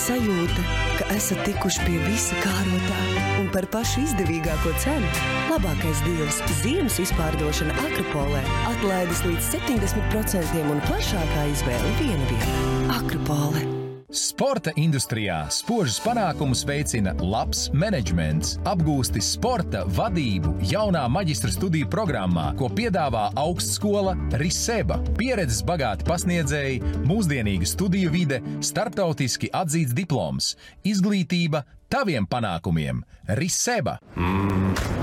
[0.00, 0.64] sajūta,
[0.98, 3.00] ka esat tikuši pie visa kārotā
[3.40, 5.10] un par pašu izdevīgāko cenu.
[5.50, 12.56] Labākais deals- ziemas izpārdošana Akropolē, atlaides līdz 70% un plašākā izvēle viena vieta.
[13.00, 13.79] Akropole!
[14.10, 22.66] Sporta industrijā spožus panākumus veicina labs menedžments, apgūsti sporta vadību jaunā maģistra studiju programmā, ko
[22.74, 24.98] piedāvā augstskola Riseba.
[25.14, 33.04] Pieredzes bagāti pasniedzēji, mūsdienīga studiju vide, starptautiski atzīts diploms, izglītība taviem panākumiem-
[33.40, 34.00] Riseba.
[34.18, 34.99] Mm.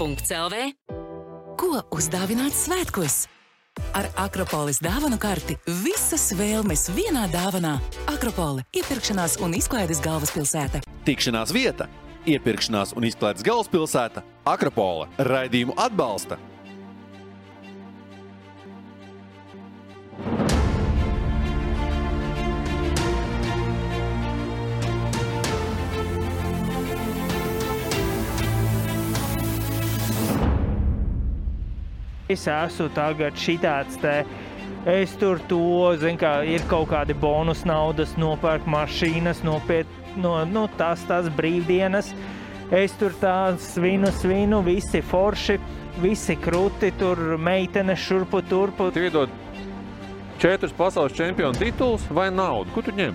[0.00, 0.56] Douglas.CLV.
[1.60, 3.26] Ko uzdāvināt svētkos?
[3.92, 7.74] Ar Akropolis dāvanu karti visas vēlmes vienā dāvanā.
[8.08, 10.80] Akropoli- iepirkšanās un izklaides galvaspilsēta.
[11.04, 11.88] Tikšanās vieta,
[12.24, 14.22] iepirkšanās un izklaides galvaspilsēta-
[14.54, 15.06] Akropola.
[15.18, 16.38] Raidījumu atbalsta
[32.30, 34.20] Es esmu tagad šitāds te.
[34.88, 40.64] Es tur to, zinu, kā ir kaut kādi bonus naudas, nopērk mašīnas, nopiet, no, nu,
[40.78, 42.14] tas, tas brīvdienas.
[42.72, 45.58] Es tur tā svinu, svinu, visi forši,
[46.00, 48.88] visi krūti, tur meitenes šurpu turpu.
[48.94, 49.32] Tu iedod
[50.40, 52.70] četrus pasaules čempionu titulus vai naudu?
[52.72, 53.12] Ko tu ņem?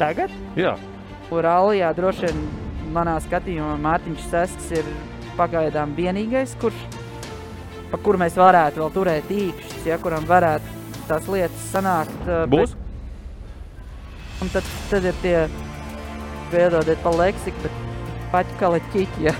[0.00, 0.32] Tagad?
[0.56, 0.76] Jā.
[1.32, 2.40] Rallijā droši vien
[2.92, 4.88] manā skatījumā Mārtiņš Sesks ir
[5.36, 6.76] pagaidām vienīgais, kurš,
[7.92, 12.30] pa kuru mēs varētu vēl turēt īkšķis, ja kuram varētu tās lietas sanākt.
[12.52, 12.72] Būs?
[12.72, 15.36] Bet, un tad, tad ir tie,
[16.52, 17.80] piedodiet pa leksiku, bet
[18.32, 19.36] paķkali ķiķi, ja.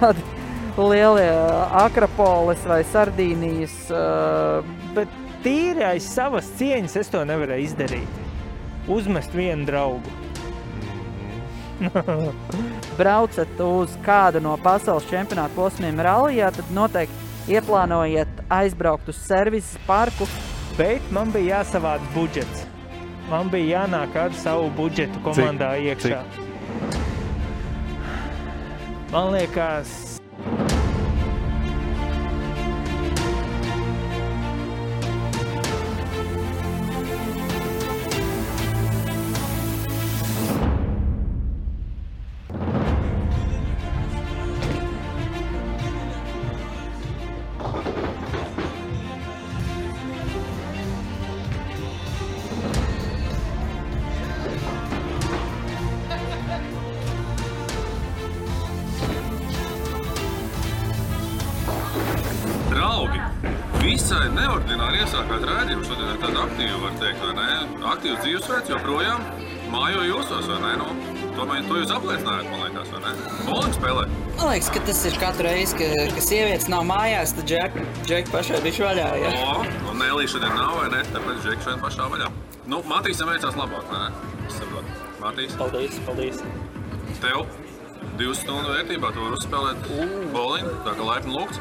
[0.00, 0.26] Tādi
[0.76, 1.30] lielie
[1.84, 3.78] akropolis vai sardīnijas.
[4.96, 8.20] Bet tīri aiz savas cieņas es to nevarēju izdarīt.
[8.90, 10.20] Uzmest vienu draugu.
[12.98, 20.28] braucat uz kādu no pasaules čempionāta posmiem rallijā, tad noteikti ieplānojiet aizbraukt uz servisu parku.
[20.78, 22.64] Bet man bija jāsavāc budžets.
[23.30, 25.86] Man bija jānāk ar savu budžetu komandā Cik?
[25.92, 26.22] iekšā.
[29.14, 30.13] Man liekas,
[76.64, 77.74] sievietes nav mājās, tad džek,
[78.06, 79.08] džek pašai bija vaļā.
[79.20, 79.30] Ja?
[79.44, 81.02] O, un Nelī šodien nav, vai ne?
[81.12, 82.28] Tāpēc Džeki šodien pašā vaļā.
[82.66, 84.08] Nu, Matīsam veicās labāk, ne?
[85.20, 86.40] Matīs, paldies, paldies.
[87.20, 87.46] tev
[88.18, 89.86] divas stundu vērtībā tu vari uzspēlēt
[90.32, 91.60] bowling, tā kā laipni lūgts.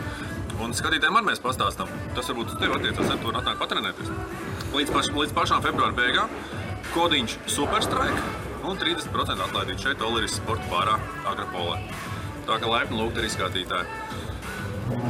[0.63, 1.89] Un skatītājiem arī mēs pastāstām.
[2.15, 4.11] Tas varbūt uz tevi attiecas, ja tu vari atnākt patrenēties.
[4.75, 6.31] Līdz, paš, līdz pašām februāra beigām
[6.93, 10.99] kodiņš Superstrike un 30% atlaidīt šeit Oleris sporta bārā
[11.31, 11.79] Agropolē.
[12.47, 14.21] Tā kā laipni lūgt arī skatītāji.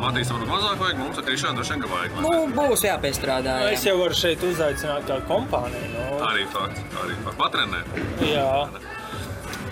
[0.04, 2.18] Matīs, varbūt mazāk vajag, mums ar Krišānu droši vien ka vajag.
[2.24, 3.60] Nu, būs jāpiestrādā.
[3.66, 3.72] Jā.
[3.76, 5.94] es jau varu šeit uzaicināt kādu kompāniju.
[5.94, 7.40] Nu, Arī fakts, arī fakts.
[7.42, 7.96] Patrenēt.
[8.28, 8.50] jā,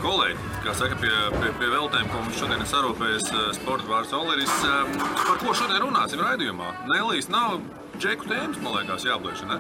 [0.02, 4.16] Kolēģi, kā saka, pie, pie, pie veltēm, ko mums šodien ir sarūpējis eh, sporta vārds
[4.18, 6.72] Oleris, eh, par ko šodien runāsim raidījumā?
[6.90, 7.60] Nelīs nav
[8.02, 9.60] džeku tēmas, man liekas, jābliež, ne?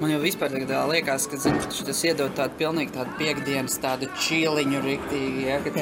[0.00, 4.80] Man jau vispār tā liekas, ka zin, tas iedod tādu pilnīgi tādu piekdienas tādu čīliņu
[4.86, 5.44] riktīgi.
[5.50, 5.76] Ja, kad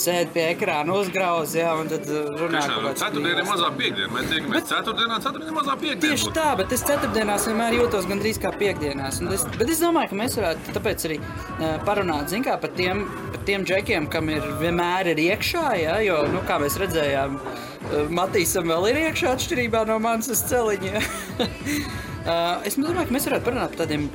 [0.00, 4.10] sēdi pie ekrāna, uzgrauzi, jā, un tad uh, runā kaut kāds ceturtdiena ir mazā piekdiena.
[4.14, 6.02] Mēs tiekamies ceturtdienā, ceturtdienā mazā piekdiena.
[6.04, 9.20] Tieši tā, bet es ceturtdienās vienmēr jūtos gandrīz kā piekdienās.
[9.36, 13.04] Es, bet es domāju, ka mēs varētu tāpēc arī uh, parunāt zin, kā, par, tiem,
[13.34, 15.66] par tiem džekiem, kam ir vienmēr ir iekšā.
[15.82, 15.98] Ja?
[16.04, 17.68] Jo, nu, kā mēs redzējām, uh,
[18.14, 21.02] Matīsam vēl ir iekšā atšķirībā no manas celiņa.
[22.68, 24.08] es domāju, ka mēs varētu parunāt par tādiem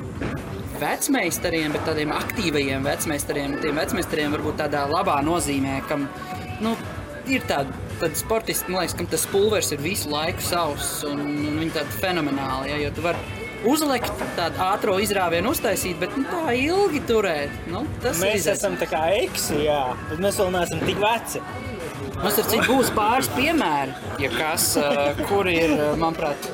[0.80, 3.58] vecmeistariem, bet tādiem aktīviem vecmeistariem.
[3.62, 6.06] Tiem vecmeistariem varbūt tādā labā nozīmē, kam
[6.64, 6.74] nu,
[7.30, 11.60] ir tādi, tādi sportisti, man liekas, kam tas pulveris ir visu laiku savs un, un
[11.62, 12.72] viņi tādi fenomenāli.
[12.72, 17.54] Ja, jo tu vari uzlikt tādu ātrā izrāvienu, uztaisīt, bet nu, tā ilgi turēt.
[17.72, 17.84] Nu,
[18.22, 21.42] Mēs esam tā kā eksi, jā, bet mēs vēl neesam tik veci.
[22.18, 24.72] Mums ar citu būs pāris piemēri, ja kas,
[25.28, 26.48] kuri ir, manuprāt,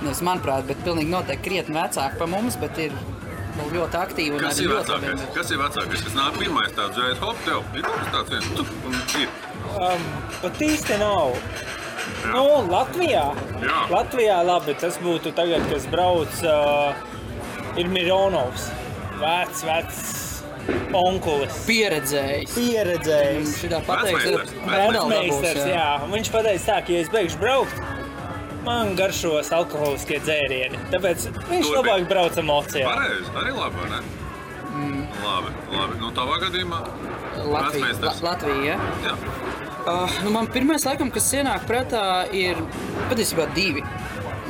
[0.00, 2.94] nevis manuprāt, bet pilnīgi noteikti krietni vecāki par mums, bet ir
[3.60, 5.20] vēl ļoti aktīvi Kas ir ļoti vecākais?
[5.20, 5.32] labi.
[5.36, 6.04] Kas ir vecākais?
[6.06, 9.34] Kas nāk pirmais tāds dzējas, hop, tev ir kaut kas tāds viens, tu, un ir.
[9.76, 10.06] Um,
[10.42, 11.34] pat īsti nav.
[12.30, 13.24] Nu, Latvijā.
[13.62, 13.80] Jā.
[13.90, 16.94] Latvijā labi, tas būtu tagad, kas brauc, uh,
[17.80, 18.68] ir Mironovs.
[19.20, 20.04] Vecs, vecs
[20.96, 21.58] onkulis.
[21.66, 22.54] Pieredzējis.
[22.56, 23.52] Pieredzējis.
[23.62, 24.54] Šitā pateiks, Vecmeistars.
[24.66, 25.86] ir dabūs, jā.
[26.14, 27.78] Viņš pateica tā, ka, ja es beigšu braukt,
[28.66, 30.78] man garšos alkoholiskie dzērieni.
[30.92, 31.76] Tāpēc viņš Turpin.
[31.78, 32.86] labāk brauc emocijā.
[32.88, 34.00] Pareizi, arī labi, vai ne?
[34.76, 35.02] Mm.
[35.24, 35.98] Labi, labi.
[36.02, 36.80] Nu, tavā gadījumā
[37.46, 38.12] Latvija, La.
[38.30, 38.78] Latvija, ja?
[39.06, 39.14] Jā.
[39.86, 42.02] Uh, nu man pirmais, laikam, kas ienāk prātā,
[42.34, 42.58] ir
[43.10, 43.84] patiesībā divi.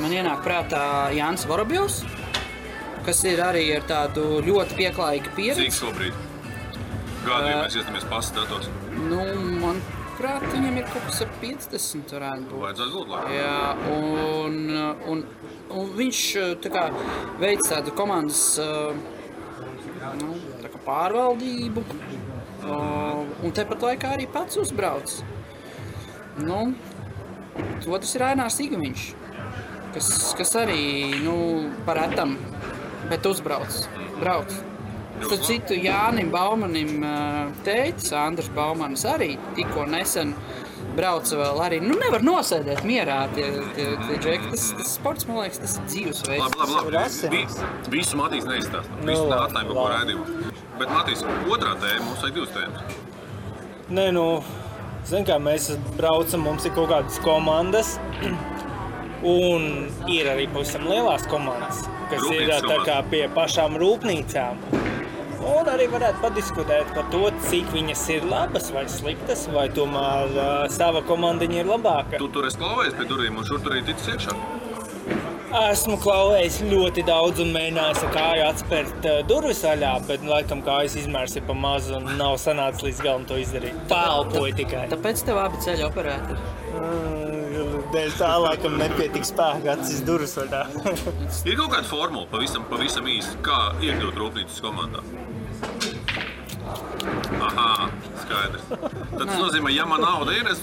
[0.01, 0.81] Man ienāk prātā
[1.15, 2.01] Jānis Vorobjovs,
[3.07, 5.69] kas ir arī ar tādu ļoti pieklājīgu Cik pieredzi.
[5.77, 6.17] šobrīd?
[7.27, 8.69] Gadu, ja mēs iestamies pasas datos.
[8.97, 9.21] Nu,
[10.17, 12.13] manuprāt, viņam ir kaut kas ap 50.
[12.17, 12.61] varētu būt.
[12.63, 13.35] Vajadzētu būt labi.
[13.37, 14.55] Jā, un,
[15.13, 15.25] un,
[15.77, 16.21] un viņš
[16.65, 16.85] tā kā,
[17.41, 18.95] veic tādu komandas uh,
[20.21, 21.85] nu, tā kā pārvaldību,
[22.65, 25.19] uh, un tepat laikā arī pats uzbrauc.
[26.41, 26.73] Nu,
[27.89, 29.05] otrs ir Ainārs Igaviņš,
[29.97, 31.37] kas, kas arī nu,
[31.85, 32.39] par etam,
[33.11, 33.85] bet uzbrauc.
[34.21, 34.57] Brauc.
[35.17, 40.35] Starp citu, Jānim Baumanim uh, teicis, Andris Baumanis arī tikko nesen
[40.97, 41.79] brauca vēl arī.
[41.85, 43.47] Nu, nevar nosēdēt mierā tie,
[43.77, 44.53] tie, tie džeki.
[44.53, 46.45] Tas, tas sports, man liekas, tas ir dzīvesveids.
[46.45, 46.93] Labi, labi, labi.
[46.93, 47.57] ir asinis.
[47.57, 49.01] Vi, visu Matīs neizstāsta.
[49.01, 49.97] Nu, Visu labi, atstājam labi.
[49.97, 50.53] raidījumu.
[50.77, 53.03] Bet Matīs, otrā tēma, mums vajag divas tēmas.
[53.97, 54.27] Nē, nu,
[55.09, 57.97] zin, kā mēs braucam, mums ir kaut kādas komandas.
[59.27, 59.63] Un
[60.13, 64.61] ir arī pavisam lielās komandas, kas ir Rūpnīcas tā kā pie pašām rūpnīcām.
[65.47, 70.53] Un arī varētu padiskutēt par to, cik viņas ir labas vai sliktas, vai tomēr uh,
[70.73, 72.19] sava komandiņa ir labāka.
[72.19, 74.37] Tu tur esi klauvējies pie durvīm un šur tur arī ticis iekšā.
[75.57, 81.39] Esmu klauvējis ļoti daudz un mēģinājis ar kāju atspērt durvis vaļā, bet laikam kājas izmērs
[81.39, 83.79] ir pa mazu un nav sanācis līdz galam to izdarīt.
[83.89, 84.83] Pālpoju tikai.
[84.91, 86.37] Tāpēc tev abi ceļu operēti.
[86.75, 90.65] Mm, Dēļ tā laikam nepietika spēka atcīs durvis vaļā.
[91.49, 95.07] Ir kaut kāda formula, pavisam, pavisam īsti, kā iekļūt rūpnīcas komandā.
[97.47, 97.89] Aha,
[98.23, 98.65] skaidrs.
[98.71, 100.61] Tad tas nozīmē, ja man nauda ir, es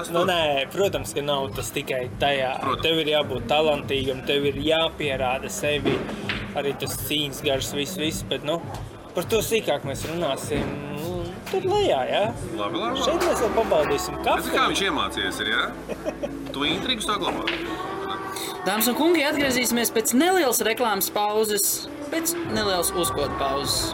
[0.00, 2.52] esmu Nu, nē, protams, ka nav tas tikai tajā.
[2.62, 2.82] Protams.
[2.86, 5.96] Tev ir jābūt talantīgam, tev ir jāpierāda sevi.
[6.56, 8.22] Arī tas cīņas gars, viss, viss.
[8.28, 8.58] Bet nu,
[9.16, 10.64] par to sīkāk mēs runāsim
[10.96, 11.16] nu,
[11.50, 12.00] tur lejā.
[12.10, 12.22] Ja?
[12.60, 13.02] Labi, labi.
[13.04, 14.70] Šeit mēs vēl pabaudīsim Es kā kafiju.
[14.72, 16.30] viņš iemācījies, ir, ja?
[16.52, 17.44] Tu intrigu saglabā.
[18.66, 23.92] Dāmas un kungi, atgriezīsimies pēc nelielas reklāmas pauzes, pēc nelielas uzkodu pauzes.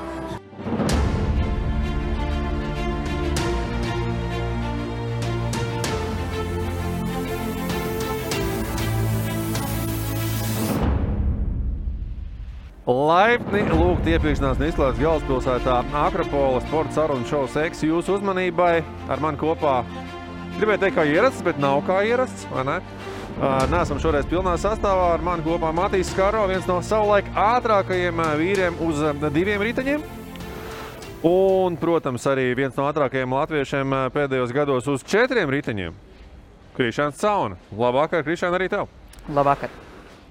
[12.93, 18.83] Laipni lūgt iepirkšanās izklaides galvaspilsētā Akropola sporta sarunu šovs X jūsu uzmanībai.
[19.09, 19.79] Ar mani kopā
[20.59, 22.75] gribēju teikt, kā ierasts, bet nav kā ierasts, vai ne?
[23.33, 28.77] Uh, Nesam šoreiz pilnā sastāvā ar mani kopā Matīs Skaro, viens no savulaik ātrākajiem vīriem
[28.85, 29.01] uz
[29.33, 30.05] diviem riteņiem.
[31.29, 35.97] Un, protams, arī viens no ātrākajiem latviešiem pēdējos gados uz četriem riteņiem.
[36.77, 37.57] Krišāns Cauna.
[37.73, 38.93] Labvakar, Krišāna, arī tev!
[39.33, 39.82] Labvakar.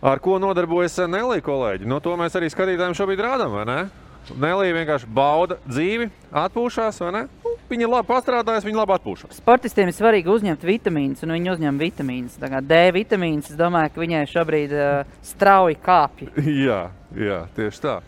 [0.01, 1.86] Ar ko nodarbojas Nelija kolēģi?
[1.86, 3.81] No to mēs arī skatītājiem šobrīd rādām, vai ne?
[4.34, 6.08] Nelija vienkārši bauda dzīvi,
[6.41, 7.22] atpūšas, vai ne?
[7.43, 9.38] Nu, Viņa labi pastrādājusi, viņa labi atpūšas.
[9.38, 12.39] Sportistiem ir svarīgi uzņemt vitamīnus, un viņi uzņem vitamīnus.
[12.41, 16.31] Tā kā D vitamīns, es domāju, ka viņai šobrīd uh, strauji kāpj.
[16.65, 16.79] jā,
[17.15, 18.00] jā, tieši tā.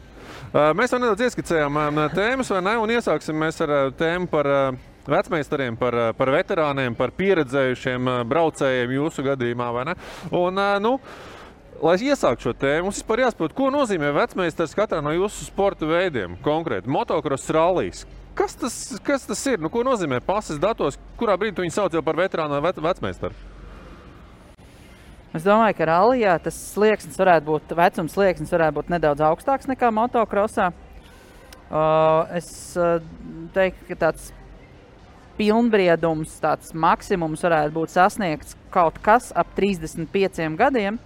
[0.50, 2.74] Uh, Mēs jau nedaudz ieskicējām um, tēmas, vai ne?
[2.82, 4.82] Un iesāksim mēs ar uh, tēmu par uh,
[5.14, 9.70] vecmeistariem, par, uh, par veterāniem, par pieredzējušiem uh, braucējiem jūsu gadījumā?
[10.34, 10.98] Un, uh, nu,
[11.82, 16.38] lai iesāktu šo tēmu, mums vispār jāsaprot, ko nozīmē vecmeistars katrā no jūsu sporta veidiem.
[16.44, 18.04] Konkrēti, motocross rallijas.
[18.38, 18.76] Kas tas,
[19.06, 19.62] kas tas ir?
[19.62, 20.98] Nu, ko nozīmē pases datos?
[21.20, 23.38] Kurā brīdī tu viņu sauc par veterānu vai vec, vecmeistaru?
[25.34, 29.90] Es domāju, ka rallijā tas slieksnis varētu būt, vecums slieksnis varētu būt nedaudz augstāks nekā
[29.94, 30.70] motocrossā.
[31.74, 33.00] Uh, es uh,
[33.56, 34.30] teiktu, ka tāds
[35.40, 41.00] pilnbriedums, tāds maksimums varētu būt sasniegts kaut kas ap 35 gadiem.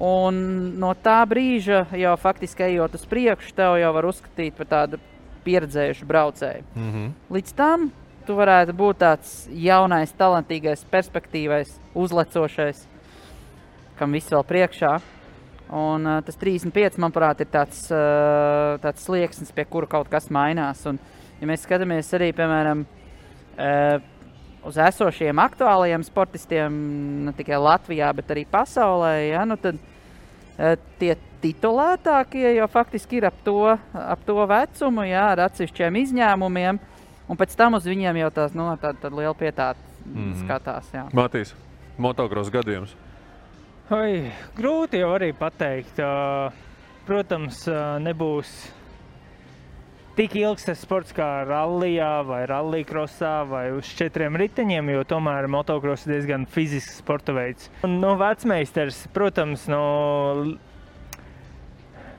[0.00, 0.36] Un
[0.80, 5.00] no tā brīža, jau faktiski ejot uz priekšu, tev jau var uzskatīt par tādu
[5.44, 6.64] pieredzējušu braucēju.
[6.74, 7.10] Mm -hmm.
[7.30, 7.90] Līdz tam
[8.26, 12.86] tu varētu būt tāds jaunais, talantīgais, perspektīvais, uzlecošais,
[13.98, 15.00] kam viss vēl priekšā.
[15.70, 20.86] Un, uh, tas 35, manuprāt, ir tāds, uh, tāds slieksnis, pie kura kaut kas mainās.
[20.86, 20.98] Un,
[21.40, 24.00] ja mēs skatāmies arī, piemēram, uh,
[24.66, 26.74] uz esošiem aktuāliem sportistiem,
[27.24, 29.78] ne tikai Latvijā, bet arī pasaulē, ja, nu tad
[31.00, 36.80] tie titulētākie jau faktiski ir ap to, ap to vecumu, jā, ar atsevišķiem izņēmumiem.
[37.30, 40.16] Un pēc tam uz viņiem jau tās nu, tāda, tāda liela pietāta mm.
[40.16, 40.42] -hmm.
[40.44, 40.90] skatās.
[40.94, 41.06] Jā.
[41.14, 41.54] Matīs,
[41.98, 42.96] motocross gadījums.
[43.90, 45.98] Oi, grūti jau arī pateikt.
[47.06, 47.64] Protams,
[47.98, 48.50] nebūs
[50.20, 56.04] tik ilgs tas sports kā rallijā vai rallycrossā vai uz četriem riteņiem, jo tomēr motocross
[56.04, 57.70] ir diezgan fizisks sporta veids.
[57.88, 59.80] Un, no vecmeistars, protams, no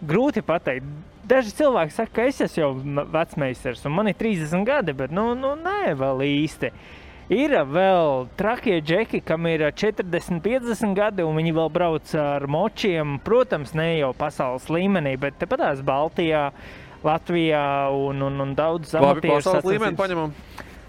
[0.01, 0.89] grūti pateikt.
[1.29, 5.35] Daži cilvēki saka, ka es esmu jau vecmeistars un man ir 30 gadi, bet nu,
[5.37, 6.73] nu nē, vēl īsti.
[7.31, 13.19] Ir vēl trakie džeki, kam ir 40, 50 gadi, un viņi vēl brauc ar močiem.
[13.23, 16.49] Protams, ne jau pasaules līmenī, bet tepatās Baltijā,
[17.05, 17.63] Latvijā
[17.97, 20.35] un, un, un daudz amatieru pasaules līmeni paņemam.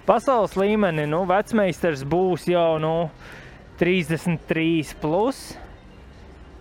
[0.06, 2.96] Pasaules līmenī nu, vecmeistars būs jau nu,
[3.78, 4.96] 33.
[5.00, 5.44] Plus.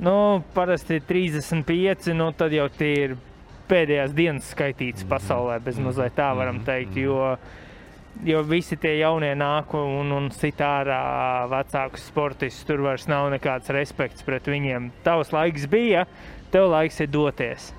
[0.01, 3.17] Nu, parasti ir 35, nu, tad jau tie ir
[3.69, 6.97] pēdējās dienas skaitītas pasaulē, bez mazliet tā varam teikt.
[6.97, 7.35] Jo,
[8.25, 11.01] jo visi tie jaunie nāk un, un sit ārā
[11.51, 12.65] vecākus sportistus.
[12.67, 14.89] Tur vairs nav nekāds respekts pret viņiem.
[15.05, 16.07] Tavs laiks bija,
[16.53, 17.71] tev laiks ir doties.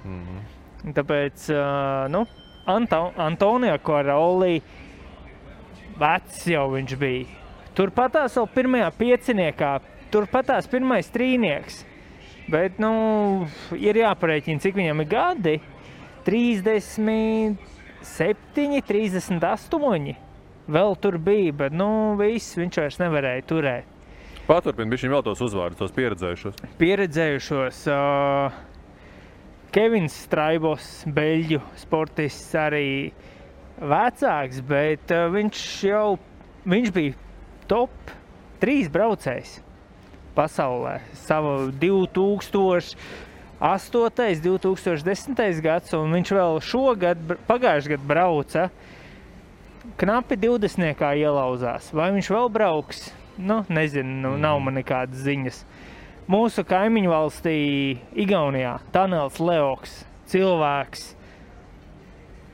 [0.83, 2.25] Tāpēc, ā, nu,
[2.67, 4.57] Anto, Antonija Korolī,
[5.99, 7.27] vecs jau viņš bija.
[7.79, 9.71] Turpat tās vēl pirmajā pieciniekā,
[10.13, 11.85] turpat tās pirmais trīnieks.
[12.51, 12.93] Bet, nu,
[13.79, 15.55] ir jāparēķina, cik viņam ir gadi.
[16.27, 17.57] 37,
[18.91, 20.17] 38.
[20.73, 23.87] Vēl tur bija, bet, nu, viss viņš vairs nevarēja turēt.
[24.47, 26.55] Paturpiniet, viņš vēl tos uzvārdus, tos pieredzējušos.
[26.83, 27.77] pieredzējušos.
[27.87, 28.72] Uh,
[29.73, 33.09] Kevins Straibos, beļģu sportists, arī
[33.81, 36.19] vecāks, bet uh, viņš jau
[36.69, 37.15] viņš bija
[37.71, 37.91] top
[38.61, 39.55] 3 braucējs
[40.37, 40.99] pasaulē.
[41.25, 42.97] Savu 2008,
[44.45, 48.67] 2010 gads, un viņš vēl šogad, pagājušajā gadā brauca.
[49.99, 51.01] Knapi 20.
[51.25, 51.89] ielauzās.
[51.97, 53.09] Vai viņš vēl brauks?
[53.41, 55.65] Nu, nezinu, nu, nav man nekādas ziņas.
[56.31, 57.57] Mūsu kaimiņu valstī,
[58.15, 61.03] Igaunijā, Tanels Leoks, cilvēks,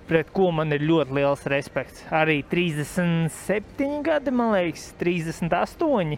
[0.09, 2.07] pret ko man ir ļoti liels respekts.
[2.09, 6.17] Arī 37 gadi, man liekas, 38,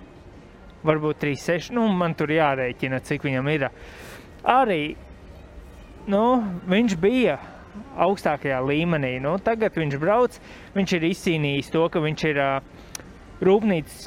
[0.87, 1.75] varbūt 36.
[1.75, 3.67] Nu, man tur jārēķina, cik viņam ir.
[4.47, 4.95] Arī
[6.07, 6.23] nu,
[6.71, 7.41] viņš bija
[7.99, 9.17] augstākajā līmenī.
[9.27, 10.39] Nu, tagad viņš brauc,
[10.79, 12.87] viņš ir izcīnījis to, ka viņš ir uh,
[13.43, 14.07] rūpnīcas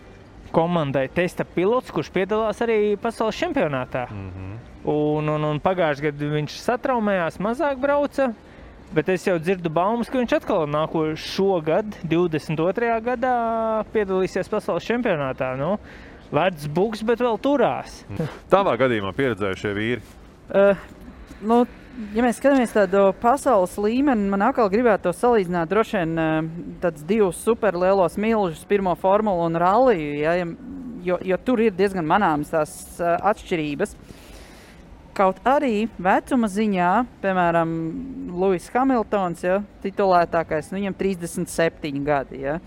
[0.53, 4.07] komandai testa pilots, kurš piedalās arī pasaules čempionātā.
[4.11, 4.55] Mm -hmm.
[4.93, 8.33] un, un, un pagājušajā gadā viņš satraumējās, mazāk brauca.
[8.93, 13.01] Bet es jau dzirdu baumas, ka viņš atkal nākošo gadu, 22.
[13.01, 15.55] gadā, piedalīsies pasaules čempionātā.
[15.57, 15.79] Nu,
[16.33, 18.03] Vērts buks, bet vēl turās.
[18.49, 20.01] Tavā gadījumā pieredzējušie vīri.
[20.49, 20.77] Uh,
[21.41, 21.65] nu,
[22.15, 26.33] ja mēs skatāmies tādu pasaules līmeni, man atkal gribētu salīdzināt droši vien uh,
[26.83, 30.35] tādus divus superlielos milžus, pirmo formulu un ralliju, ja,
[31.05, 33.97] jo, jo tur ir diezgan manāmas tās uh, atšķirības.
[35.13, 37.73] Kaut arī vecuma ziņā, piemēram,
[38.33, 42.41] Lūsis Hamiltons, ja, titulētākais, nu, viņam 37 gadi.
[42.47, 42.57] Ja.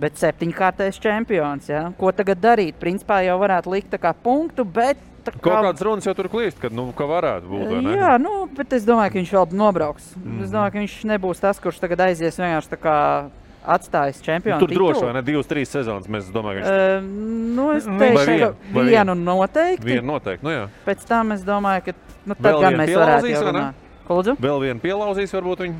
[0.00, 1.70] Bet septiņkārtais čempions.
[1.72, 1.86] Ja.
[1.98, 2.76] Ko tagad darīt?
[2.80, 6.88] Principā jau varētu likt punktu, bet tā Kaut kādas runas jau tur klīst, kad nu,
[6.96, 7.74] ka varētu būt.
[7.96, 10.14] Jā, nu, bet es domāju, ka viņš vēl nobrauks.
[10.20, 10.40] Mm.
[10.46, 12.96] Es domāju, ka viņš nebūs tas, kurš tagad aizies vienkārši tā kā
[13.60, 14.60] atstājis čempionu.
[14.62, 15.22] Tur droši ne?
[15.24, 16.08] Divas, trīs sezonas.
[16.08, 17.04] Mēs domājam, ka viņš Uh,
[17.56, 17.66] nu,
[18.00, 19.86] teikšu, vienu, ka vienu noteikti.
[19.86, 20.46] vienu noteikti.
[20.46, 20.64] Nu, jā.
[20.86, 23.72] Pēc tam es domāju, ka nu, tad gan mēs varētu
[24.10, 24.36] lūdzu?
[24.42, 25.76] Vēl vienu pielauzīs, varbūt viņi.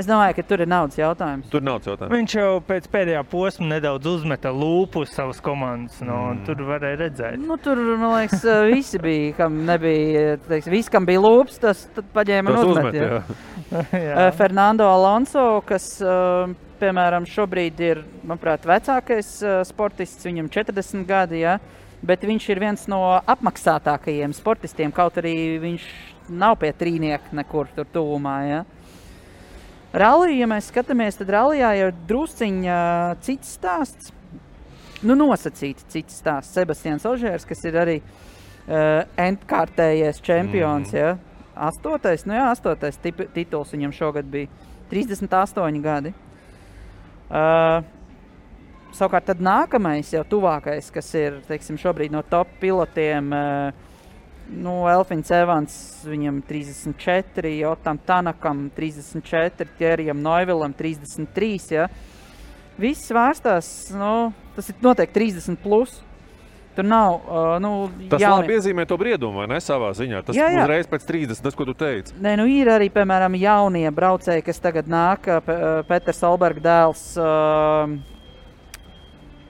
[0.00, 1.48] Es domāju, ka tur ir naudas jautājums.
[1.52, 2.14] Tur nav jautājumu.
[2.16, 5.98] Viņš jau pēc pēdējā posma nedaudz uzmeta lūpu uz savas komandas.
[6.00, 6.40] No, mm.
[6.46, 11.20] Tur varēja redzēt, Nu, tur, man liekas, visi bija, kam nebija, teiksim, visi, kam bija
[11.20, 11.84] lūps, tas
[12.16, 13.00] paņēma un uzmet, uzmet.
[13.00, 13.10] jā.
[13.12, 13.24] jā.
[13.72, 21.40] Uh, Fernando Alonso, kas, uh, piemēram, šobrīd ir, manuprāt, vecākais uh, sportists, viņam 40 gadi,
[21.40, 21.54] ja,
[22.04, 25.88] bet viņš ir viens no apmaksātākajiem sportistiem, kaut arī viņš
[26.36, 28.36] nav pie trīnieka nekur tur tuvumā.
[28.50, 28.60] Ja.
[29.92, 32.76] Rallija, ja mēs skatāmies, tad rallijā jau ir drusciņā
[33.24, 34.12] cits stāsts.
[35.04, 36.54] Nu, nosacīti cits stāsts.
[36.56, 40.94] Sebastians Ožērs, kas ir arī uh, endkārtējais čempions.
[40.94, 40.96] Mm.
[40.96, 41.12] Ja.
[41.68, 44.48] Astotais, nu jā, astotais tipi, tituls viņam šogad bija
[44.88, 46.14] 38 gadi.
[47.28, 47.84] Uh,
[48.96, 53.91] savukārt, tad nākamais, jau tuvākais, kas ir teiksim, šobrīd no top pilotiem, uh,
[54.50, 55.74] nu, Elfins Evans,
[56.08, 61.72] viņam 34, Jotam Tanakam 34, Tjerijam Noivilam 33.
[61.76, 61.88] Ja.
[62.78, 66.00] Viss vērstās, nu, tas ir noteikti 30 plus.
[66.72, 69.58] Tur nav, uh, nu, Tas jauni- labi iezīmē to briedumu, vai ne?
[69.60, 70.22] Savā ziņā.
[70.24, 70.62] Tas Jā, jā.
[70.64, 72.14] uzreiz pēc 30, tas, ko tu teici.
[72.16, 75.28] Nē, nu ir arī, piemēram, jaunie braucēji, kas tagad nāk.
[75.86, 77.02] Peters Alberga dēls.
[77.20, 77.98] Uh,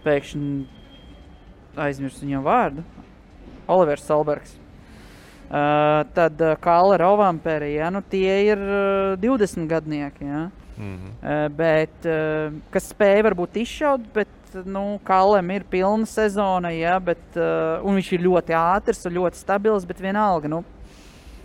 [0.03, 0.67] pēkšņi
[1.79, 2.83] aizmirsu viņa vārdu.
[3.71, 4.57] Olivers Salbergs.
[5.53, 10.25] Uh, tad uh, Kāla Rovamperi, ja, nu tie ir uh, 20 gadnieki.
[10.25, 10.47] Ja.
[10.79, 11.11] Mhm.
[11.21, 12.07] Uh, bet,
[12.73, 18.25] kas spēja varbūt izšaut, bet nu, Kālam ir pilna sezona, ja, bet, un viņš ir
[18.25, 20.49] ļoti ātrs un ļoti stabils, bet vienalga.
[20.53, 20.63] Nu,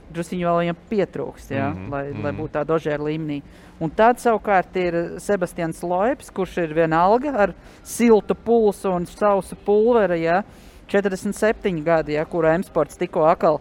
[0.08, 2.18] Druskuļi vēl viņam pietrūkst, ja, mm -hmm, lai, mm mhm.
[2.18, 2.24] -hmm.
[2.24, 3.42] lai būtu tādā dožēra līmenī.
[3.80, 10.22] Un tad savukārt ir Sebastians Loips, kurš ir vienalga ar siltu pulsu un sausu pulveri.
[10.22, 10.44] Ja,
[10.88, 13.60] 47 gadi, ja, kura M-sports tikko atkal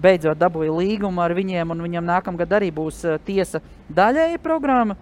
[0.00, 3.60] beidzot dabūja līgumu ar viņiem, un viņam nākamgad arī būs uh, tiesa
[3.94, 4.96] daļēja programma,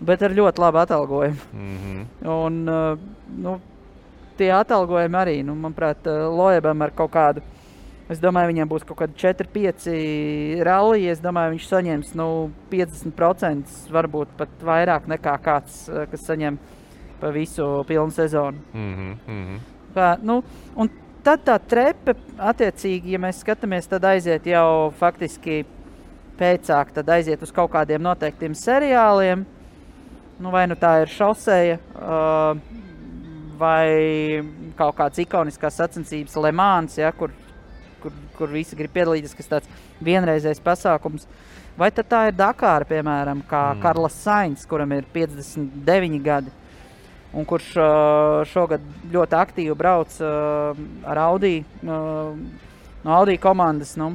[0.00, 1.48] bet ar ļoti labu atalgojumu.
[1.52, 2.04] Mhm.
[2.32, 3.56] Un, uh, nu,
[4.38, 7.44] tie atalgojumi arī, nu, manuprāt, uh, Loebam ar kaut kādu.
[8.10, 9.84] Es domāju, viņam būs kaut kādi 4, 5
[10.66, 11.14] rallija.
[11.14, 12.26] Es domāju, viņš saņems nu,
[12.72, 16.58] 50%, varbūt pat vairāk nekā kāds, kas saņem
[17.22, 18.58] pa visu pilnu sezonu.
[18.74, 19.14] Mhm.
[19.28, 19.62] Mhm.
[19.94, 20.40] Kā, nu,
[20.76, 20.88] un
[21.24, 25.62] tad tā trepe, attiecīgi, ja mēs skatāmies, tad aiziet jau faktiski
[26.38, 29.44] pēcāk, tad aiziet uz kaut kādiem noteiktiem seriāliem.
[30.42, 32.58] Nu, vai nu tā ir šoseja, uh,
[33.60, 34.42] vai
[34.78, 37.30] kaut kāds ikonisks sacensības Lemāns, ja, kur,
[38.02, 41.28] kur, kur visi grib piedalīties, kas tāds vienreizējs pasākums.
[41.78, 43.84] Vai tad tā ir Dakāra, piemēram, kā mm.
[43.84, 46.52] Karls Sainz, kuram ir 59 gadi,
[47.32, 47.70] un kurš
[48.52, 53.94] šogad ļoti aktīvi brauc ar Audi, no Audi komandas.
[54.00, 54.12] Nu,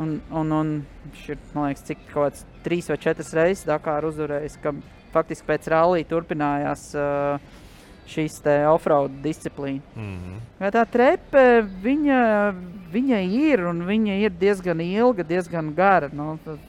[0.00, 0.72] un, un, un
[1.04, 4.74] viņš ir, man liekas, cik kaut kāds trīs vai četras reizes Dakāra uzvarējis, ka
[5.14, 6.88] faktiski pēc rallija turpinājās
[8.06, 9.82] šīs offroad disciplīna.
[9.98, 10.40] Mhm.
[10.62, 11.44] Ja tā trepe,
[11.82, 12.18] viņa,
[12.92, 16.10] viņa ir un viņa ir diezgan ilga, diezgan gara.
[16.14, 16.60] Nu, tad,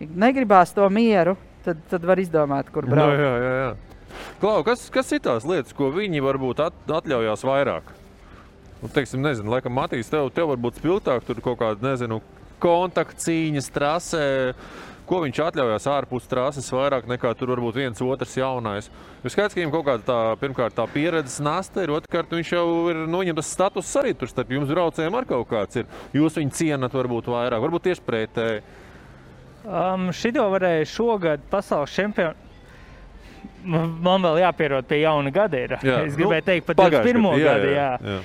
[0.00, 3.20] ja negribās to mieru, tad, tad var izdomāt, kur Jā, braukt.
[3.20, 3.52] jā, jā.
[3.60, 3.74] jā.
[4.42, 7.92] Klau, kas, kas ir tās lietas, ko viņi varbūt at, atļaujās vairāk?
[8.82, 12.20] Nu, teiksim, nezinu, laikam, Matīs, tev, tev varbūt spilgtāk tur kaut kāda, nezinu,
[12.64, 14.26] kontaktcīņas trasē.
[15.04, 18.86] Ko viņš atļaujās ārpus trases vairāk nekā tur varbūt viens otrs jaunais.
[19.20, 22.64] Ir skaidrs, ka viņam kaut kāda tā, pirmkārt, tā pieredzes nasta ir, otrkārt, viņš jau
[22.88, 25.90] ir, nu, viņam tas status arī tur starp jums braucējiem ar kaut kāds ir.
[26.16, 28.64] Jūs viņu cienat varbūt vairāk, varbūt tieši pretēji.
[29.64, 32.43] Um, Šito varēja šogad pasaules čempionu.
[33.64, 35.56] Man vēl jāpierod pie jauna gada.
[35.56, 35.76] Ir.
[35.82, 37.22] Jā, Es nu, gribēju teikt, pat pagājušajā 21.
[37.22, 37.70] gadā, jā, gada.
[37.70, 38.18] jā, Jā.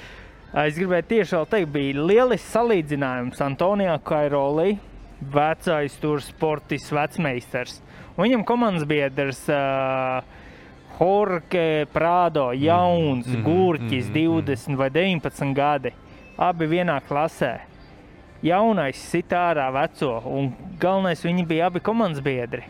[0.53, 0.65] jā.
[0.65, 4.77] Es gribēju tieši vēl teikt, bija lielisks salīdzinājums Antonijā Kairolī,
[5.21, 7.82] vecais tur sportists, vecmeistars.
[8.17, 10.23] Viņam komandas biedrs uh,
[10.99, 14.43] Jorge Prado, jauns, mm -hmm, gurķis, mm -hmm.
[14.43, 15.93] 20 vai 19 gadi.
[16.38, 17.60] Abi vienā klasē.
[18.43, 22.63] Jaunais sit ārā veco, un galvenais viņi bija abi komandas biedri.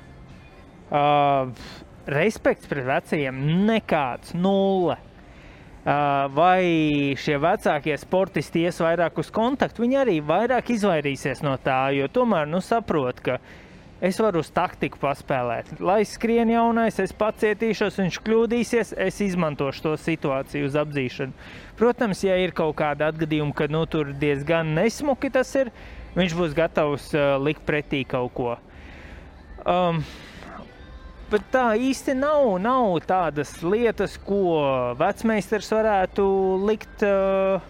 [0.91, 1.49] Uh,
[2.11, 4.97] respekts pret vecajiem nekāds, nulle.
[6.35, 12.09] Vai šie vecākie sportisti ies vairāk uz kontaktu, viņi arī vairāk izvairīsies no tā, jo
[12.11, 13.39] tomēr nu, saprot, ka
[14.03, 15.71] es varu uz taktiku paspēlēt.
[15.83, 21.49] Lai skrien jaunais, es pacietīšos, viņš kļūdīsies, es izmantošu to situāciju uz apzīšanu.
[21.79, 25.71] Protams, ja ir kaut kāda atgadījuma, ka nu, tur diezgan nesmuki tas ir,
[26.19, 28.57] viņš būs gatavs uh, likt pretī kaut ko.
[29.67, 30.03] Um,
[31.29, 36.23] Bet tā īsti nav, nav tādas lietas, ko vecmeistars varētu
[36.65, 37.61] likt uh,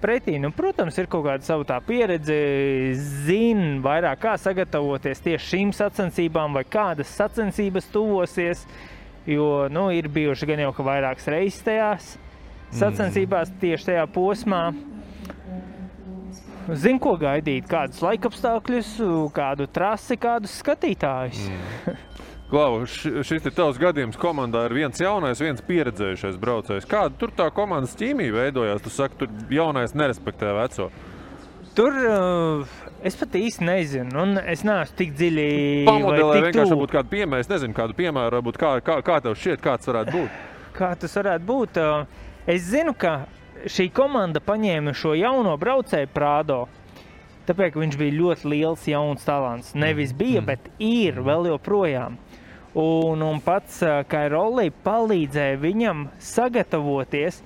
[0.00, 0.38] pretī.
[0.40, 2.38] Nu, protams, ir kaut kāda savu tā pieredze,
[3.26, 8.64] zina vairāk, kā sagatavoties tieši šīm sacensībām, vai kādas sacensības tuvosies.
[9.28, 12.14] Jo nu, ir bijuši gan jau vairākas reizes tajās
[12.74, 14.64] sacensībās, tieši tajā posmā.
[16.72, 18.94] Zinu, ko gaidīt, kādus laikapstākļus,
[19.34, 21.44] kādu trasi, kādus skatītājus.
[21.52, 22.00] Mm.
[22.52, 24.18] Klau, šis ir tavs gadījums.
[24.20, 26.84] Komandā ir viens jaunais, viens pieredzējušais braucējs.
[26.84, 28.82] Kāda tur tā komandas ķīmija veidojās?
[28.84, 30.90] Tu saki, tur jaunais nerespektē veco.
[31.72, 35.46] Tur uh, es pat īsti nezinu, un es neesmu tik dziļi.
[35.88, 37.46] Pamodelē vienkārši būtu kāda piemēra.
[37.46, 40.42] Es nezinu, kādu piemēru varbūt kā, kā, kā tev šķiet, kāds varētu būt.
[40.76, 41.80] Kā tas varētu būt?
[41.80, 43.26] Uh, es zinu, ka
[43.68, 46.62] šī komanda paņēma šo jauno braucēju Prādo.
[47.48, 49.72] Tāpēc viņš bija ļoti liels, jauns talants.
[49.72, 50.48] Nevis bija, mm.
[50.52, 52.20] bet ir vēl joprojām.
[52.78, 57.42] Un, un pats Kairolī palīdzēja viņam sagatavoties,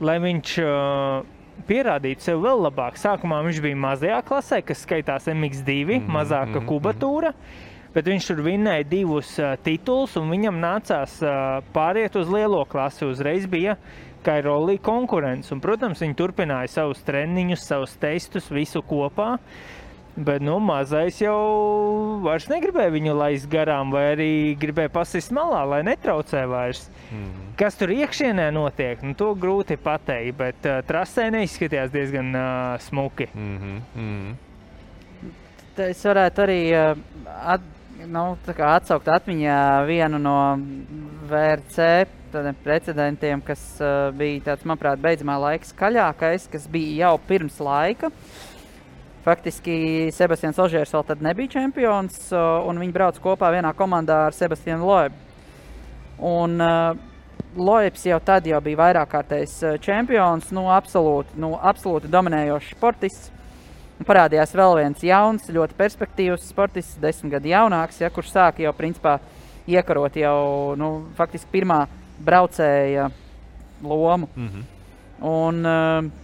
[0.00, 1.26] lai viņš uh,
[1.68, 2.96] pierādītu sev vēl labāk.
[3.00, 7.34] Sākumā viņš bija mazajā klasē, kas skaitās MX2, mm, mazāka mm, kubatūra.
[7.94, 13.04] Bet viņš tur vinnēja divus uh, titulus, un viņam nācās uh, pāriet uz lielo klasi.
[13.06, 13.76] Uzreiz bija
[14.24, 15.52] Kairolī konkurence.
[15.54, 19.34] Un, protams, viņi turpināja savus treniņus, savus testus, visu kopā.
[20.14, 24.30] Bet nu, mazais jau vairs negribēja viņu laist garām, vai arī
[24.62, 26.84] gribēja pasist malā, lai netraucē vairs.
[27.10, 27.48] Mm.
[27.58, 32.46] Kas tur iekšienē notiek, nu, to grūti pateikt, bet uh, trasē neizskatījās diezgan uh,
[32.86, 33.26] smuki.
[33.34, 33.80] Mm -hmm.
[33.94, 35.90] Mm -hmm.
[35.90, 36.98] Es varētu arī uh,
[37.42, 37.60] at,
[38.06, 40.58] nu, atsaukt atmiņā vienu no
[41.30, 42.06] VRC
[42.64, 48.10] precedentiem, kas uh, bija tāds, manuprāt, beidzamā laika skaļākais, kas bija jau pirms laika.
[49.24, 54.84] Faktiski Sebastians Ožērs vēl tad nebija čempions, un viņi brauc kopā vienā komandā ar Sebastianu
[54.84, 55.16] Loebu.
[56.24, 56.98] Un uh,
[57.56, 63.30] Loebs jau tad jau bija vairāk kārtējs čempions, nu, absolūti, nu, absolūti dominējošs sportists.
[64.04, 69.20] Parādījās vēl viens jauns, ļoti perspektīvs sportists, desmit gadu jaunāks, ja, kurš sāka jau principā
[69.70, 71.84] iekarot jau nu, faktiski pirmā
[72.26, 73.06] braucēja
[73.82, 74.28] lomu.
[74.34, 74.64] Mm -hmm.
[75.30, 76.23] Un, uh,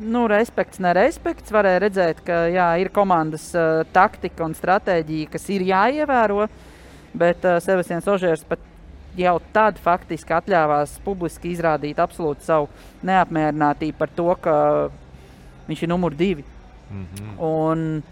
[0.00, 1.52] nu, respekts, nerespekts.
[1.54, 6.48] Varēja redzēt, ka jā, ir komandas uh, taktika un stratēģija, kas ir jāievēro.
[7.12, 8.62] Bet uh, Sebastians Ožērs pat
[9.18, 12.70] jau tad faktiski atļāvās publiski izrādīt absolūti savu
[13.06, 14.54] neapmierinātību par to, ka
[15.66, 16.44] viņš ir numur divi.
[16.90, 17.36] Mm -hmm.
[17.38, 18.02] Un,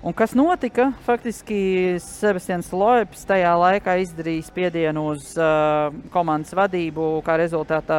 [0.00, 0.92] Un kas notika?
[1.04, 7.98] Faktiski Sebastians Loeps tajā laikā izdarīja spiedienu uz uh, komandas vadību, kā rezultātā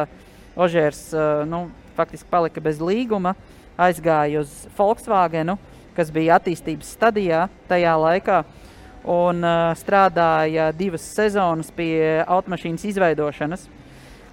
[0.58, 1.68] Ožērs uh, nu,
[2.02, 3.36] faktiski palika bez līguma,
[3.80, 5.56] aizgāja uz Volkswagenu,
[5.96, 8.42] kas bija attīstības stadijā tajā laikā,
[9.08, 13.66] un uh, strādāja divas sezonas pie automašīnas izveidošanas,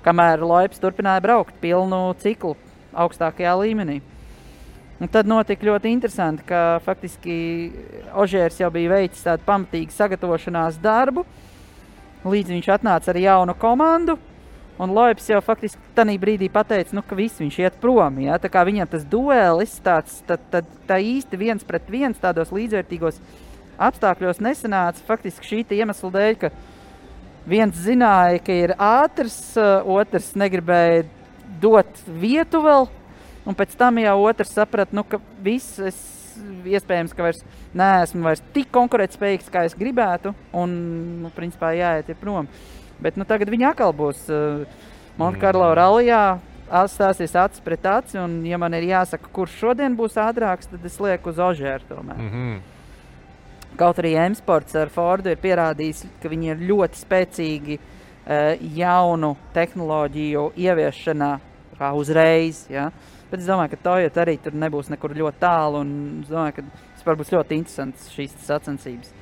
[0.05, 2.55] kamēr Loeps turpināja braukt pilnu ciklu
[2.93, 3.99] augstākajā līmenī.
[4.99, 7.35] Un tad notika ļoti interesanti, ka faktiski
[8.19, 11.23] Ožērs jau bija veicis tādu pamatīgu sagatavošanās darbu,
[12.27, 14.17] līdz viņš atnāca ar jaunu komandu.
[14.79, 18.21] Un Loips jau faktiski tajā brīdī pateica, nu, ka viss viņš iet prom.
[18.23, 18.39] Ja?
[18.39, 23.19] Viņam tas duelis, tāds, tad, tad, tā īsti viens pret viens tādos līdzvērtīgos
[23.79, 25.03] apstākļos nesanāca.
[25.07, 26.53] Faktiski šī iemesla dēļ, ka
[27.49, 29.41] viens zināja, ka ir ātrs,
[29.83, 31.03] otrs negribēja
[31.59, 32.87] dot vietu vēl
[33.49, 35.97] Un pēc tam jau otrs saprata, nu, ka viss es,
[36.69, 37.39] iespējams, ka vairs
[37.77, 40.35] neesmu vairs tik konkurētspējīgs, kā es gribētu.
[40.53, 40.75] Un,
[41.23, 42.49] nu, principā, jāiet prom.
[43.03, 44.63] Bet nu, tagad viņi atkal būs uh,
[45.19, 45.75] Montekarlo mm.
[45.79, 46.23] rallijā.
[46.69, 50.99] Stāsies acis pret aci, un, ja man ir jāsaka, kurš šodien būs ātrāks, tad es
[51.01, 52.03] lieku uz Ožēru.
[52.03, 52.59] Mm -hmm.
[53.77, 60.51] Kaut arī M-Sports ar Fordu ir pierādījis, ka viņi ir ļoti spēcīgi uh, jaunu tehnoloģiju
[60.57, 61.39] ieviešanā,
[61.79, 62.67] kā uzreiz.
[62.69, 62.91] Ja?
[63.31, 65.81] Bet es domāju, ka Toyota arī tur nebūs nekur ļoti tālu.
[66.21, 66.61] Es domāju, ka
[66.95, 69.18] tas var būt ļoti interesants šīs sacensības.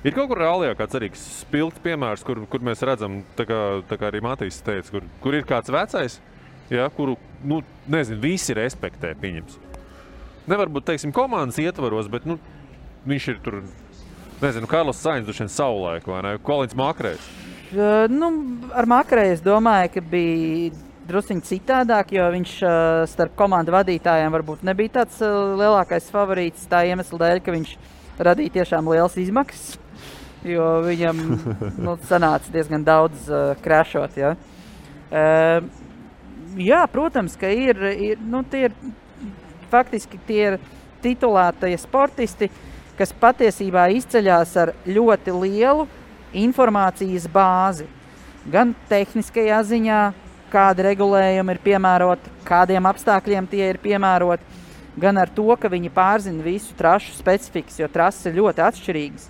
[0.00, 3.58] Ir kaut kur reālajā kāds arī spilgts piemērs, kur, kur mēs redzam, tā kā,
[3.88, 6.16] tā kā arī Matīs teica, kur, kur ir kāds vecais,
[6.72, 7.60] ja, kuru, nu,
[7.90, 9.58] nezinu, visi respektē, pieņems.
[10.48, 12.38] Nevar būt, teiksim, komandas ietvaros, bet, nu,
[13.10, 13.60] viņš ir tur,
[14.40, 16.32] nezinu, Karls Sainz, droši vien savulaik, vai ne?
[16.48, 17.28] Kolins Makrējs.
[17.70, 18.32] Uh, nu,
[18.72, 20.72] ar Makrēju es domāju, ka bija
[21.10, 22.56] druskuļi citādāk, jo viņš
[23.10, 26.68] starp komandu vadītājiem varbūt nebija tāds lielākais favorīts.
[26.70, 27.72] Tā iemesla dēļ, ka viņš
[28.20, 29.78] radīja tiešām liels izmaksas,
[30.46, 31.20] jo viņam
[31.84, 34.16] nu, sanāca diezgan daudz uh, krāšot.
[34.20, 34.34] Ja.
[35.10, 35.66] Uh,
[36.60, 38.76] jā, protams, ka ir, ir, nu, tie ir
[39.70, 40.58] faktiski tie ir
[41.04, 42.50] titulētie sportisti,
[42.98, 45.86] kas patiesībā izceļas ar ļoti lielu
[46.36, 47.86] informācijas bāzi.
[48.50, 50.00] Gan tehniskajā ziņā,
[50.52, 54.58] kādi regulējumi ir piemēroti, kādiem apstākļiem tie ir piemēroti,
[55.00, 59.28] gan ar to, ka viņi pārzina visu trašu specifikas, jo trases ir ļoti atšķirīgas.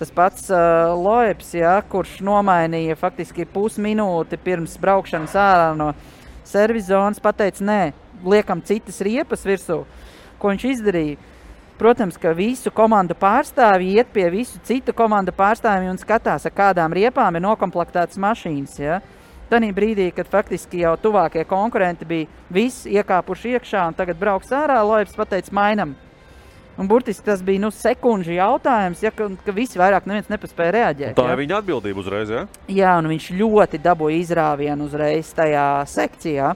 [0.00, 5.90] Tas pats uh, Loeps, ja, kurš nomainīja faktiski pusminūti pirms braukšanas ārā no
[6.48, 7.82] servisa zonas, pateica, nē,
[8.24, 9.82] liekam citas riepas virsū.
[10.40, 11.20] Ko viņš izdarīja?
[11.76, 16.96] Protams, ka visu komandu pārstāvji iet pie visu citu komandu pārstāvjiem un skatās, ar kādām
[16.96, 18.80] riepām ir noklāptas mašīnas.
[18.80, 19.02] Ja?
[19.52, 24.80] Tad brīdī, kad faktiski jau tuvākie konkurenti bija visi iekāpuši iekšā un tagad brauks ārā,
[24.80, 25.96] Loips pateica, mainam.
[26.80, 31.16] Un burtiski tas bija nu, sekundžu jautājums, ja, ka, ka visi vairāk nepaspēja reaģēt.
[31.18, 31.34] Tā ja?
[31.34, 32.30] ir viņa atbildība uzreiz.
[32.32, 32.46] Ja?
[32.72, 36.54] Jā, un viņš ļoti dabūja izrāvienu uzreiz tajā sekcijā.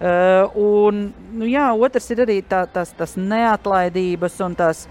[0.00, 1.00] Uh, un,
[1.34, 4.86] nu, jā, otrs ir arī tā, tas, tas neatlaidības un tās,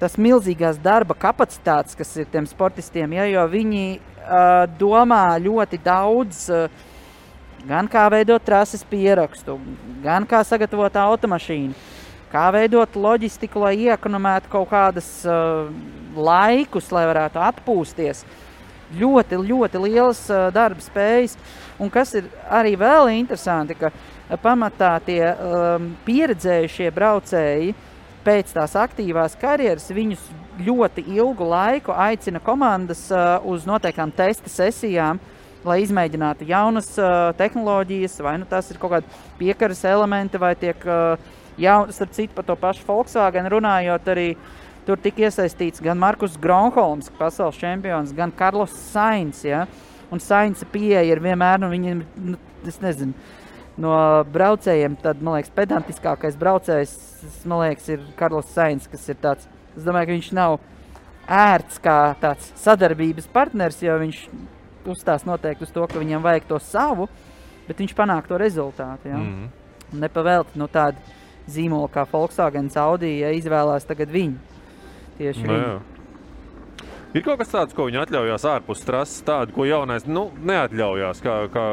[0.00, 3.18] tas milzīgās darba kapacitātes, kas ir tiem sportistiem.
[3.18, 6.86] Ja, jo viņi uh, domā ļoti daudz, uh,
[7.66, 9.58] gan kā veidot trases pierakstu,
[10.06, 11.74] gan kā sagatavot automašīnu,
[12.32, 15.66] kā veidot loģistiku, lai iekonomētu kaut kādas uh,
[16.16, 18.24] laikus, lai varētu atpūsties.
[19.00, 21.36] Ļoti, ļoti liels uh, darba spējas.
[21.80, 27.74] Un kas ir arī vēl interesanti, ka uh, pamatā tie um, pieredzējušie braucēji
[28.24, 30.22] pēc tās aktīvās karjeras, viņus
[30.60, 35.20] ļoti ilgu laiku aicina komandas uh, uz noteiktām testa sesijām,
[35.64, 40.84] lai izmēģinātu jaunas uh, tehnoloģijas, vai nu tas ir kaut kādi piekaras elementi, vai tiek
[40.86, 41.16] uh,
[41.60, 44.32] jaunas, starp citu, par to pašu Volkswagen runājot arī.
[44.86, 49.42] Tur tika iesaistīts gan Markus Gronholms, pasaules čempions, gan Karls Sainz.
[49.44, 49.66] Ja?
[50.10, 52.00] Un Sainz pieeja ir vienmēr, nu, viņam,
[52.32, 53.12] nu, es nezinu,
[53.80, 53.92] no
[54.32, 56.96] braucējiem, tad, man liekas, pedantiskākais braucējs
[57.44, 59.46] liekas, ir Karls Sainz, kas ir tāds.
[59.76, 60.58] Es domāju, ka viņš nav
[61.30, 64.24] ērts kā tāds sadarbības partners, jo viņš
[64.90, 67.06] uzstās noteikti uz to, ka viņam vajag to savu,
[67.68, 69.12] bet viņš panāk to rezultātu.
[69.12, 69.16] Ja?
[69.16, 70.00] Mm -hmm.
[70.00, 70.96] Nepavēlti no tāda
[71.48, 74.36] zīmola kā Volkswagen, Audi, ja izvēlās tagad viņu.
[75.20, 75.78] Tieši no, nu viņu.
[77.10, 81.22] Ir kaut kas tāds, ko viņi atļaujās ārpus trases, tādu, ko jaunais nu, neatļaujās.
[81.24, 81.64] Kā, kā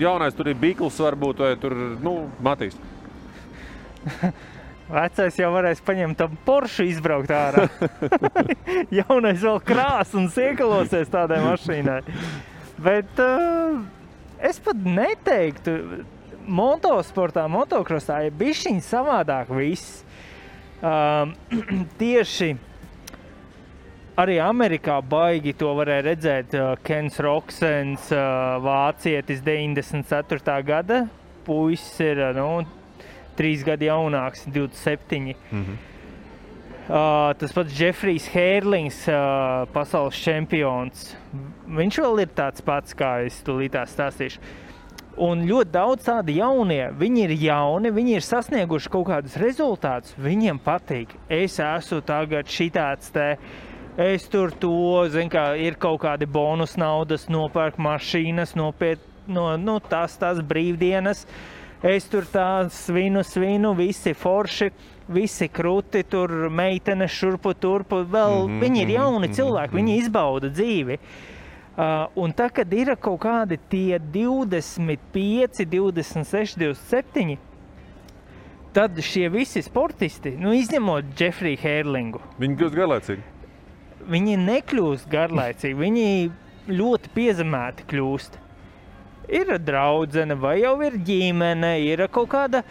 [0.00, 2.78] jaunais tur ir Bīkls, varbūt, vai tur nu, Matīs.
[4.88, 7.66] Vecais jau varēs paņemt tam poršu, izbraukt ārā.
[8.98, 12.00] Jaunais vēl krāsa un siekalosies tādai mašīnai.
[12.80, 13.82] Bet uh,
[14.40, 15.74] es pat neteiktu,
[16.48, 20.02] motosportā, motokrosā ir bišķiņi savādāk viss.
[20.78, 21.34] Uh,
[22.00, 22.52] tieši
[24.18, 26.56] arī Amerikā baigi to varēja redzēt.
[26.56, 30.58] Uh, Kens Roksens, uh, vācietis 94.
[30.66, 31.04] gada
[31.46, 32.48] puisis ir uh, nu,
[33.38, 35.34] trīs gadi jaunāks, 27.
[35.50, 35.84] Mm -hmm.
[36.88, 41.16] Uh, tas pats Jeffrijs Hērlings, uh, pasaules čempions.
[41.68, 44.40] Viņš vēl ir tāds pats, kā es tūlīt stāstīšu.
[45.18, 50.14] Un ļoti daudz tādu jaunie, viņi ir jauni, viņi ir sasnieguši kaut kādus rezultātus.
[50.22, 53.32] Viņiem patīk, es esmu tagad šitāds te.
[53.98, 54.70] Es tur to,
[55.10, 61.24] zinu, kā ir kaut kādi bonus naudas, nopērk mašīnas, nopiet, no, nu, tas, tas brīvdienas.
[61.82, 64.70] Es tur tā svinu, svinu, visi forši,
[65.10, 68.04] visi krūti, tur meitenes šurpu turpu.
[68.04, 70.00] Vēl mm -hmm, viņi ir jauni mm -hmm, cilvēki, viņi mhm.
[70.04, 70.98] izbauda dzīvi.
[70.98, 71.37] Uh,
[71.78, 77.38] un tā, kad ir kaut kādi tie 25, 26, 27,
[78.74, 83.26] tad šie visi sportisti, nu, izņemot Jeffrey Hērlingu, viņi kļūst garlaicīgi
[84.08, 86.10] viņi nekļūst garlaicīgi, viņi
[86.68, 88.44] ļoti piezemēti kļūst.
[89.38, 92.62] Ir draudzene, vai jau ir ģimene, ir kaut kāda,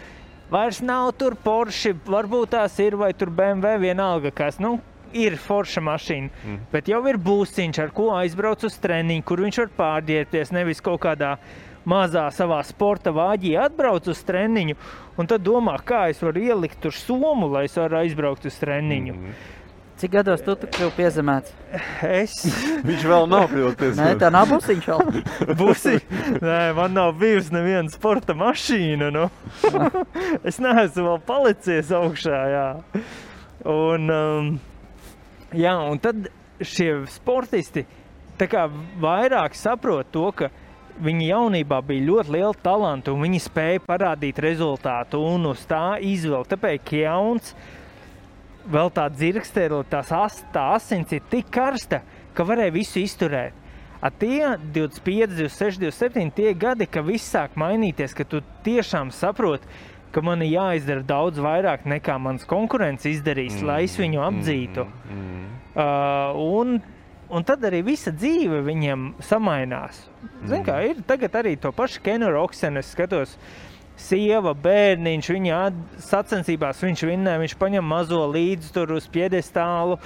[0.50, 4.58] vairs nav tur Porsche, varbūt tās ir, vai tur BMW, vienalga kas.
[4.58, 4.78] Nu,
[5.16, 6.58] ir forša mašīna, mm.
[6.72, 10.54] bet jau ir būsiņš, ar ko aizbrauc uz treniņu, kur viņš var pārģērbties.
[10.56, 11.36] Nevis kaut kādā
[11.88, 14.76] mazā savā sporta vāģī atbrauc uz treniņu,
[15.18, 19.16] un tad domā, kā es varu ielikt tur somu, lai es varu aizbraukt uz treniņu.
[19.16, 19.38] Mm.
[19.98, 21.54] Cik gados tu kļuvi piezemēts?
[22.06, 22.36] Es.
[22.86, 24.12] Viņš vēl nav kļuvis piezemēts.
[24.12, 25.24] Nē, tā nav busiņš vēl.
[25.58, 26.04] Busiņ?
[26.44, 29.08] Nē, man nav bijusi neviena sporta mašīna.
[29.16, 29.24] Nu.
[30.48, 32.42] es neesmu vēl palicies augšā.
[32.52, 32.68] Jā.
[33.66, 34.52] Un, um,
[35.56, 36.28] jā, un tad
[36.60, 37.86] šie sportisti
[38.38, 40.50] vairāk saprot to, ka
[41.02, 46.50] viņi jaunībā bija ļoti liela talanta un viņi spēja parādīt rezultātu un uz tā izvilkt.
[46.54, 47.54] Tāpēc jauns
[48.68, 52.02] vēl tā dzirkstēle, tās as, tā asins ir tik karsta,
[52.34, 53.54] ka varēja visu izturēt.
[53.98, 59.66] A tie 25, 26, 27 tie gadi, ka viss sāk mainīties, ka tu tiešām saproti,
[60.12, 64.86] ka man ir jāizdara daudz vairāk nekā mans konkurents izdarīs, mm, lai es viņu apdzītu.
[64.86, 65.50] Mm, mm.
[65.78, 66.78] Uh, un
[67.28, 70.00] un tad arī visa dzīve viņiem samainās.
[70.44, 73.34] Zini, kā ir tagad arī to pašu Kenu Roksenu, skatos,
[73.98, 75.62] sieva, bērniņš, viņa
[76.08, 79.98] sacensībās, viņš vinnē, viņš paņem mazo līdzi tur uz piedestālu.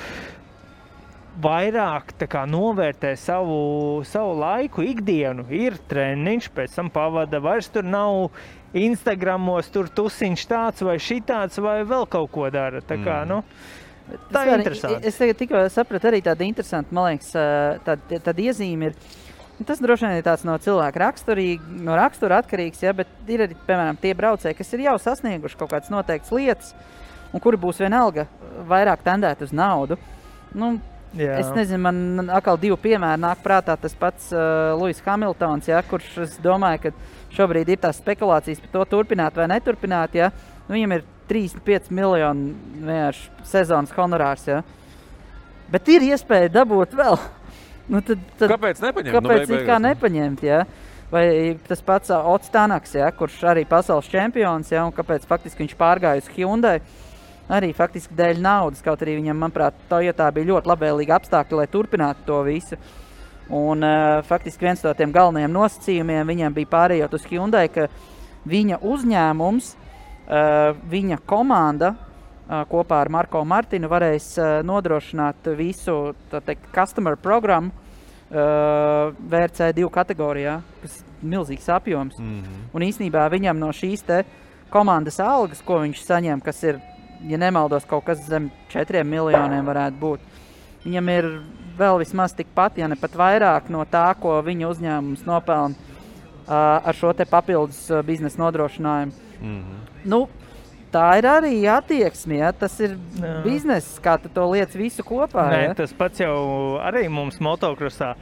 [1.41, 5.47] Vairāk tā kā, novērtē savu, savu laiku, ikdienu.
[5.49, 7.41] Ir treniņš, pēc tam pavada.
[7.41, 8.29] Vairs tur nav
[8.77, 12.83] Instagramos, tur tusiņš tāds vai šitāds, vai vēl kaut ko dara.
[12.85, 13.29] Tā kā, Mm.
[13.29, 13.43] nu,
[14.33, 15.07] tā ir interesanti.
[15.07, 17.33] Es tikko sapratu arī tādu interesantu, man liekas,
[17.85, 18.95] tāda, tāda iezīme ir.
[19.59, 23.41] nu, Tas droši vien ir tāds no cilvēka raksturī, no rakstura atkarīgs, ja, bet ir
[23.47, 26.75] arī piemēram tie braucēji, kas ir jau sasnieguši kaut kādas noteiktas lietas,
[27.33, 28.27] un kuri būs vienalga
[28.69, 29.97] vairāk tendēti uz naudu.
[30.55, 30.79] Nu,
[31.13, 31.35] Jā.
[31.43, 33.77] Es nezinu, man atkal divi piemēri nāk prātā.
[33.81, 38.73] Tas pats uh, Lūsis Hamiltons, ja, kurš es domāju, ka šobrīd ir tās spekulācijas par
[38.79, 40.17] to turpināt vai neturpināt.
[40.17, 40.31] Ja.
[40.67, 44.47] Nu, viņam ir 35 miljoni vienkārši sezonas honorārs.
[44.49, 44.63] Ja.
[45.73, 47.21] Bet ir iespēja dabūt vēl.
[47.91, 49.09] Nu, tad, tad, Kāpēc nepaņemt?
[49.11, 50.45] Nu, Kāpēc it kā nepaņemt?
[50.47, 50.61] Ja?
[51.11, 51.25] Vai
[51.67, 55.75] tas pats ā, Ots Tanaks, ja, kurš arī pasaules čempions, ja, un kāpēc faktiski viņš
[55.81, 56.77] pārgāja uz Hyundai?
[57.51, 62.27] Arī faktiski dēļ naudas, kaut arī viņam, manuprāt, Toyotā bija ļoti labvēlīgi apstākļi, lai turpinātu
[62.27, 62.79] to visu.
[63.53, 67.89] Un uh, faktiski viens no tiem galvenajiem nosacījumiem viņam bija pārējot uz Hyundai, ka
[68.49, 76.71] viņa uzņēmums, uh, viņa komanda uh, kopā ar Marko Martinu varēs uh, nodrošināt visu teikt,
[76.73, 82.19] customer programmu uh, VRC2 kategorijā, kas ir milzīgs apjoms.
[82.19, 82.63] Mm -hmm.
[82.73, 84.05] Un īsnībā viņam no šīs
[84.71, 86.81] komandas algas, ko viņš saņem, kas ir,
[87.29, 90.21] ja nemaldos, kaut kas zem 4 miljoniem, varētu būt.
[90.85, 91.31] Viņam ir
[91.79, 96.99] vēl vismaz tikpat, ja ne pat vairāk no tā, ko viņa uzņēmums nopelna uh, ar
[96.99, 99.13] šo papildus uh, biznesa nodrošinājumu.
[99.43, 99.79] Mm -hmm.
[100.05, 100.29] Nu,
[100.93, 102.37] tā ir arī attieksme.
[102.37, 102.53] Ja?
[102.53, 103.43] Tas ir Jā.
[103.45, 105.49] bizness, kā tu to lietas visu kopā.
[105.51, 105.75] Nē, ja?
[105.75, 108.15] tas pats jau arī mums motokrosā.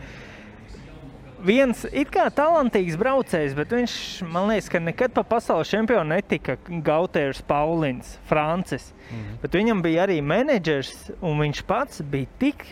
[1.41, 3.95] Viens ir kā talantīgs braucējs, bet viņš
[4.29, 8.91] man liekas, ka nekad pa pasaules čempionu netika Gautērs Paulins, Francis.
[9.09, 9.39] Mm.
[9.41, 10.93] Bet viņam bija arī menedžers,
[11.25, 12.67] un viņš pats bija tik.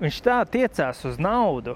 [0.00, 1.74] Viņš tā tiecās uz naudu.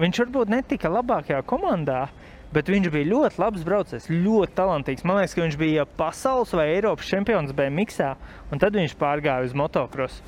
[0.00, 2.06] Viņš varbūt netika labākajā komandā,
[2.52, 5.04] bet viņš bija ļoti labs braucējs, ļoti talantīgs.
[5.04, 8.00] Man liekas, ka viņš bija pasaules vai Eiropas čempions BMX,
[8.48, 10.24] un tad viņš pārgāja uz motocrossu.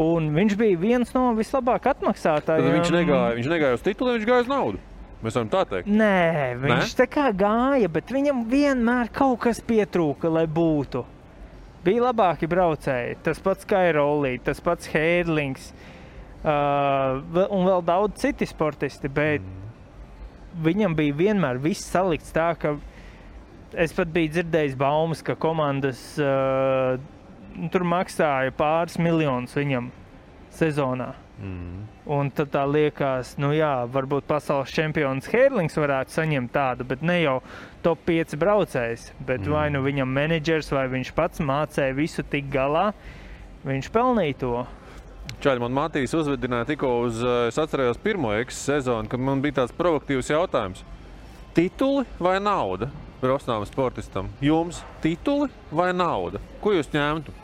[0.00, 2.72] Un viņš bija viens no vislabāk Tad atmaksātājiem.
[2.78, 4.80] viņš negāja, viņš negāja uz titulu, viņš gāja uz naudu.
[5.22, 5.86] Mēs varam tā teikt.
[5.86, 11.04] Nē, viņš tā kā gāja, bet viņam vienmēr kaut kas pietrūka, lai būtu.
[11.84, 13.18] Bija labāki braucēji.
[13.22, 15.68] Tas pats Kairolī, tas pats Hēdlings
[16.42, 19.10] uh, un vēl daudz citi sportisti.
[19.12, 19.46] Bet
[20.62, 22.74] viņam bija vienmēr viss salikts tā, ka
[23.78, 26.98] es pat biju dzirdējis baumas, ka komandas uh,
[27.72, 29.90] tur maksāja pāris miljonus viņam
[30.52, 31.12] sezonā.
[31.42, 31.86] Mm.
[32.12, 37.16] Un tad tā liekas, nu jā, varbūt pasaules čempions Hērlings varētu saņemt tādu, bet ne
[37.22, 37.38] jau
[37.82, 39.08] top 5 braucējs.
[39.18, 39.54] Bet mm.
[39.54, 42.90] vai nu viņam menedžers, vai viņš pats mācīja visu tik galā,
[43.66, 44.54] viņš pelnīja to.
[45.42, 49.62] Čādi man Matīs uzvedināja tikko uz, eh, es atcerējos pirmo eksu sezonu, kad man bija
[49.62, 50.84] tāds provokatīvs jautājums.
[51.56, 52.90] Tituli vai nauda?
[53.22, 54.30] Profesionālam sportistam.
[54.42, 56.40] Jums tituli vai nauda?
[56.62, 57.34] Ko jūs ņemtu?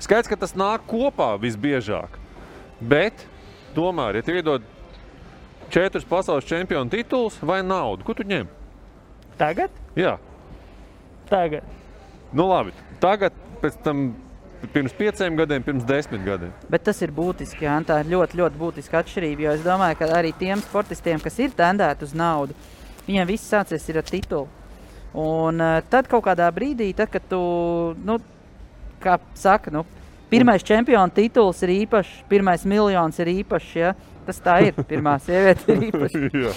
[0.00, 2.16] Skaidrs, ka tas nāk kopā visbiežāk.
[2.80, 3.26] Bet,
[3.76, 4.64] tomēr, ja tev iedod
[5.70, 8.48] četrus pasaules čempionu titulus vai naudu, ko tu ņem?
[9.40, 9.72] Tagad?
[9.96, 10.16] Jā,
[11.30, 11.64] Tagad.
[12.32, 12.72] nu labi.
[13.00, 14.10] Tagad, pēc tam,
[14.74, 16.52] pirms pieciem gadiem, pirms desmit gadiem.
[16.72, 17.64] Bet tas ir būtiski.
[17.64, 19.46] Jā, tā ir ļoti, ļoti būtiska atšķirība.
[19.46, 22.56] Jo es domāju, ka arī tiem sportistiem, kas ir tendēti uz naudu,
[23.06, 24.48] viņiem viss sācies ar titulu.
[25.20, 27.40] Un uh, tad kaut kādā brīdī, tad, kad tu,
[28.06, 28.20] nu,
[29.02, 29.84] kā saka, nu,
[30.30, 33.74] pirmais čempiona tituls ir īpašs, pirmais miljons ir īpašs.
[33.80, 33.94] Ja?
[34.26, 34.76] Tas tā ir.
[34.86, 36.20] Pirmā sieviete ir īpaša.
[36.36, 36.52] Jā.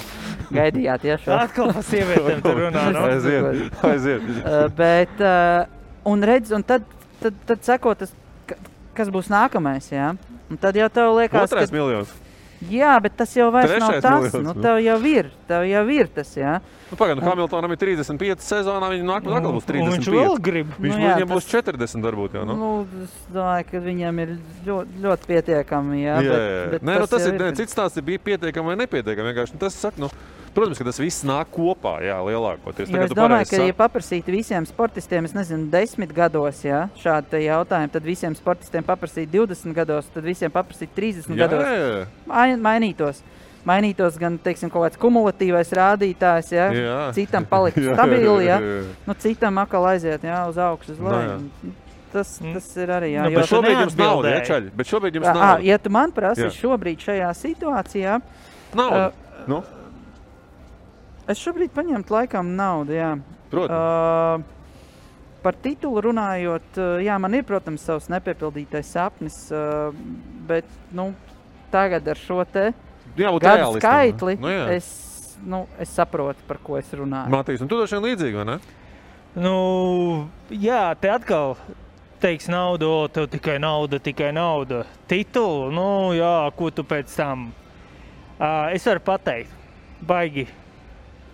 [0.54, 2.84] Gaidījāt, ja šo Atkal par sievietēm tur runā.
[2.94, 3.06] Nu?
[3.08, 4.28] Aiziet, aiziet.
[4.44, 5.64] Uh, bet, uh,
[6.12, 6.86] un redz, un tad,
[7.24, 8.12] tad, tad seko tas,
[8.50, 8.60] ka-
[9.00, 9.88] kas būs nākamais.
[9.96, 10.12] Ja?
[10.52, 12.12] Un tad jau tev liekas, Otrais ka, miljons.
[12.72, 14.22] Jā, bet tas jau vairs nav Trešais tas.
[14.22, 14.62] miljons, Nu, nu.
[14.62, 16.32] tev jau ir, tev jau ir tas.
[16.38, 16.60] Ja?
[16.92, 19.98] Nu, Pagaidām, Hamiltonam ir 35 sezonā, viņa nākamā gada būs Un 35.
[19.98, 20.68] viņš vēl grib.
[20.80, 22.34] Viņš Nu nu, jā, viņam būs tas- 40, varbūt.
[22.38, 22.56] Jā, nu?
[22.56, 24.30] Nu, es domāju, ka viņam ir
[24.66, 26.04] ļoti, ļoti pietiekami.
[26.04, 26.70] Jā, jā, bet, jā.
[26.72, 29.34] bet Nē, nu, tas jau ir, ne, cits stāsts ir bija pietiekami vai nepietiekami.
[29.34, 30.10] Vienkārši, nu, tas saka, nu,
[30.54, 32.90] protams, ka tas viss nāk kopā, jā, lielākoties.
[32.94, 37.42] Jo es domāju, ka, ja paprasītu visiem sportistiem, es nezinu, desmit gados, ja, šādi te
[37.46, 41.64] jautājumi, tad visiem sportistiem paprasīt 20 gados, tad visiem paprasīt 30 Jā, gados.
[41.66, 42.06] jā, jā.
[42.30, 43.24] Mai- mainītos.
[43.64, 46.66] Mainītos gan teiksim, kaut kāds kumulatīvais rādītājs, ja?
[46.76, 46.98] Jā.
[47.16, 48.58] citam palikt Jā, stabili, ja?
[48.60, 48.82] jā, jā.
[49.08, 51.38] nu, citam atkal aiziet jā, uz augšu, uz Nu, leju.
[52.12, 53.14] tas, tas ir arī.
[53.16, 54.74] Jā, Nu, Bet šobrīd jums nav, ja čaļi?
[54.76, 55.64] Bet šobrīd jums nav.
[55.64, 56.52] ja tu man prasi Jā.
[56.60, 58.20] šobrīd šajā situācijā,
[58.76, 59.00] Nauda.
[59.00, 59.64] ā, Nu,
[61.28, 62.96] es šobrīd paņemtu laikam naudu.
[62.98, 63.14] Jā.
[63.52, 64.44] protams.
[64.44, 69.92] Uh, par titulu runājot, uh, jā, man ir, protams, savs nepiepildītais sapnis, uh,
[70.48, 71.12] bet nu,
[71.74, 72.72] tagad ar šo te
[73.18, 74.68] gadu skaitli Nu, jā.
[74.78, 74.88] es,
[75.44, 77.34] nu, es saprotu, par ko es runāju.
[77.34, 78.58] Matīs, un tu droši vien līdzīgi, vai ne?
[79.34, 79.58] Nu,
[80.54, 81.58] jā, te atkal
[82.24, 84.84] teiks naudu, o, tev tikai nauda, tikai nauda.
[85.12, 87.50] Titulu, nu, jā, ko tu pēc tam?
[88.38, 89.52] Uh, es varu pateikt,
[90.08, 90.48] baigi.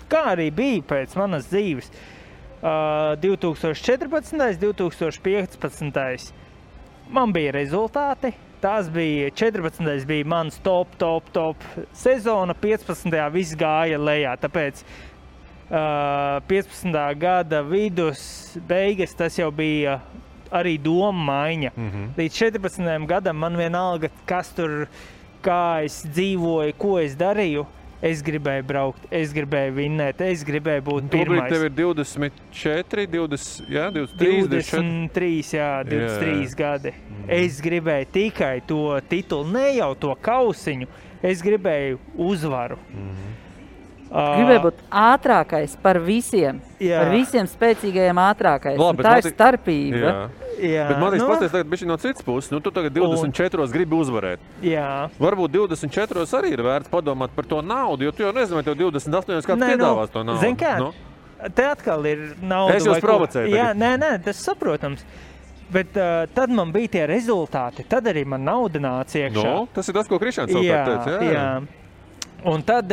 [0.10, 1.92] Kā arī bija pēc manas dzīves.
[2.60, 4.60] Uh, 2014.
[4.60, 6.34] 2015.
[7.10, 8.34] Man bija rezultāti.
[8.60, 10.06] Tās bija 14.
[10.06, 11.62] bija mans top, top, top
[11.96, 12.54] sezona.
[12.54, 13.14] 15.
[13.32, 14.34] viss gāja lejā.
[14.42, 16.98] Tāpēc uh, 15.
[17.22, 20.02] gada vidus, beigas tas jau bija
[20.52, 21.72] arī doma maiņa.
[21.76, 22.08] Mm -hmm.
[22.18, 23.06] Līdz 14.
[23.08, 24.88] gadam man vienalga, kas tur,
[25.44, 27.66] kā es dzīvoju, ko es darīju.
[28.00, 31.52] Es gribēju braukt, es gribēju vinnēt, es gribēju būt Tobrīd pirmais.
[31.52, 34.86] tev ir 24, 20, jā, 23, 24.
[35.10, 36.54] 23, jā, 23 Jā.
[36.62, 36.94] gadi.
[37.28, 38.80] Es gribēju tikai to
[39.12, 40.88] titulu, ne jau to kausiņu.
[41.20, 42.80] Es gribēju uzvaru.
[42.96, 43.49] Uh,
[44.10, 46.60] Gribēju būt ātrākais par visiem.
[46.82, 47.04] Jā.
[47.04, 48.78] Par visiem spēcīgajiem ātrākais.
[48.80, 50.00] Labi, Un tā ir Mati- starpība.
[50.02, 50.16] Jā.
[50.60, 52.50] jā, Bet man liekas, nu, tagad bišķi no citas puses.
[52.52, 54.40] Nu, tu tagad 24 gribi uzvarēt.
[54.66, 55.10] jā.
[55.20, 58.76] Varbūt 24 arī ir vērts padomāt par to naudu, jo tu jau nezini, vai tev
[58.76, 60.42] 28 kāds Nē, nu, piedāvās to naudu.
[60.42, 60.80] zini kā?
[60.80, 60.92] Nu?
[61.56, 62.76] Te atkal ir nauda.
[62.76, 65.06] Es jūs provocēju Jā, nē, nē, tas saprotams.
[65.72, 67.86] Bet uh, tad man bija tie rezultāti.
[67.88, 69.44] Tad arī man nauda nāca iekšā.
[69.46, 71.22] Nu, tas ir tas, ko Krišāns savukārt jā, teica.
[71.22, 71.62] Jā, jā.
[72.48, 72.92] Un tad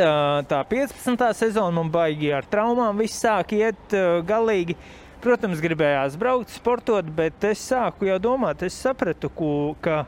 [0.51, 1.26] tā 15.
[1.38, 2.99] sezona man baigi ar traumām.
[2.99, 3.94] Viss sāk iet
[4.26, 4.74] galīgi.
[5.22, 10.05] Protams, gribējās braukt, sportot, bet es sāku jau domāt, es sapratu, ko, ka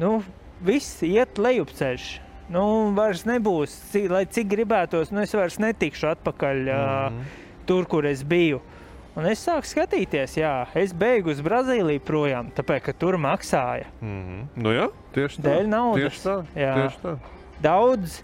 [0.00, 0.16] nu,
[0.64, 2.08] viss iet lejupceļš.
[2.50, 2.64] Nu,
[2.96, 3.76] vairs nebūs,
[4.10, 7.20] lai cik gribētos, nu, es vairs netikšu atpakaļ mm.
[7.68, 8.58] tur, kur es biju.
[9.18, 13.90] Un es sāku skatīties, jā, es beigu uz Brazīliju projām, tāpēc, ka tur maksāja.
[14.00, 14.48] Mm -hmm.
[14.64, 15.46] Nu, jā tieši tā.
[15.48, 16.02] Dēļ naudas.
[16.02, 16.36] Tieši tā.
[16.54, 16.74] Jā.
[16.78, 17.14] Tieši tā.
[17.64, 18.20] Daudz,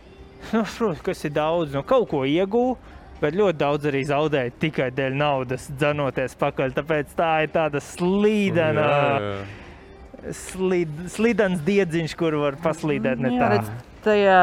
[0.52, 2.96] nu, protams, kas ir daudz, nu, kaut ko iegūst.
[3.20, 6.70] Bet ļoti daudz arī zaudēja tikai dēļ naudas, dzenoties pakaļ.
[6.78, 10.30] Tāpēc tā ir tāda slīdena, Jā, jā.
[10.38, 13.68] slid, slidens diedziņš, kur var paslīdēt ne Jā, redz,
[14.06, 14.40] tajā,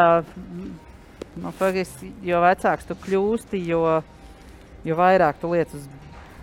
[1.42, 3.82] nu, faktiski, jo vecāks tu kļūsti, jo,
[4.86, 5.90] jo vairāk tu liec uz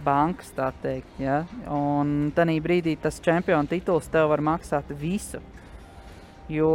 [0.05, 1.15] bankas, tā teikt.
[1.23, 1.45] Ja?
[1.71, 5.39] Un tajā brīdī tas čempionu tituls tev var maksāt visu.
[6.51, 6.75] Jo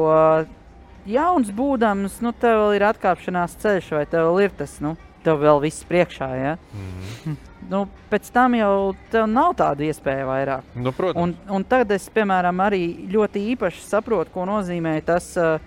[1.09, 4.95] jauns būdams, nu, tev vēl ir atkāpšanās ceļš, vai tev ir tas, nu,
[5.25, 6.29] tev vēl viss priekšā.
[6.37, 6.57] Ja?
[6.73, 7.45] Mhm.
[7.69, 10.69] Nu, pēc tam jau tev nav tāda iespēja vairāk.
[10.73, 11.21] Nu, protams.
[11.21, 12.81] Un, un tagad es, piemēram, arī
[13.11, 15.59] ļoti īpaši saprotu, ko nozīmē tas uh,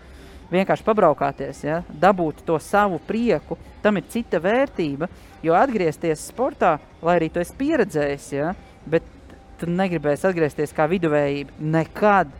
[0.50, 1.82] vienkārši pabraukāties, ja?
[2.02, 3.58] dabūt to savu prieku.
[3.84, 5.06] Tam ir cita vērtība,
[5.46, 8.52] jo atgriezties sportā, lai arī tu esi pieredzējis, ja?
[8.86, 9.06] bet
[9.60, 11.60] tu negribēsi atgriezties kā viduvējība.
[11.76, 12.32] Nekad.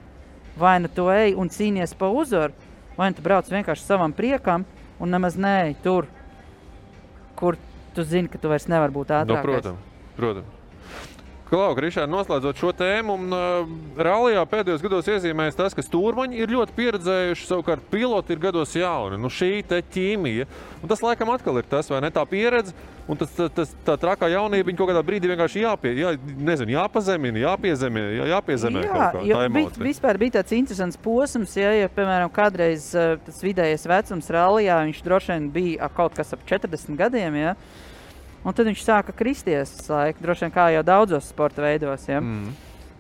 [0.59, 2.53] Vai nu tu ej un cīnies par uzvaru,
[2.97, 4.64] vai nu tu brauc vienkārši savam priekam
[5.01, 6.07] un nemaz neej tur,
[7.36, 7.57] kur
[7.95, 9.43] tu zini, ka tu vairs nevari būt Nu, ātrākais.
[9.43, 9.78] protams,
[10.16, 10.62] protams.
[11.53, 16.55] Klau, Krišāna, noslēdzot šo tēmu, un uh, rallijā pēdējos gados iezīmējas tas, ka stūrmaņi ir
[16.55, 19.19] ļoti pieredzējuši, savukārt piloti ir gados jauni.
[19.21, 20.47] Nu, šī ķīmija,
[20.81, 22.73] un tas laikam atkal ir tas, vai ne, tā pieredze,
[23.05, 26.73] un tas, tas, tas tā trakā jaunība, viņa kaut kādā brīdī vienkārši jāpie, jā, nezinu,
[26.79, 29.85] jāpazemina, jāpiezemina, jā, jāpiezemē Jā, jo emocija.
[29.85, 35.05] vispār bija tāds interesants posms, ja, ja piemēram, kādreiz eh, tas vidējais vecums rallijā, viņš
[35.05, 37.57] droši vien bija kaut kas ap 40 gadiem, ja,
[38.45, 42.53] un tad viņš sāka kristies laika, droši vien kā jau daudzos sporta veidos, ja, Mm.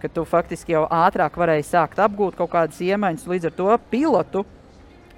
[0.02, 4.44] ka tu faktiski jau ātrāk varēji sākt apgūt kaut kādas iemaņas, līdz ar to pilotu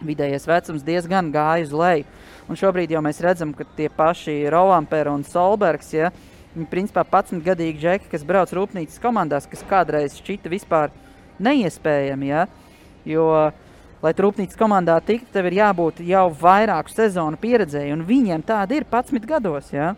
[0.05, 2.05] vidējais vecums diezgan gāja uz leju.
[2.49, 6.11] Un šobrīd jau mēs redzam, ka tie paši Rolampēra un Solbergs, ja,
[6.55, 10.91] viņi principā 11 gadīgi džeki, kas brauc rūpnīcas komandās, kas kādreiz šķita vispār
[11.41, 12.47] neiespējami, ja,
[13.09, 13.53] jo,
[14.05, 18.85] lai rūpnīcas komandā tiktu, tev ir jābūt jau vairāku sezonu pieredzēji, un viņiem tāda ir
[18.85, 19.95] 11 gados, ja.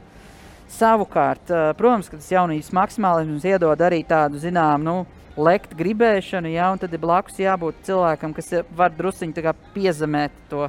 [0.66, 5.06] Savukārt, eh, protams, ka tas jaunības maksimālisms iedod arī tādu, zinām, nu,
[5.36, 10.68] lekt gribēšanu, ja, un tad ir blakus jābūt cilvēkam, kas var kā piezemēt to,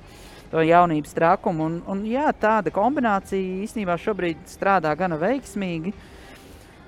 [0.52, 1.66] to jaunības trakumu.
[1.66, 5.94] Un, un, jā, tāda kombinācija īstenībā šobrīd strādā gana veiksmīgi.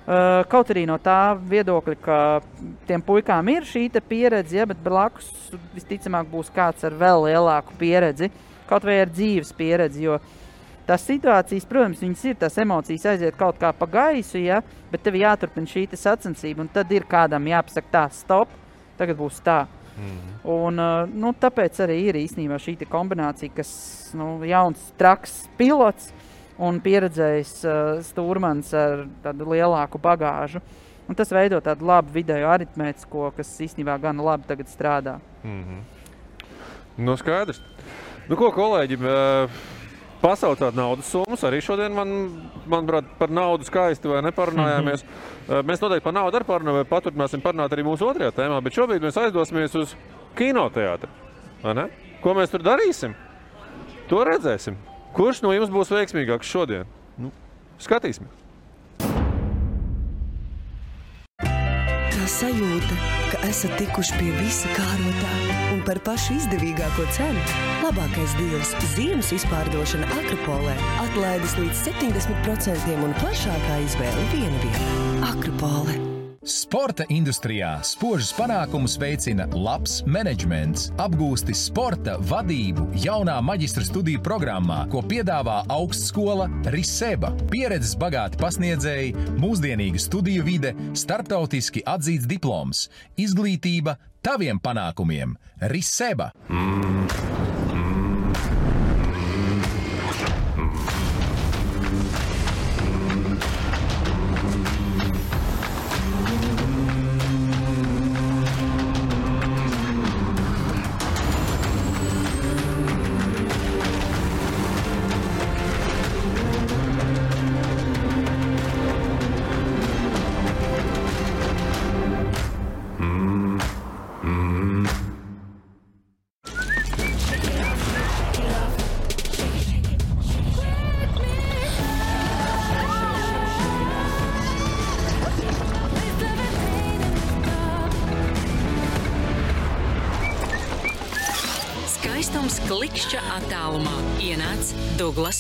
[0.10, 2.42] Uh, kaut arī no tā viedokļa, ka
[2.90, 5.30] tiem puikām ir šī pieredze, ja, bet blakus
[5.76, 8.32] visticamāk būs kāds ar vēl lielāku pieredzi,
[8.68, 10.08] kaut vai ar dzīves pieredzi.
[10.08, 10.18] Jo
[10.90, 14.62] tās situācijas, protams, viņas ir, tās emocijas aiziet kaut kā pa gaisu, ja,
[14.92, 18.56] bet tev jāturpina šī sacensība, un tad ir kādam jāpasaka tā, stop,
[18.98, 19.66] tagad būs tā.
[20.48, 23.72] Un, uh, nu, tāpēc arī ir īstenībā šī kombinācija, kas
[24.16, 26.14] nu, jauns, traks pilots
[26.60, 30.64] un pieredzējis uh, stūrmans ar tādu lielāku bagāžu.
[31.10, 35.18] Un tas veido tādu labu vidēju aritmētisko, kas īstenībā gan labi strādā.
[35.44, 35.82] Mm -hmm.
[36.98, 37.62] Nu, skaidrs.
[38.30, 38.98] Nu, ko kolēģi?
[39.10, 39.50] eh,
[40.20, 41.44] Pasaucāt naudas summas.
[41.48, 42.10] Arī šodien, man,
[42.68, 45.06] manuprāt, par naudu skaisti vai neparunājāmies.
[45.06, 49.06] Eh, Mēs noteikti par naudu arī parunājam, paturpināsim parunāt arī mūsu otrajā tēmā, bet šobrīd
[49.06, 49.96] mēs aizdosimies uz
[50.36, 51.08] kinoteātri.
[52.20, 53.16] Ko mēs tur darīsim?
[54.12, 54.76] To redzēsim.
[55.16, 56.86] Kurš no jums būs veiksmīgāks šodien?
[57.18, 57.32] Nu,
[57.82, 58.36] skatīsimies.
[61.40, 62.98] Tā sajūta,
[63.48, 65.32] esat tikuši pie visa kārotā
[65.74, 67.46] un par pašu izdevīgāko cenu.
[67.86, 70.76] Labākais deals ziemas izpārdošana Akropolē
[71.06, 76.09] atlaides līdz 70% un plašākā izvēle viena vietā.
[76.40, 85.02] Sporta industrijā spožus panākumus veicina labs menedžments, apgūsti sporta vadību jaunā maģistra studiju programmā, ko
[85.04, 87.34] piedāvā augstskola Riseba.
[87.52, 92.86] Pieredzes bagāti pasniedzēji, mūsdienīga studiju vide, starptautiski atzīts diploms,
[93.20, 95.36] izglītība taviem panākumiem-
[95.76, 96.32] Riseba.
[96.48, 97.29] Skaistums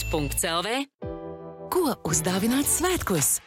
[0.10, 0.70] Douglas.CLV.
[1.70, 3.38] Ko uzdāvināt svētkos?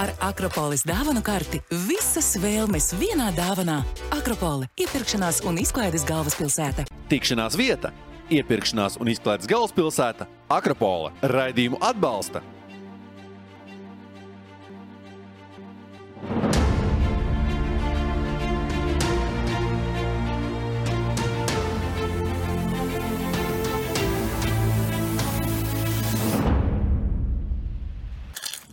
[0.00, 3.80] Ar Akropolis dāvanu karti visas vēlmes vienā dāvanā.
[4.16, 6.86] Akropole- iepirkšanās un izklaides galvaspilsēta.
[7.08, 7.92] Tikšanās vieta,
[8.30, 10.26] iepirkšanās un izklaides galvaspilsēta-
[10.58, 11.12] Akropola.
[11.20, 12.42] Raidījumu atbalsta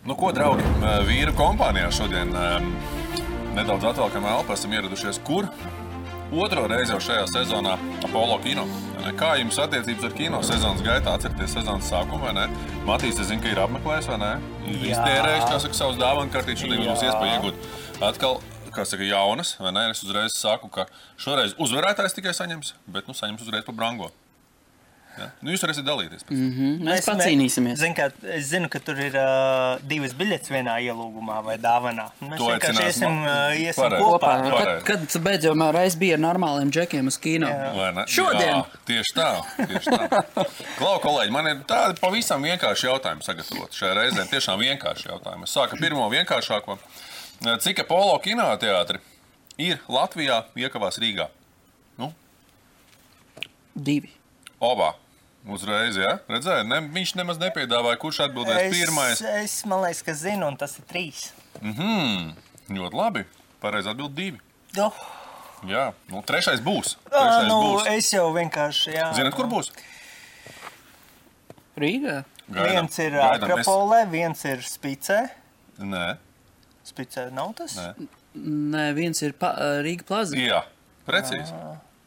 [0.08, 0.64] Nu, ko, draugi,
[1.04, 2.30] vīru kompānijā šodien
[3.52, 5.44] nedaudz atvēlkam elpu esam ieradušies, kur
[6.32, 7.74] otro reizi jau šajā sezonā
[8.06, 8.64] Apollo kino.
[9.20, 11.12] Kā jums attiecības ar kino sezonas gaitā?
[11.18, 12.46] Atcerieties sezonas sākumu, vai ne?
[12.88, 14.30] Matīs, es zinu, ka ir apmeklējis, vai ne?
[14.70, 17.68] Ir iztērējis, kā saka, savus dāvanu kartītes, šodien būs iespēja iegūt
[18.08, 18.40] atkal,
[18.72, 19.90] kā saka, jaunas, vai ne?
[19.92, 20.88] Es uzreiz saku, ka
[21.20, 24.08] šoreiz uzvarētājs tikai saņems, bet, nu, saņems uzreiz pa brango.
[25.18, 25.26] Ja?
[25.42, 26.22] Nu, jūs varēsiet dalīties.
[26.22, 26.42] pēc tam.
[26.48, 27.78] Mhm, Mēs pacīnīsimies.
[27.80, 32.08] Zin, kā, es zinu, ka tur ir uh, divas biļetes vienā ielūgumā vai dāvanā.
[32.22, 34.04] Mēs To vienkārši iesim, uh, iesim Pareizi.
[34.04, 34.32] kopā.
[34.44, 37.50] Kopā, kad, kad tu beidzot reiz bija ar normāliem džekiem uz kino?
[38.06, 38.62] Šodien!
[38.62, 39.28] Jā, tieši tā.
[39.58, 40.22] Tieši tā.
[40.78, 43.78] Klau, kolēģi, man ir tādi pavisam vienkārši jautājumi sagatavoti.
[43.80, 45.48] Šajā reizē tiešām vienkārši jautājumi.
[45.48, 46.78] Es sāku ar pirmo vienkāršāko.
[47.64, 48.98] Cik Apollo kinoteātri
[49.62, 51.28] ir Latvijā, iekavās Rīgā?
[51.98, 52.12] Nu,
[53.74, 54.10] Divi.
[54.60, 54.92] obā.
[55.48, 56.18] Uzreiz, ja?
[56.28, 59.22] Redzēju, ne, viņš nemaz nepiedāvāja, kurš atbildēs pirmais.
[59.40, 61.30] Es, liekas, ka zinu, un tas ir trīs.
[61.62, 62.34] Mhm,
[62.76, 63.22] ļoti labi.
[63.62, 64.38] Pareizi atbild divi.
[64.78, 64.92] Oh,
[65.66, 66.92] Jā, nu, trešais būs.
[67.08, 67.88] ā, Trešais nu, būs.
[67.96, 68.92] es jau vienkārši.
[68.94, 69.72] Jā, Zināt, kur būs?
[71.78, 72.20] Rīgā.
[72.48, 73.58] Viens ir gaidām.
[73.58, 75.18] Es- Akropolē, viens ir Spicē.
[75.80, 76.16] Nē,
[76.86, 77.74] Spicē nav tas?
[77.76, 78.08] Nē.
[78.38, 80.36] Nē, viens ir pa, ā, Rīga plaza.
[80.38, 80.62] Jā,
[81.08, 81.52] precīzi.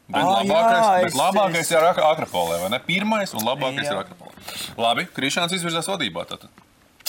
[0.09, 2.79] Bet Ā, labākais, jā, bet es- labākais es- ir ak- Akropolē, vai ne?
[2.79, 3.91] Pirmais un labākais Jā.
[3.91, 4.77] ir Akropolē.
[4.77, 6.25] Labi, Krišāns izvirzās vadībā.
[6.27, 6.49] Tātad.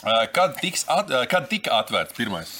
[0.04, 2.52] Ā, Kad, at, ā, kad tika atvērts pirmais?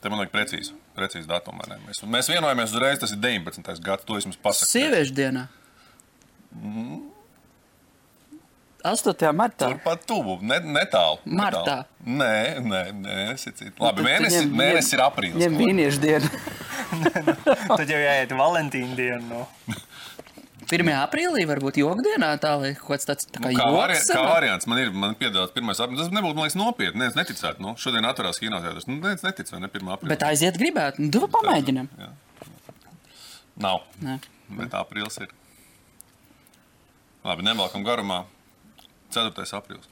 [0.00, 0.72] Te man liekas, precīzi.
[0.96, 1.26] Precīzi
[1.68, 1.76] ne?
[1.88, 3.80] Mēs, mēs vienojamies uzreiz, tas ir 19.
[3.82, 4.04] gads.
[4.04, 4.70] To es jums pasaku.
[4.70, 5.48] Sieviešu dienā.
[8.84, 9.32] 8.
[9.36, 9.68] martā.
[9.72, 11.18] Turpat tuvu, ne, netālu.
[11.26, 11.60] Martā.
[11.60, 11.84] netālu.
[12.06, 13.70] Nē, nē, nē, citu.
[13.80, 15.40] Labi, Nu, mēnesis, ņem- mēnesis ir aprīlis.
[15.42, 16.30] Ņem vīniešu dienu.
[17.76, 19.22] Tad jau jāiet Valentīna dienu.
[19.28, 19.46] No.
[20.70, 20.86] 1.
[21.02, 24.68] aprīlī varbūt jogdienā tā, lai kaut kāds tāds tā kā Nu, kā, vari, kā variants
[24.70, 26.04] man ir man piedāvāts pirmais aprīlis.
[26.06, 27.00] Tas nebūtu, man liekas, nopietni.
[27.02, 27.58] Nē, es neticētu.
[27.64, 28.86] Nu, šodien atverās kinoteātris.
[28.86, 29.70] Nu, nē, es neticu, vai ne?
[29.72, 29.90] 1.
[29.96, 30.12] aprīlis.
[30.14, 31.02] Bet aiziet gribētu.
[31.10, 31.88] Nu, pamēģinam.
[33.60, 33.82] Nav.
[34.04, 34.20] Nē.
[34.60, 35.34] Bet aprīlis ir.
[37.26, 38.22] Labi, nevelkam garumā.
[39.14, 39.48] 4.
[39.58, 39.90] aprīlis.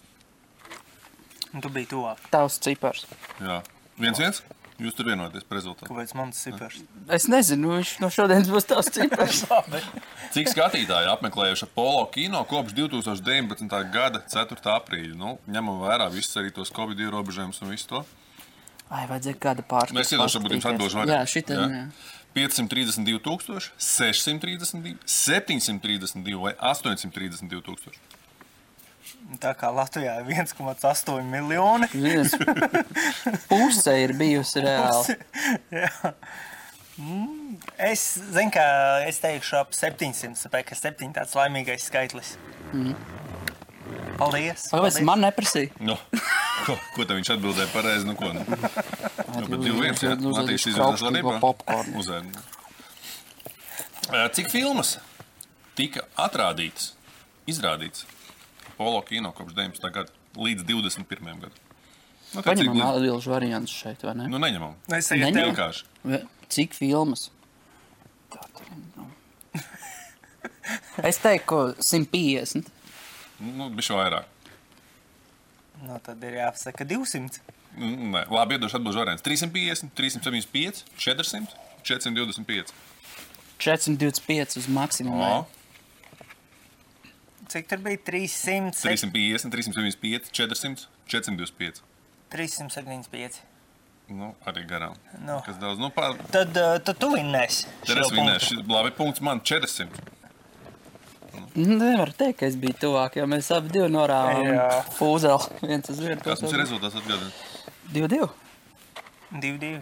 [1.55, 2.21] Un tu biji tuvāk.
[2.33, 3.07] Tavs cipars.
[3.41, 3.63] Jā,
[4.01, 4.43] viens viens.
[4.79, 5.89] Jūs tur vienojaties par rezultātu.
[5.91, 6.77] Kāpēc man tas cipars?
[7.11, 9.41] Es nezinu, viņš no šodienas būs tavs cipars.
[10.37, 13.75] Cik skatītāji ir apmeklējuši Apollo kino kopš 2019.
[13.91, 14.61] gada 4.
[14.77, 15.17] aprīļa?
[15.19, 18.05] Nu, ņemam vērā visus arī tos Covid ierobežojumus un visu to.
[18.87, 19.99] Ai, vajadzēja kāda pārspēja.
[19.99, 21.11] Mēs iedosim, varbūt jums atbilžu vairāk.
[21.17, 21.83] Jā, šitam, jā.
[22.39, 28.18] 532 tūkstoši, 632, 732 vai 832 tūkstoši.
[29.37, 31.89] Tā kā Latvijā ir 1,8 miljoni.
[33.51, 35.17] Puse ir bijusi reāli.
[35.77, 36.15] Jā.
[36.99, 37.35] Mm,
[37.79, 38.03] Es
[38.33, 38.65] zinu, ka
[39.07, 42.33] es teikšu ap 700, tāpēc ka 7 tāds laimīgais skaitlis.
[42.73, 42.95] Mhm.
[44.19, 44.65] Paldies!
[44.73, 45.71] Kāpēc man neprasīja?
[45.81, 45.95] Nu,
[46.67, 48.09] ko, ko tad viņš atbildēja pareizi?
[48.09, 48.43] Nu, ko, nu?
[48.43, 50.17] Nu, bet divi viens, jā.
[50.19, 51.39] Matīs izvēlēs kraukšķīgo vadībā.
[51.45, 52.03] popkornu.
[52.03, 52.41] Uzēd.
[54.09, 54.97] Ē, Cik filmas
[55.79, 56.91] tika atrādītas,
[57.49, 58.05] izrādītas
[58.79, 59.91] Polo kino kopš 19.
[59.93, 61.41] gada līdz 21.
[61.43, 61.51] gadam?
[62.29, 64.27] Nu, cik Paņemam līdz- atbilžu variantus šeit, vai ne?
[64.29, 64.75] Nu, neņemam.
[64.95, 65.85] Es tagad tev Vienkārši.
[66.49, 67.31] Cik filmas?
[71.09, 72.67] Es teiktu, ka 150.
[73.41, 74.27] Nu, bišķi vairāk.
[75.87, 77.39] nu, tad ir jāpasaka 200.
[77.79, 79.23] Nu, Nē, labi, iedošu atbildžu variants.
[79.23, 81.55] 350, 375, 400,
[81.87, 82.73] 425.
[83.59, 85.47] 425 uz maksimumu
[87.53, 88.75] cik tur bija 300?
[88.83, 91.83] 350, 375, 400, 425.
[92.33, 93.41] 375.
[94.09, 94.95] Nu, arī garām.
[95.21, 95.41] Nu.
[95.45, 96.17] Kas daudz, nu, pār...
[96.33, 97.69] Tad eh, uh, tu, tu vinnēsi.
[97.85, 98.55] Tad es vinnēšu.
[98.55, 100.17] Šis labi punkts man 400.
[101.59, 105.61] Nu, nevar teikt, ka es biju tuvāk, jo mēs abi divi norādījām fūzeli.
[105.65, 106.21] Viens uz vienu.
[106.25, 107.45] Kas mums ir rezultāts atgādāt?
[107.93, 108.29] 2-2.
[109.45, 109.73] 2-2.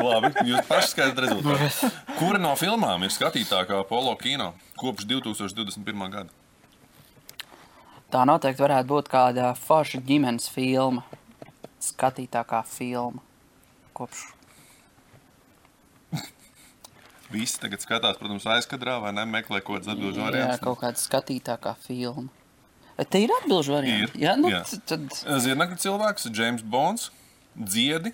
[0.00, 1.90] Labi, jūs paši skaidrat rezultātu.
[2.18, 6.06] Kura no filmām ir skatītākā Polo kino kopš 2021.
[6.10, 6.30] gada?
[8.10, 11.04] Tā noteikti varētu būt kāda forša ģimenes filma.
[11.80, 13.22] Skatītākā filma.
[13.94, 14.26] Kopš.
[17.30, 20.62] Visi tagad skatās, protams, aizkadrā vai ne, meklē kaut kādas atbildžu Jā, variantus.
[20.64, 22.26] kaut kāda skatītākā filma.
[22.98, 24.18] Vai te ir atbilžu varianti?
[24.18, 24.24] Ir.
[24.24, 24.64] Jā, nu, Jā.
[24.90, 25.06] tad
[25.44, 27.06] Zirnekļa cilvēks, James Bonds,
[27.54, 28.10] dziedi,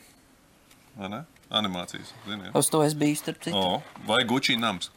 [1.01, 1.23] vai ne?
[1.51, 2.51] Animācijas, ziniet.
[2.59, 3.57] uz to es biju starp citu.
[3.57, 4.91] O, vai Gucci nams?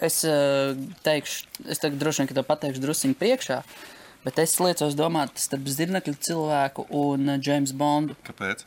[0.00, 3.58] Es uh, teikšu, es tagad droši vien, ka to pateikšu drusciņā priekšā,
[4.24, 8.16] bet es liecos domāt starp zirnekļa cilvēku un uh, James Bondu.
[8.24, 8.64] Kāpēc?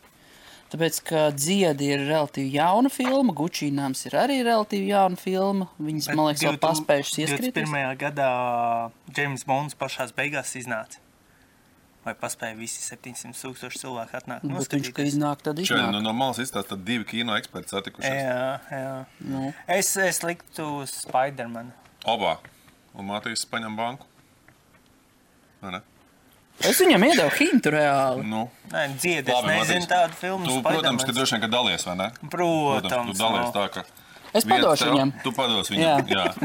[0.73, 5.67] Tāpēc, ka dziedi ir relatīvi jauna filma, Gucci nams ir arī relatīvi jauna filma.
[5.77, 7.69] Viņas, man liekas, jau paspējušas ieskrieties.
[7.69, 7.99] 21.
[8.01, 8.29] gadā
[9.13, 11.02] James Bonds pašās beigās iznāca.
[12.03, 14.43] Vai paspēja visi 700 tūkstoši cilvēku atnākt?
[14.43, 15.87] Nu, Bet viņš, ka iznāk, tad iznāk.
[15.95, 18.11] nu, no malas izstāsta, tad divi kino eksperti satikušies.
[18.11, 19.07] Jā, jā.
[19.23, 19.53] Nu.
[19.71, 21.71] Es, es liktu uz Spidermanu.
[22.03, 22.33] Obā.
[22.91, 24.03] Un Matīs paņem banku.
[25.63, 25.81] Vai ne?
[26.59, 28.27] Es viņam iedevu hintu reāli.
[28.29, 29.91] Nu, Nē, dziedi, es Labi, nezinu Matīs.
[29.95, 30.43] tādu filmu.
[30.51, 32.11] tu, protams, ka droši vien, ka dalies, vai ne?
[32.29, 33.55] Protams, tu dalies no.
[33.55, 33.87] tā, ka...
[34.33, 35.09] Es padošu viņam.
[35.23, 36.11] Tu pados viņam, jā.
[36.11, 36.25] Jā.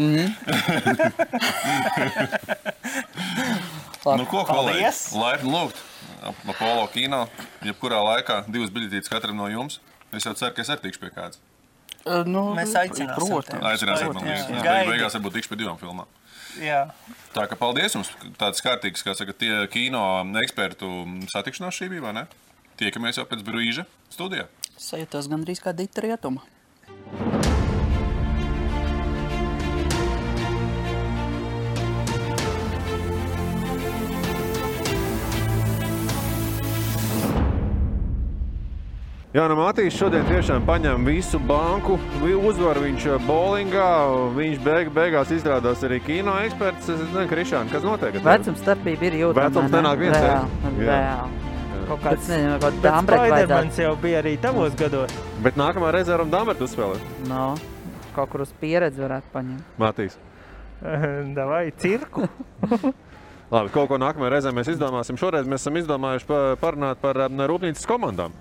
[4.14, 4.18] Mhm.
[4.22, 4.44] nu, ko?
[4.44, 5.12] Paldies.
[5.12, 5.76] Laipni lūgt.
[6.48, 7.28] Apollo kino,
[7.62, 9.78] jebkurā laikā, divas biļetītes katram no jums.
[10.12, 11.38] Es jau ceru, ka es arī tikšu pie kādas.
[12.06, 14.46] Uh, Nu, Mēs aicināsim Protams.
[14.48, 14.62] Gaidi.
[14.62, 16.06] beig- beigās varbūt tikšu pie divām filmām.
[16.58, 16.90] Jā.
[17.34, 18.10] Tā kā paldies jums.
[18.38, 20.86] Tāds kārtīgs, kā saka, tie kino ekspertu
[21.28, 22.26] satikšanās šī bija, vai ne?
[22.78, 24.46] Tiekamies jau pēc brīža studijā.
[24.78, 26.40] Sajūtos gandrīz kā dita rietuma.
[39.38, 41.94] Jā, no Matīs šodien tiešām paņem visu banku.
[42.26, 43.90] Uzvar viņš eh, bowlingā.
[44.34, 46.88] Viņš beig, beigās izrādās arī kino eksperts.
[46.90, 48.16] Es nezinu, Krišāna, kas notiek?
[48.24, 49.44] Vecums starpība ir jūtama.
[49.44, 50.40] Vecums nenāk viens, jā?
[50.40, 50.96] Reāli, Jā.
[50.96, 51.44] reāli.
[51.88, 52.30] Kaut kāds.
[53.04, 55.14] Spidermans jau bija arī tavos gados.
[55.44, 57.12] Bet nākamā reizē varam Dāmbertu uzspēlēt.
[57.30, 57.44] No,
[58.16, 59.76] kaut kur uz pieredzi varētu paņemt.
[59.78, 60.18] Matīs.
[61.38, 62.26] Davai, cirku.
[63.54, 65.16] Labi, kaut ko nākamajā reizē mēs izdomāsim.
[65.20, 68.34] Šoreiz mēs esam izdomājuši pa- parunāt par um, rūpnīcas komandām.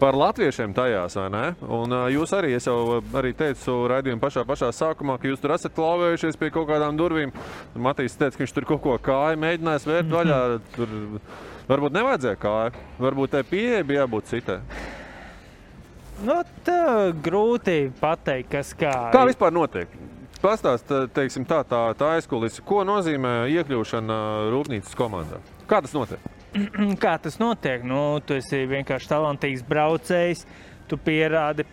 [0.00, 1.42] Par latviešiem tajās, vai ne?
[1.60, 5.52] Un uh, jūs arī, es jau arī teicu raidījuma pašā, pašā sākumā, ka jūs tur
[5.52, 7.34] esat klauvējušies pie kaut kādām durvīm.
[7.76, 10.40] Matīs teica, ka viņš tur kaut ko kāju mēģinājis vērt vaļā.
[10.78, 10.96] Tur
[11.68, 12.86] varbūt nevajadzēja kāju.
[13.04, 14.58] Varbūt tai pieeja bija jābūt citai.
[16.24, 16.80] Nu, tā
[17.20, 18.96] grūti pateikt, kas kā.
[19.12, 19.92] Kā vispār notiek?
[20.40, 24.20] Pastāstiet, tā, tā, tā aizkulise, ko nozīmē iekļūšana
[24.52, 25.44] rūpnīcas komandā.
[25.68, 26.39] Kā tas notiek?
[27.04, 27.84] Kā tas notiek?
[27.86, 30.44] Nu, tu esi vienkārši talantīgs braucējs,
[30.90, 31.66] tu pierādi,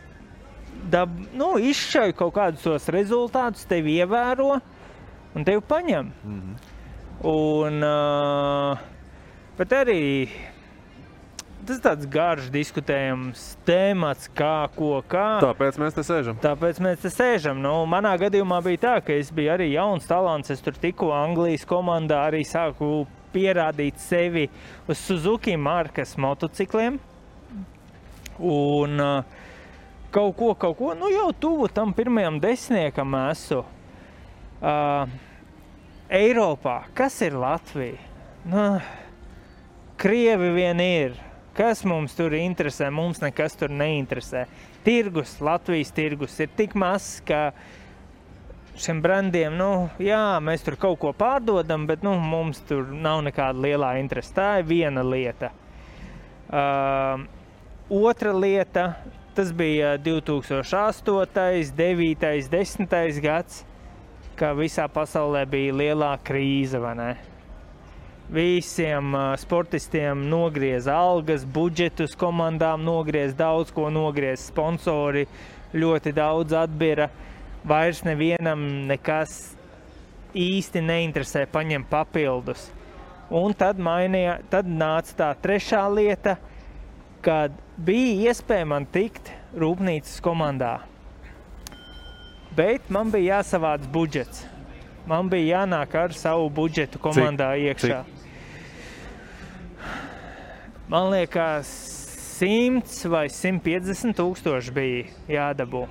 [0.91, 4.59] dab, nu, izšauj kaut kādus tos rezultātus, tevi ievēro.
[5.36, 6.11] un tevi paņem.
[6.23, 6.55] Mm -hmm.
[7.23, 8.78] Un, uh,
[9.57, 10.30] bet arī
[11.65, 15.39] tas tāds garš, diskutējams temats, kā, ko, kā.
[15.43, 16.38] Tāpēc mēs te sēžam.
[16.41, 17.59] Tāpēc mēs te sēžam.
[17.61, 20.49] Nu, manā gadījumā bija tā, ka es biju arī jauns talants.
[20.49, 23.07] Es tur tikko Anglijas komandā arī sāku
[23.38, 24.47] pierādīt sevi
[24.89, 26.97] uz Suzuki markas motocikliem.
[28.38, 29.38] Un uh,
[30.13, 33.63] kaut ko, kaut ko, nu jau tuvu tam pirmajam desmitniekam esmu.
[34.57, 35.17] Uh,
[36.07, 37.99] Eiropā, kas ir Latvija?
[38.47, 38.61] Nu,
[39.99, 41.17] Krievi vien ir.
[41.57, 42.88] Kas mums tur interesē?
[42.93, 44.45] Mums nekas tur neinteresē.
[44.85, 47.49] Tirgus, Latvijas tirgus ir tik mazs, ka
[48.82, 53.63] šiem brandiem, nu, jā, mēs tur kaut ko pārdodam, bet nu, mums tur nav nekāda
[53.65, 54.34] lielā interese.
[54.36, 55.51] Tā ir viena lieta.
[56.47, 57.25] Uh,
[57.89, 58.86] otra lieta,
[59.36, 63.63] tas bija 2008, 9, 10 gads,
[64.38, 66.80] kad visā pasaulē bija lielā krīze.
[68.32, 75.25] Visiem uh, sportistiem nogrieza algas, budžetus komandām nogrieza daudz ko, nogrieza sponsori,
[75.73, 77.09] ļoti daudz atbira.
[77.68, 79.57] Vairs nevienam nekas
[80.38, 82.70] īsti neinteresē, paņem papildus.
[83.28, 86.38] Un tad, mainīja, tad nāca tā trešā lieta,
[87.26, 90.78] kad bija iespēja man tikt rūpnīcas komandā.
[92.55, 94.45] Bet man bija jāsavāc budžets.
[95.07, 97.99] Man bija jānāk ar savu budžetu komandā cik, iekšā.
[98.07, 98.13] Cik?
[100.88, 101.68] Man liekas,
[102.39, 105.88] 100 vai 150 tūkstoši bija jādabū.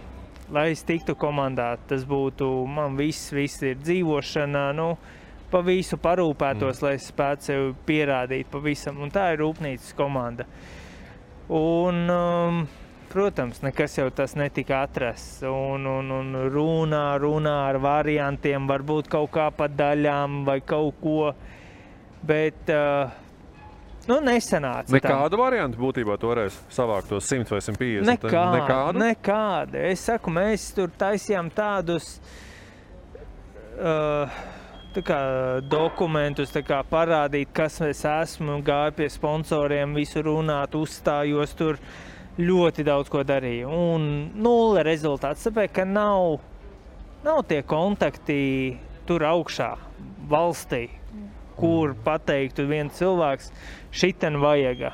[0.53, 4.69] Lai es tiktu komandā, tas būtu man viss, viss ir dzīvošana.
[4.79, 4.93] Nu,
[5.51, 6.85] pa visu parūpētos, mm.
[6.87, 9.01] lai es spētu sev pierādīt pavisam.
[9.03, 10.47] Un tā ir rūpnīcas komanda.
[11.51, 12.63] Un, um,
[13.11, 15.43] protams, nekas jau tas netika atrasts.
[15.51, 21.33] Un, un, un runā, runā ar variantiem, varbūt kaut kā pa daļām vai kaut ko.
[22.27, 23.11] Bet uh,
[24.07, 24.93] Nu, nesenāca.
[24.95, 25.41] Nekādu tā.
[25.41, 28.07] variantu būtībā toreiz savākt tos 100 vai 150.
[28.07, 29.01] Nekā, nekādu?
[29.03, 29.81] Nekāda.
[29.91, 32.13] Es saku, mēs tur taisījām tādus
[33.81, 34.37] uh,
[35.05, 35.21] kā,
[35.67, 41.81] dokumentus, kā parādīt, kas es esmu, gāju pie sponsoriem, visu runāt, uzstājos tur.
[42.37, 43.71] Ļoti daudz ko darīju.
[43.73, 44.03] Un
[44.37, 45.47] nulle rezultāts.
[45.47, 46.35] Tāpēc, ka nav,
[47.25, 48.37] nav tie kontakti
[49.09, 49.71] tur augšā,
[50.29, 50.83] valstī,
[51.57, 53.49] kur pateiktu viens cilvēks,
[53.97, 54.87] šitien vajag.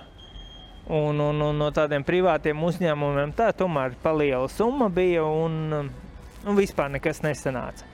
[0.92, 5.90] Un, un, un no tādiem privātiem uzņēmumiem tā tomēr paliela summa bija un,
[6.42, 7.86] un vispār nekas nesanāca.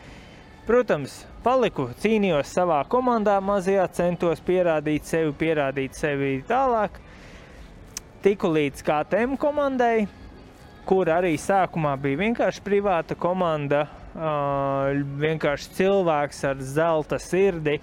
[0.69, 6.99] Protams, paliku, cīnījos savā komandā, mazajā centos pierādīt sevi, pierādīt sevi tālāk.
[8.25, 10.09] Tiku līdz KTM komandai,
[10.89, 13.87] kur arī sākumā bija vienkārši privāta komanda,
[15.25, 17.79] vienkārši cilvēks ar zelta sirdi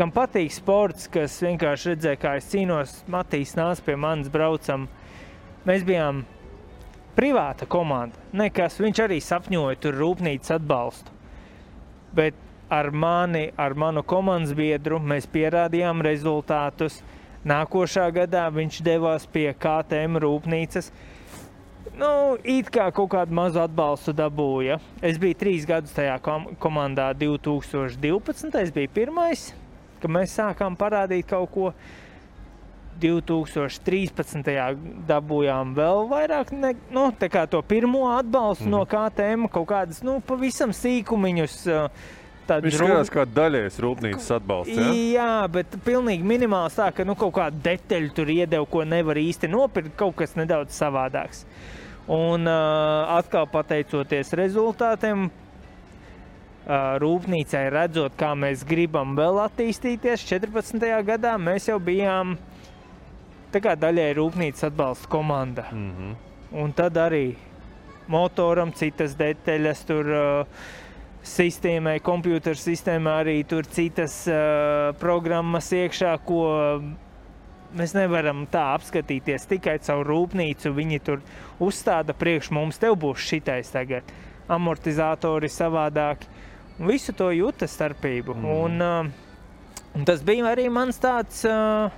[0.00, 4.86] kam patīk sports, kas vienkārši redzēja, kā es cīnos, Matīs nāca pie manis, braucam.
[5.68, 6.22] Mēs bijām
[7.18, 8.16] privāta komanda.
[8.32, 11.12] Nekas, viņš arī sapņoja tur rūpnīcas atbalstu.
[12.16, 12.38] Bet
[12.72, 17.02] ar mani, ar manu komandas biedru, mēs pierādījām rezultātus.
[17.44, 20.92] Nākošā gadā viņš devās pie KTM rūpnīcas.
[22.00, 24.80] Nu, it kā kaut kādu mazu atbalstu dabūja.
[25.04, 27.10] Es biju trīs gadus tajā kom komandā.
[27.20, 28.72] 2012.
[28.76, 29.50] bija pirmais,
[30.02, 31.72] ka mēs sākām parādīt kaut ko.
[33.00, 34.44] 2013.
[35.08, 38.74] dabūjām vēl vairāk, ne, nu, to pirmo atbalstu mm.
[38.74, 38.82] no.
[38.84, 41.62] KTM, kaut kādas nu, pavisam sīkumiņus.
[42.50, 44.74] Viņš skatās kā daļais rūpnīcas atbalsts.
[44.74, 44.90] Ja?
[44.90, 49.50] Jā, bet pilnīgi minimāls tā, ka nu, kaut kādu detaļu tur iedeva, ko nevar īsti
[49.52, 51.44] nopirkt, kaut kas nedaudz savādāks.
[52.10, 55.28] Un uh, atkal pateicoties rezultātiem,
[57.02, 60.26] rūpnīcai redzot, kā mēs gribam vēl attīstīties.
[60.28, 60.86] 14.
[61.06, 62.36] gadā mēs jau bijām
[63.52, 65.66] daļai rūpnīcas atbalsta komanda.
[65.72, 66.14] Mm -hmm.
[66.62, 67.36] Un tad arī
[68.06, 70.46] motoram citas detaļas, tur uh,
[71.22, 76.80] sistēmai, kompjutora sistēmā arī tur citas uh, programmas iekšā, ko
[77.76, 80.72] mēs nevaram tā apskatīties tikai caur rūpnīcu.
[80.74, 81.22] Viņi tur
[81.60, 84.02] uzstāda priekš mums, tev būs šitais tagad.
[84.50, 86.26] Amortizatori savādāki
[86.88, 88.36] visu to jūta starpību.
[88.36, 88.52] Mm.
[88.64, 91.90] Un, uh, un tas bija arī mans tāds uh,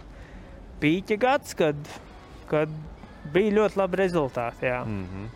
[0.83, 1.79] pīķa gads, kad,
[2.51, 2.73] kad
[3.35, 4.67] bija ļoti labi rezultāti.
[4.67, 4.83] Jā.
[4.87, 5.31] Mm -hmm.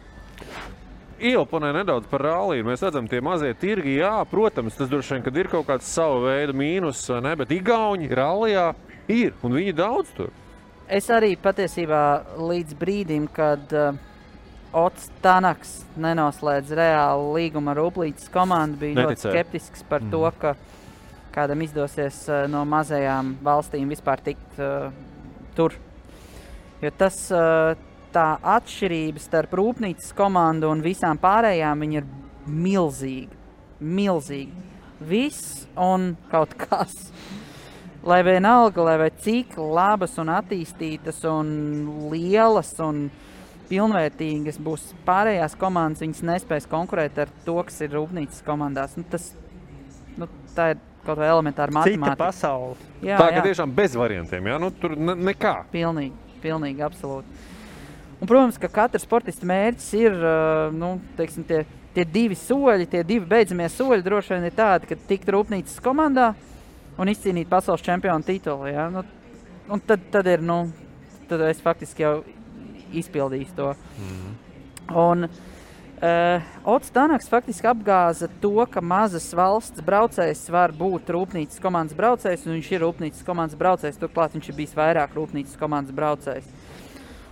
[1.16, 2.64] Ieelponē nedaudz par ralliju.
[2.64, 6.52] Mēs redzam, tie mazie tirgi, jā, protams, tas droši vien ir kaut kāds sava veida
[6.52, 8.74] mīnus, ne, bet Igauni rallijā
[9.08, 10.30] ir un viņi daudz tur.
[10.88, 13.96] Es arī patiesībā līdz brīdim, kad uh,
[14.76, 18.82] Ots Tanaks nenoslēdz reāli līgumu ar Uplītas komandu.
[18.82, 19.32] Bija ļoti Neticēja.
[19.32, 20.10] skeptisks par mm.
[20.12, 20.38] to, Mhm.
[20.40, 20.54] ka
[21.36, 24.90] kādam izdosies uh, no mazajām valstīm vispār tikt uh,
[25.56, 25.72] tur.
[26.82, 27.72] Jo tas, uh,
[28.12, 32.06] tā atšķirība starp Rūpnīcas komandu un visām pārējām ir
[32.46, 33.32] milzīga.
[33.80, 34.64] Milzīga.
[35.00, 37.10] Viss un kaut kas.
[38.06, 41.48] Lai vienalga, lai cik labas un attīstītas un
[42.12, 43.10] lielas un
[43.70, 48.96] pilnvērtīgas būs pārējās komandas, viņas nespēs konkurēt ar to, kas ir rūpnīcas komandās.
[48.98, 49.30] Nu, tas,
[50.16, 52.18] nu, tā ir kaut vai elementāra Cita matemātika.
[52.24, 52.76] pasaule.
[53.04, 55.54] Jā, tā ka tiešām bez variantiem, jā, nu tur ne, nekā.
[55.74, 57.44] Pilnīgi, pilnīgi, absolūti.
[58.16, 61.64] Un, protams, ka katra sportista mērķis ir uh, nu, teiksim, tie,
[61.94, 64.04] tie divi soļi, tie divi beidzamie soļi.
[64.06, 66.30] Droši vien ir tādi, ka tikt rūpnīcas komandā
[66.96, 68.70] un izcīnīt pasaules čempionu titulu.
[68.72, 68.88] Ja?
[68.92, 69.04] Nu,
[69.68, 70.62] un tad, tad ir, nu,
[71.28, 72.14] tad es faktiski jau
[72.92, 73.72] izpildīju to.
[74.94, 81.96] Un uh, Ots Tanaks faktiski apgāza to, ka mazas valsts braucējs var būt rūpnīcas komandas
[81.98, 84.00] braucējs, un viņš ir rūpnīcas komandas braucējs.
[84.02, 86.50] Turklāt viņš ir bijis vairāk rūpnīcas komandas braucējs.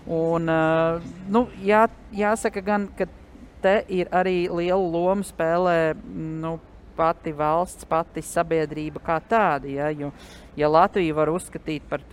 [0.04, 1.00] Un, uh,
[1.32, 3.08] nu, jā, jāsaka, gan, ka
[3.64, 6.58] te ir arī liela loma spēlē nu,
[6.96, 9.70] pati valsts, pati sabiedrība kā tāda.
[9.70, 10.12] Ja, jo,
[10.58, 12.04] ja Latviju var uzskatīt par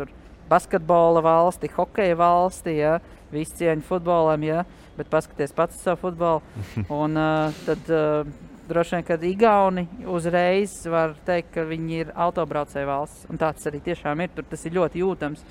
[0.52, 3.00] basketbola valsti, hokeja valsti, ja,
[3.34, 4.64] visu cieņu futbolam, ja,
[4.98, 6.42] bet paskaties pats uz savu futbolu.
[7.02, 12.88] Un, uh, tad, uh, Droši vien, kad Igauni uzreiz var teikt, ka viņi ir autobraucēju
[12.88, 13.26] valsts.
[13.28, 14.30] Un tāds arī tiešām ir.
[14.32, 15.42] Tur tas ir ļoti jūtams.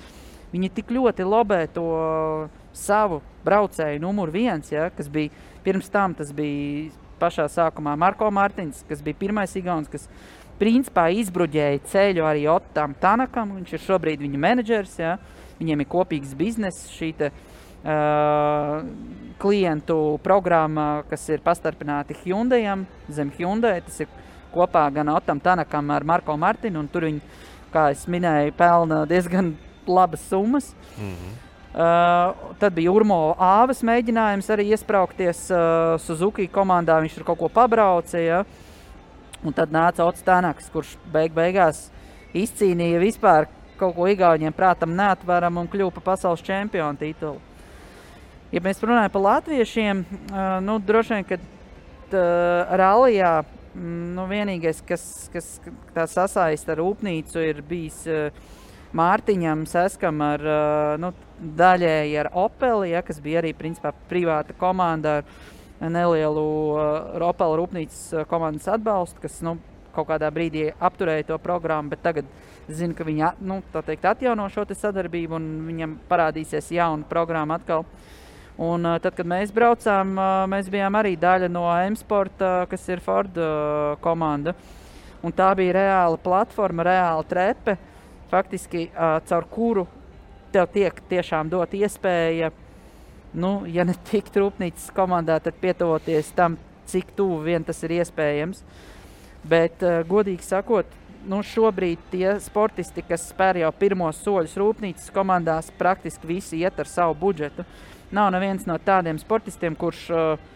[0.49, 1.85] Viņi tik ļoti lobē to
[2.73, 5.29] savu braucēju numuru viens, ja, kas bija
[5.61, 6.89] pirms tam, tas bija
[7.21, 10.09] pašā sākumā Marko Mārtiņš, kas bija pirmais Igauns, kas
[10.57, 13.53] principā izbruģēja ceļu arī Otam Tanakam.
[13.59, 15.15] Viņš ir šobrīd viņa menedžers, ja.
[15.61, 17.50] viņiem ir kopīgs bizness, šī te, uh,
[19.41, 23.79] klientu programma, kas ir pastarpināti Hyundaiam, zem Hyundai.
[23.85, 24.07] Tas ir
[24.53, 27.21] kopā gan Otam Tanakam ar Marko Mārtiņu, un tur viņi,
[27.73, 29.55] kā es minēju, pelna diezgan
[29.87, 30.73] labas summas.
[31.71, 36.97] Uh, tad bija Urmo Āvis mēģinājums arī iesprāgties uh, Suzuki komandā.
[36.99, 38.19] Viņš tur kaut ko pabrauca.
[38.19, 38.41] Ja?
[39.41, 41.87] Un tad nāca Ots Tanaks, kurš beig beigās
[42.35, 43.47] izcīnīja vispār
[43.79, 47.39] kaut ko Igauniem prātam neatveram un kļuva par pasaules čempionu titulu.
[48.51, 54.81] Ja mēs runājam par latviešiem, uh, nu, droši vien, ka uh, rallijā mm, nu, vienīgais,
[54.83, 55.53] kas, kas
[55.95, 58.27] tā sasaista ar rūpnīcu, ir bijis uh,
[58.91, 65.21] Mārtiņam Seskam ar uh, nu, daļēji ar Opeli, ja, kas bija arī principā privāta komanda
[65.21, 69.55] ar nelielu uh, Opel rūpnīcas uh, komandas atbalstu, kas nu,
[69.95, 72.27] kaut kādā brīdī apturēja to programmu, bet tagad
[72.67, 77.87] zinu, ka viņi nu, teikt, atjauno šo sadarbību un viņam parādīsies jauna programma atkal.
[78.61, 82.83] Un, uh, tad, kad mēs braucām, uh, mēs bijām arī daļa no M-Sporta, uh, kas
[82.93, 84.53] ir Ford uh, komanda.
[85.25, 87.73] Un tā bija reāla platforma, reāla trepe,
[88.29, 89.87] faktiski uh, caur kuru
[90.53, 92.51] tev tiek tiešām dot iespēja,
[93.33, 96.59] nu, ja ne tikt rūpnīcas komandā, tad pietuvoties tam,
[96.91, 98.61] cik tuvu vien tas ir iespējams.
[99.41, 105.73] Bet, uh, godīgi sakot, nu, šobrīd tie sportisti, kas spēr jau pirmos soļus rūpnīcas komandās,
[105.81, 107.65] praktiski visi iet ar savu budžetu.
[108.11, 110.49] Nav neviens no tādiem sportistiem, kurš, uh,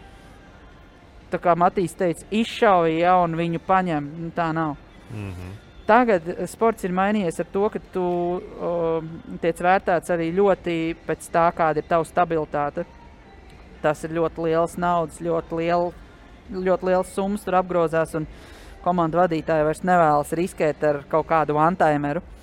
[1.32, 4.10] tā kā Matīs teica, izšauja ja, un viņu paņem.
[4.26, 4.76] Nu, tā nav.
[5.86, 8.04] Tagad eh, sports ir mainījies ar to, ka tu
[8.40, 9.08] uh,
[9.42, 10.76] tiec vērtēts arī ļoti
[11.06, 12.84] pēc tā, kāda ir tava stabilitāte.
[13.82, 15.92] Tas ir ļoti liels naudas, ļoti, liel,
[16.50, 18.26] ļoti liels summas tur apgrozās, un
[18.82, 22.20] komandu vadītāji vairs nevēlas riskēt ar kaut kādu antaimeru.
[22.20, 22.35] Uh,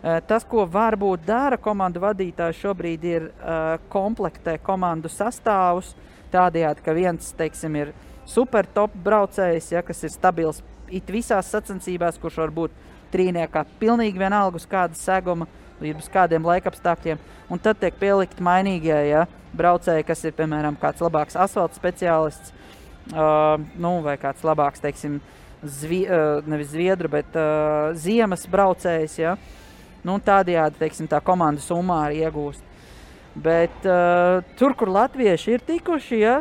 [0.00, 5.94] tas, ko varbūt dara komandu vadītājs šobrīd, ir uh, komplektē komandu sastāvus
[6.32, 7.92] tādējādi, ka viens, teiksim, ir
[8.28, 12.78] super top braucējs, ja, kas ir stabils it visās sacensībās, kurš var būt
[13.12, 15.48] trīniekā pilnīgi vienalga uz kāda seguma,
[15.80, 17.20] uz kādiem laikapstākļiem.
[17.50, 19.26] Un tad tiek pielikt mainīgie ja,
[19.56, 22.52] braucēji, kas ir piemēram kāds labāks asfalta speciālists,
[23.14, 25.18] uh, nu, vai kāds labāks, teiksim,
[25.66, 29.18] zvi, uh, nevis zviedru, bet uh, ziemas braucējs.
[29.20, 29.34] Ja.
[30.06, 32.64] Nu, tādējādi teiksim, tā komanda summā arī iegūst.
[33.40, 36.40] Bet uh, tur, kur latvieši ir tikuši, ja,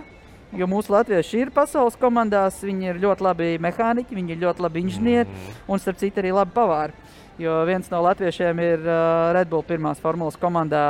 [0.58, 4.84] jo mūsu latvieši ir pasaules komandās, viņi ir ļoti labi mehāniķi, viņi ir ļoti labi
[4.86, 5.30] inženieri
[5.68, 6.96] un, starp citu, arī labi pavāri.
[7.40, 10.82] Jo viens no latviešiem ir uh, Red Bull pirmās formulas komandā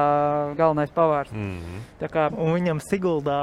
[0.58, 1.30] galvenais pavārs.
[1.30, 1.84] Mhm.
[2.00, 3.38] Tā kā Un viņam Siguldā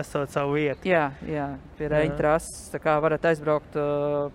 [0.00, 0.90] esot savu vietu.
[0.90, 1.86] Jā, jā pie.
[1.92, 2.64] Reņģa trases.
[2.72, 4.32] Tā kā varat aizbraukt, uh,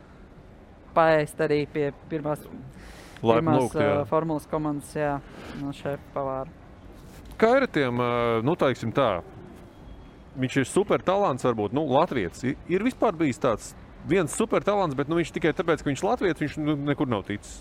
[0.96, 2.40] paēst arī pie pirmās,
[3.22, 5.18] pirmās uh, formulas komandas, jā,
[5.62, 6.54] no šefa pavāra.
[7.38, 8.00] Kā ir ar tiem,
[8.42, 9.20] nu, teiksim tā,
[10.42, 12.42] viņš ir super talants, varbūt nu, Latvijas.
[12.46, 13.76] Ir, vispār bijis tāds
[14.10, 17.10] viens super talants, bet nu, viņš tikai tāpēc, ka viņš ir Latvijas, viņš nu, nekur
[17.12, 17.60] nav ticis.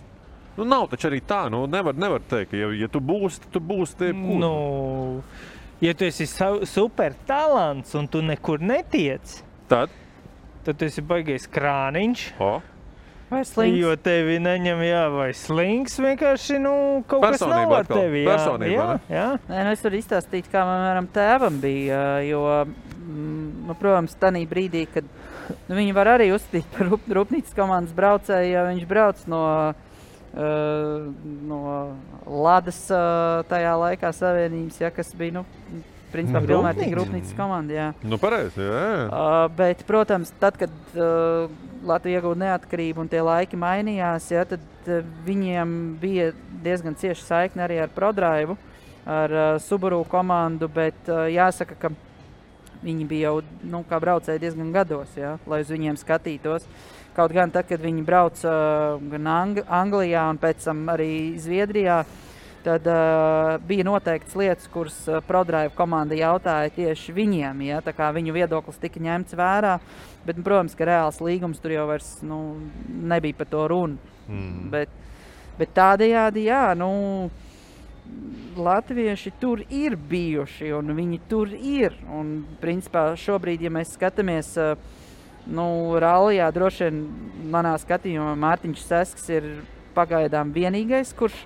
[0.57, 3.52] Nu, nav taču arī tā, nu, nevar, nevar teikt, ka, ja, ja tu būsi, tad
[3.59, 4.38] tu būsi te kur.
[4.40, 4.52] Nu,
[5.84, 9.92] ja tu esi super talants un tu nekur netiec, Tad,
[10.64, 12.24] tad tu esi baigais krāniņš.
[12.40, 12.54] o,
[13.30, 13.74] Vai slings?
[13.80, 16.74] Jo tevi neņem, jā, vai slings vienkārši nu,
[17.10, 17.98] kaut kas Personība ar atkal.
[17.98, 18.20] tevi.
[18.22, 19.24] Jā, Personība, jā, jā.
[19.50, 22.02] Nē, nu es varu izstāstīt, kā manam tēvam bija.
[22.22, 25.08] Jo, mm, nu, protams, tajā brīdī, kad
[25.66, 29.42] nu, viņi var arī uzskatīt par rup- rūpnīcas komandas braucēju, ja viņš brauc no,
[29.74, 31.10] uh,
[31.50, 31.60] no
[32.46, 35.44] Ladas uh, tajā laikā savienības, ja, kas bija nu,
[36.16, 37.04] principā Nu, pilnvērtīga rūpnīca.
[37.04, 37.76] rūpnīcas komanda.
[37.76, 37.86] Jā.
[38.02, 39.04] nu pareizi, jā, jā.
[39.06, 41.52] Uh, bet, protams, tad, kad uh,
[41.86, 46.32] Latvija iegūta neatkarību un tie laiki mainījās, ja, tad uh, viņiem bija
[46.64, 48.56] diezgan cieša saikne arī ar ProDrive,
[49.06, 50.66] ar uh, Subaru komandu.
[50.72, 51.92] Bet uh, jāsaka, ka
[52.82, 56.66] viņi bija jau nu, kā braucēji diezgan gados, ja, lai uz viņiem skatītos.
[57.16, 62.02] Kaut gan tad, kad viņi brauca uh, gan Ang Anglijā un pēc tam arī Zviedrijā,
[62.66, 67.62] tad uh, bija noteikts lietas, kuras uh, ProDrive komanda jautāja tieši viņiem.
[67.68, 69.76] Ja, viņu viedoklis tika ņemts vērā,
[70.26, 74.14] bet, nu, protams, ka reāls līgums tur jau vairs nu, nebija par to runa.
[74.26, 74.68] Mm.
[74.74, 74.92] Bet,
[75.60, 77.30] bet tādējādi, jā, nu,
[78.56, 81.96] Latvieši tur ir bijuši un viņi tur ir.
[82.14, 84.78] Un, principā, šobrīd, ja mēs skatāmies, uh,
[85.46, 85.66] nu,
[86.02, 87.02] Rālijā, droši vien
[87.52, 89.50] manā skatījumā Mārtiņš Sesks ir
[89.96, 91.44] pagaidām vienīgais, kurš,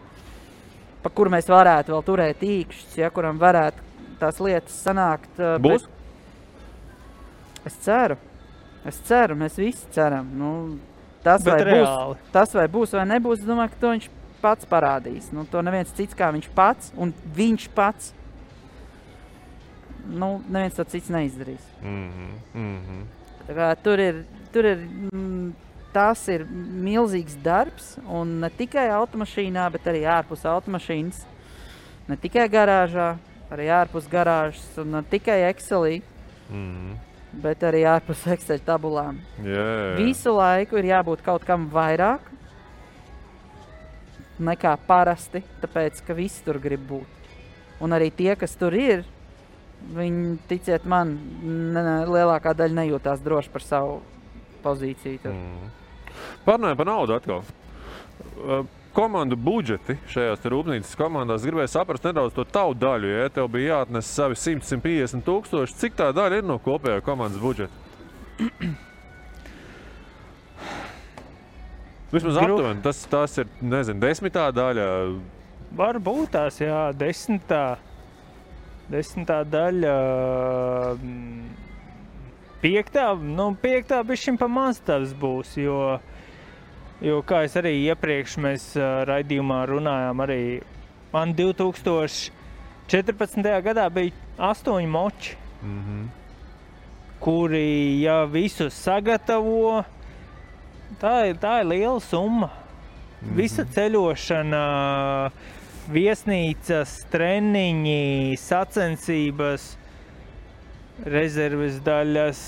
[1.03, 3.83] pa kuru mēs varētu vēl turēt īkšķus, ja kuram varētu
[4.21, 5.31] tās lietas sanākt.
[5.39, 5.87] uh, Būs?
[7.65, 8.17] Es ceru.
[8.85, 10.29] Es ceru, mēs visi ceram.
[10.41, 10.79] Nu,
[11.25, 12.17] tas, Bet vai būs, reāli.
[12.33, 14.09] tas vai būs vai nebūs, es domāju, ka to viņš
[14.41, 15.29] pats parādīs.
[15.37, 18.15] Nu, to neviens cits kā viņš pats un viņš pats.
[20.11, 21.67] Nu, neviens to cits neizdarīs.
[21.83, 22.61] Mm -hmm.
[22.61, 23.77] Mm -hmm.
[23.83, 24.79] Tur ir, tur ir
[25.13, 25.53] mm,
[25.93, 31.25] tas ir milzīgs darbs, un ne tikai automašīnā, bet arī ārpus automašīnas.
[32.09, 33.13] Ne tikai garāžā,
[33.51, 36.01] arī ārpus garāžas, un ne tikai Excelī,
[36.51, 36.97] Mm -hmm.
[37.43, 39.21] bet arī ārpus Excel tabulām.
[39.43, 39.97] Jā.
[39.97, 42.21] Visu laiku ir jābūt kaut kam vairāk
[44.41, 47.07] nekā parasti, tāpēc ka visi tur grib būt.
[47.81, 49.05] Un arī tie, kas tur ir,
[49.95, 54.03] viņi, ticiet man, ne, ne, lielākā daļa nejūtās droši par savu
[54.63, 55.19] pozīciju.
[55.23, 55.33] Tur.
[55.33, 55.80] Mm.
[56.47, 57.43] Parunājot par naudu atkal.
[58.97, 63.11] Komandu budžeti šajās rūpnīcas komandās gribēja saprast nedaudz to tavu daļu.
[63.13, 67.71] Ja tev bija jāatnes savi 100-150 tūkstoši, cik tā daļa ir no kopējā komandas budžeta?
[72.11, 74.87] Vismaz Gru- aptuveni tas, tas ir nezinu, desmitā daļa.
[75.79, 77.77] Varbūt tās, jā, desmitā,
[78.91, 79.95] desmitā daļa.
[80.99, 81.60] mm,
[82.61, 85.99] Piektā, nu, piektā bija šim pamazs tas būs, jo,
[87.01, 90.61] jo, kā es arī iepriekš mēs ā, raidījumā runājām, arī
[91.13, 92.31] man 2014.
[93.65, 94.13] gadā bija
[94.51, 96.09] astoņi moči, Mm -hmm.
[97.21, 99.85] kuri, ja visus sagatavo,
[101.01, 102.49] tā ir, tā ir liela summa.
[103.37, 105.31] Visa ceļošana,
[105.93, 109.77] viesnīcas, treniņi, sacensības,
[111.07, 112.43] rezerves daļas,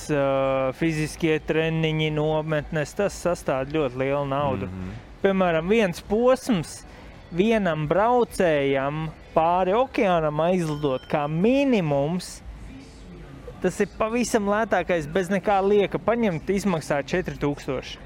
[0.78, 2.94] fiziskie treniņi, nometnes.
[2.98, 4.68] Tas sastāv ļoti lielu naudu.
[4.68, 4.94] Mhm.
[5.22, 6.82] Piemēram, viens posms
[7.32, 12.40] vienam braucējam pāri okeānam aizlidot kā minimums.
[13.62, 16.00] Tas ir pavisam lētākais, bez nekā lieka.
[16.02, 17.96] Paņemt, izmaksā 4000.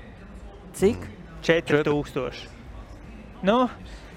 [0.77, 1.07] Cik?
[1.47, 2.45] 4000.
[3.43, 3.71] Nu,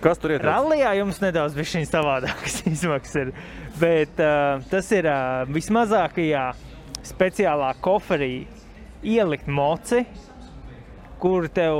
[0.03, 0.43] Kas tur ir?
[0.43, 3.15] Rallijā jums nedaudz bija savādākas izmaksas.
[3.15, 3.31] Ir.
[3.77, 6.47] Bet uh, tas ir uh, vismazākajā
[7.05, 8.47] speciālā koferī
[9.05, 10.03] ielikt moci,
[11.19, 11.77] kur tev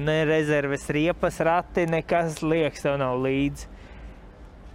[0.00, 3.68] ne rezerves riepas rati, nekas liekas tev nav līdzi.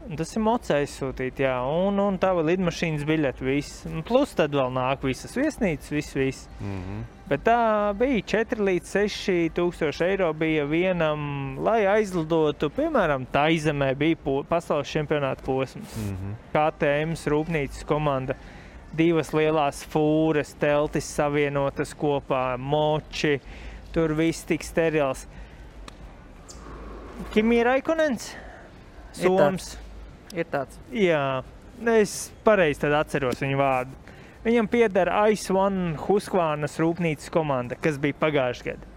[0.06, 3.86] Tas ir mocis aizsūtīt, jā, un, un tā vēl lidmašīnas biļete, viss.
[4.06, 6.50] Plus tad vēl nāk visas viesnīcas, viss, viss.
[6.60, 7.00] Mm -hmm.
[7.26, 14.16] Bet tā bija 4 līdz 6 tūkstoši eiro bija vienam, lai aizlidotu, piemēram, Taizemē bija
[14.24, 15.96] po, pasaules čempionāta posms.
[15.98, 16.36] Mm -hmm.
[16.54, 18.36] KTM rūpnīcas komanda,
[18.94, 23.40] divas lielas fūres, teltis savienotas kopā, moči,
[23.92, 25.28] tur viss tik sterils.
[27.64, 28.36] Raikonens,
[29.18, 29.85] Ir Soms.
[30.36, 30.80] Ir tāds.
[30.92, 31.44] Jā,
[31.96, 34.02] es pareizi atceros viņu vārdu.
[34.46, 38.92] Viņam pieder Ice One Huskvānas rūpnīcas komanda, kas bija pagājušajā gadā.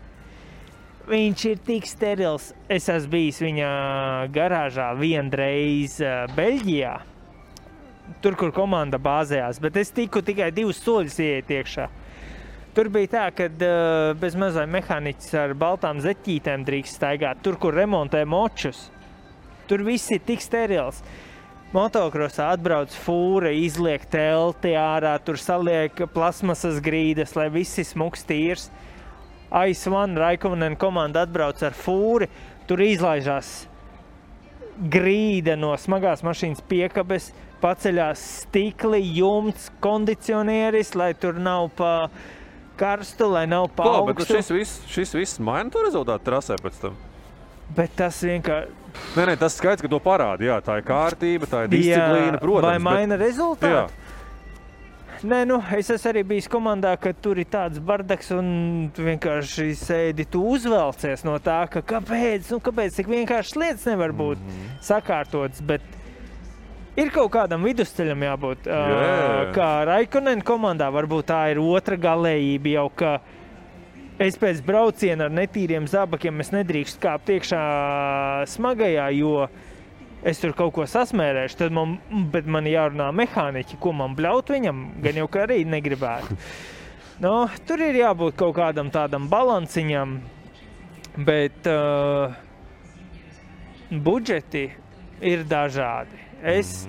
[1.08, 2.50] Viņš ir tik sterils.
[2.68, 3.68] Es esmu bijis viņa
[4.34, 6.96] garāžā vienreiz ā, Beļģijā.
[8.20, 9.60] tur, kur komanda bāzējās.
[9.60, 11.88] Bet es tiku tikai divus soļus ieiet iekšā.
[12.76, 17.40] Tur bija tā, ka uh, bez mazā mehāniķis ar baltām zeķītēm drīkst staigāt.
[17.42, 18.90] Tur, kur remontē močus,
[19.66, 21.00] tur viss ir tik sterils.
[21.68, 28.70] Motokrosā atbrauc fūra, izliek telti ārā, tur saliek plasmasas grīdas, lai viss ir smuks tīrs.
[29.52, 32.30] Aizvan Raikonen komanda atbrauc ar fūri,
[32.68, 33.66] tur izlaižās
[34.78, 41.92] grīda no smagās mašīnas piekabes, paceļās stikli, jumts, kondicionieris, lai tur nav pa
[42.80, 44.38] karstu, lai nav pa augstu.
[44.38, 46.96] šis viss, šis viss maina to rezultātu trasē pēc tam.
[47.76, 50.44] Bet tas vienkārši Nē, nē, tas skaidrs, ka to parāda.
[50.44, 52.68] Jā, tā ir kārtība, tā ir disciplīna, Jā, protams.
[52.68, 53.72] Vai maina rezultātu?
[53.72, 54.08] Jā.
[55.26, 58.50] Nē, nu, es esmu arī bijis komandā, ka tur ir tāds bardaks, un
[58.94, 64.14] tu vienkārši sēdi, tu uzvelcies no tā, ka kāpēc, nu, kāpēc tik vienkārši lietas nevar
[64.14, 64.52] būt mm.
[64.52, 64.76] -hmm.
[64.90, 65.64] sakārtotas.
[65.66, 65.82] Bet
[66.96, 68.70] ir kaut kādam vidusceļam jābūt.
[68.70, 68.84] Jā.
[68.84, 72.88] Uh, kā Raikonen komandā, varbūt tā ir otra galējība jau.
[72.94, 73.18] ka
[74.18, 77.60] Es pēc brauciena ar netīriem zābakiem nedrīkstu kāpt iekšā
[78.50, 79.44] smagajā, jo
[80.26, 81.58] es tur kaut ko sasmērēšu.
[81.60, 81.94] Tad man,
[82.50, 86.34] man jārunā mehāniķi, ko man bļaut viņam, gan jau kā arī negribētu.
[87.22, 90.18] No, tur ir jābūt kaut kādam tādam balanciņam,
[91.26, 92.34] bet uh,
[93.90, 94.68] budžeti
[95.22, 96.18] ir dažādi.
[96.42, 96.86] Es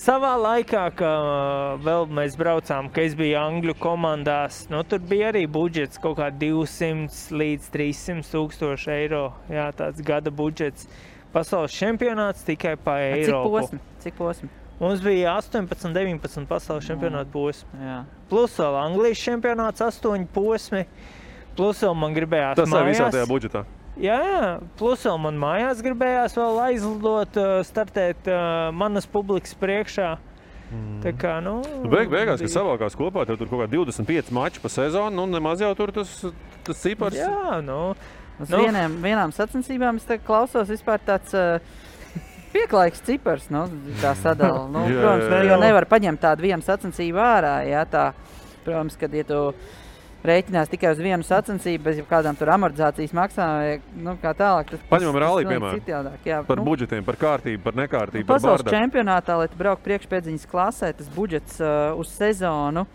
[0.00, 5.46] savā laikā, kad vēl mēs braucām, kad es biju Angļu komandās, nu, tur bija arī
[5.50, 9.24] budžets kaut kā 200 līdz 300 tūkstoši eiro.
[9.52, 10.88] Jā, tāds gada budžets.
[11.34, 13.50] Pasaules čempionāts tikai pa Cik Eiropu.
[13.58, 13.80] posmi?
[14.04, 14.48] Cik posmi?
[14.80, 17.80] Mums bija 18, 19 pasaules čempionāta posmi.
[17.80, 18.02] Jā.
[18.28, 20.84] Plus vēl Anglijas čempionāts, 8 posmi.
[21.56, 22.90] Plus vēl man gribējās Tas ir mājās.
[22.92, 23.64] visā tajā budžetā.
[24.00, 28.28] Jā, plus vēl man mājās gribējās vēl aizlidot, startēt
[28.76, 30.16] manas publikas priekšā.
[30.66, 30.98] Mm.
[31.04, 34.70] Tā kā, nu, beig, beigās, kad savākās kopā, tad tur kaut kā 25 mači pa
[34.72, 36.10] sezonu, nu nemaz jau tur tas,
[36.66, 37.16] tas cipars.
[37.16, 37.94] Jā, nu.
[38.42, 38.58] Uz Nu.
[38.60, 41.56] vieniem, vienām sacensībām es klausos vispār tāds uh,
[42.52, 43.64] pieklājīgs cipars, nu,
[44.02, 44.66] tā sadala.
[44.68, 48.10] Nu, protams, jo nevar paņemt tādu vienu sacensību ārā, jā, tā,
[48.66, 49.40] protams, kad, ja tu
[50.28, 54.84] rēķinās tikai uz vienu sacensību, bez kādām tur amortizācijas maksām, vai, nu, kā tālāk, tas
[54.90, 55.80] Paņemam pilnīgi piemēram.
[55.80, 58.26] citādāk, jā, Par nu, budžetiem, par kārtību, par nekārtību.
[58.28, 58.76] Par Pasaules bardaku.
[58.76, 62.86] čempionātā, lai tu brauktu priekšpēdziņas klasē, tas budžets uh, uz sezonu,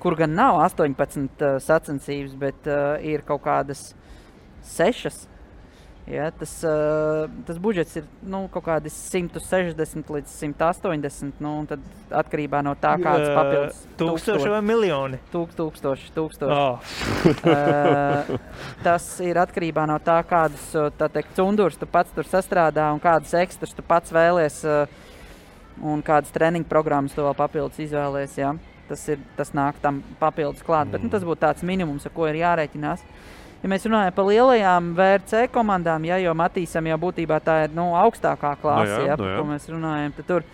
[0.00, 3.90] kur gan nav 18 uh, sacensības, bet uh, ir kaut kādas
[4.76, 5.26] 6.
[6.10, 11.38] Ja, tas, uh, tas budžets ir nu, kaut kādi 160 līdz 180.
[11.44, 11.84] Nu, tad
[12.22, 15.20] atkarībā no tā, kāds Ā, papildus tūkstoši vai miljoni?
[15.30, 16.56] Tūk, tūkstoši, tūkstoši.
[16.56, 16.82] Oh.
[17.46, 18.32] uh,
[18.86, 23.36] tas ir atkarībā no tā, kādus uh, teikt, cundurus tu pats tur sastrādā un kādas
[23.38, 24.64] ekstrus tu pats vēlies.
[24.66, 25.06] Uh,
[25.86, 28.38] un kādas treniņu programmas tu vēl papildus izvēlēsies.
[28.40, 28.54] Ja?
[28.90, 30.88] Tas, ir, tas nāk tam papildus klāt.
[30.88, 30.94] Mm.
[30.96, 33.04] Bet, nu, tas būtu tāds minimums, ar ko ir jārēķinās.
[33.60, 37.90] Ja mēs runājam par lielajām VRC komandām, ja, jo Matīsam jau būtībā tā ir nu,
[37.98, 39.36] augstākā klase, Nu jā, ja, nu par jā.
[39.36, 40.46] ko mēs runājam, tur,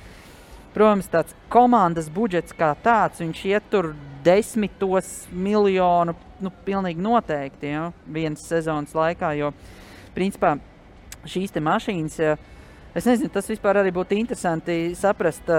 [0.74, 3.92] protams, tāds komandas budžets kā tāds, viņš iet tur
[4.26, 9.52] desmitos miljonu, nu, pilnīgi noteikti, ja, vienas sezonas laikā, jo,
[10.16, 10.56] principā,
[11.30, 12.34] šīs mašīnas, ja,
[12.90, 15.52] es nezinu, tas vispār arī būtu interesanti saprast,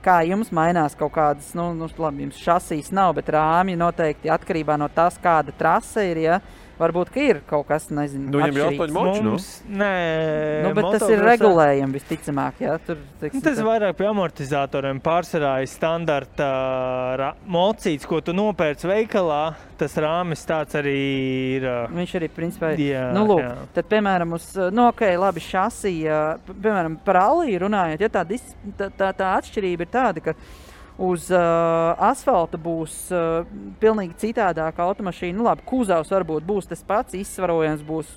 [0.00, 4.78] kā jums mainās kaut kādas, nu, nu labi, jums šasīs nav, bet rāmji noteikti atkarībā
[4.80, 6.40] no tās, kāda trase ir, ja,
[6.78, 8.78] varbūt, ka ir kaut kas, nezinu, Nu, viņam atšķirīgs.
[8.78, 9.34] astoņi moči, nu.
[9.82, 9.92] Nē,
[10.68, 12.52] Nu, bet tas ir regulējumi visticamāk.
[12.62, 16.48] Jā, tur, teiksim, Tas tā- vairāk pie amortizatoriem pārsvarā ir standarta
[17.18, 19.54] ra- mocīts, ko tu nopērci veikalā.
[19.78, 20.96] Tas rāmis tāds arī
[21.56, 21.62] ir.
[21.62, 23.54] ā, Viņš arī principā Jā, nu, lūk, jā.
[23.74, 25.92] tad, piemēram, uz nu, okay, labi, šasī,
[26.60, 28.24] piemēram, par aliju runājot, ja tā,
[28.76, 30.34] tā, tā, atšķirība ir tāda, ka
[30.98, 33.46] uz uh, asfalta būs uh,
[33.80, 35.38] pilnīgi citādāka automašīna.
[35.38, 38.10] Nu, labi, kūzavs varbūt būs tas pats, izsvarojums būs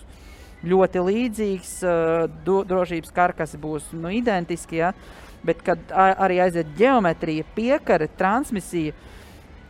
[0.65, 4.95] ļoti līdzīgs, uh, do, drošības karkas būs nu, identiski, ja?
[5.45, 8.93] bet kad arī aiziet geometrija, piekara, transmisija,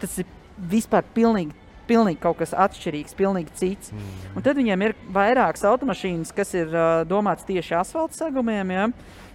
[0.01, 0.27] tas ir
[0.71, 1.55] vispār pilnīgi.
[1.87, 3.91] Pilnīgi kaut kas atšķirīgs, pilnīgi cits.
[3.91, 4.11] Mm.
[4.37, 8.71] Un tad viņiem ir vairākas automašīnas, kas ir uh, domātas tieši asfalta segumiem.
[8.71, 8.85] Ja?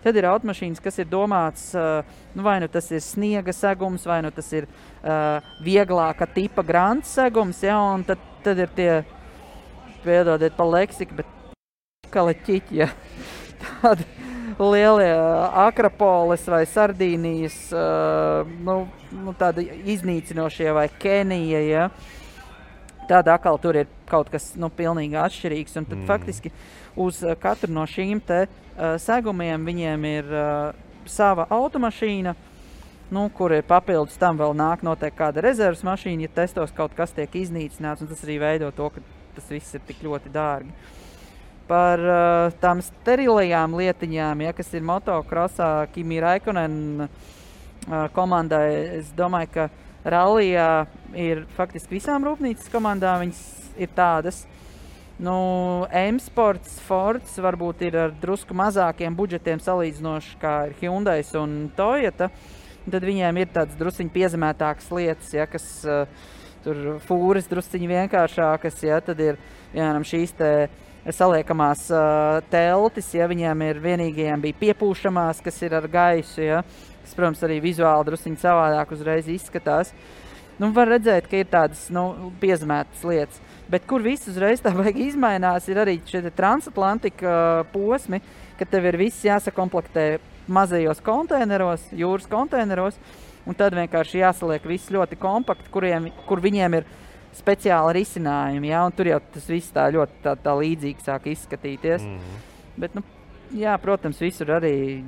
[0.06, 4.20] Tad ir automašīnas, kas ir domātas, uh, nu, vai nu tas ir sniega segums, vai
[4.22, 7.64] nu tas ir uh, vieglāka tipa grāmatas segums.
[7.66, 7.80] Ja?
[8.06, 8.90] Tad, tad ir tie,
[10.04, 12.78] piedodiet, pa leksiku, bet kaleķiķi.
[12.84, 12.92] Ja?
[13.82, 14.06] Tādi
[14.62, 15.10] lielie
[15.66, 19.66] akropolis vai sardīnijas, uh, nu, nu, tādi
[19.96, 21.66] iznīcinošie vai kenija.
[21.66, 21.88] Ja?
[23.10, 25.76] Tāda atkal tur ir kaut kas nu, pilnīgi atšķirīgs.
[25.76, 26.06] Tad mm.
[26.08, 26.54] faktiski
[26.96, 32.34] uz uh, katru no šīm te, uh, segumiem viņiem ir uh, sava automašīna,
[33.14, 37.14] nu, kur ir papildus tam vēl nāk noteikti kāda rezerves mašīna, ja testos kaut kas
[37.14, 39.04] tiek iznīcināts, un tas arī veido to, ka
[39.36, 40.74] tas viss ir tik ļoti dārgi.
[41.66, 48.68] Par uh, tām sterilajām lietiņām, ja, kas ir motokrosā, Kimi Raikonen uh, komandai,
[49.00, 49.68] es domāju, ka
[50.06, 50.86] rallijā
[51.18, 53.42] ir faktiski visām rūpnīcas komandām viņas
[53.82, 54.44] ir tādas.
[55.16, 62.28] Nu, M-sports, Fords varbūt ir ar drusku mazākiem budžetiem salīdzinoši kā ir Hyundai un Toyota.
[62.86, 66.04] Tad viņiem ir tādas druskuļi piezemētākas lietas, ja, kas uh,
[66.66, 68.76] tur fūras druskuļi vienkāršākas.
[68.84, 69.40] Ja, tad ir
[69.72, 70.36] piemēram šīs
[71.16, 76.44] saliekamās uh, teltis, ja viņiem ir vienīgajiem bija piepūšamās, kas ir ar gaisu.
[76.44, 76.60] Ja,
[77.06, 79.96] kas, protams, arī vizuāli druskuļi savādāk uzreiz izskatās.
[80.56, 83.40] Nu, var redzēt, ka ir tādas nu, piezemētas lietas.
[83.68, 88.22] Bet kur viss uzreiz tā baigi izmainās, ir arī šie transatlantika uh, posmi,
[88.56, 90.06] kad tev ir viss jāsakomplektē
[90.48, 92.96] mazajos konteineros, jūras konteineros,
[93.46, 96.86] un tad vienkārši jāsaliek viss ļoti kompakti, kuriem, kur viņiem ir
[97.36, 98.70] speciāli risinājumi.
[98.70, 98.86] Ja?
[98.96, 102.06] Tur jau tas viss tā ļoti tā, tā līdzīgi sāk izskatīties.
[102.06, 102.46] Mm -hmm.
[102.80, 103.02] Bet, nu,
[103.52, 105.04] jā, protams, visur arī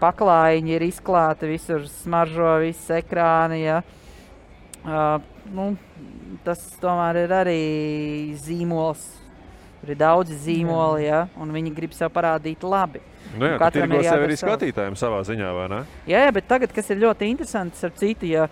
[0.00, 3.62] paklājiņi ir izklāti, visur smaržo, viss ekrāni.
[3.64, 3.78] Ja?
[3.78, 3.99] Uh,
[4.84, 5.70] nu,
[6.44, 7.60] tas tomēr ir arī
[8.40, 9.02] zīmols.
[9.80, 13.00] Tur ir daudzi zīmoli, ja, un viņi grib sev parādīt labi.
[13.32, 15.78] Nu jā, katram ir jābūt arī skatītājiem savā ziņā, vai ne?
[16.10, 18.44] Jā, jā, bet tagad, kas ir ļoti interesants, ar citu, ja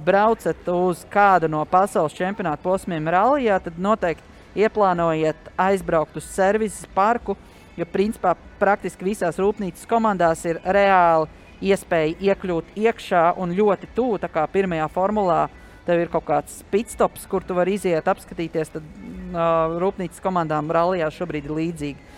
[0.00, 7.36] braucat uz kādu no pasaules čempionāta posmiem rallijā, tad noteikti ieplānojiet aizbraukt uz servisu parku,
[7.76, 11.28] jo principā praktiski visās rūpnīcas komandās ir reāli
[11.60, 15.42] iespēja iekļūt iekšā un ļoti tuvu, tā kā pirmajā formulā
[15.86, 18.72] tev ir kaut kāds pitstops, kur tu vari iziet, apskatīties.
[18.76, 22.08] Tad uh, rūpnīcas komandām rallijā šobrīd ir līdzīgi.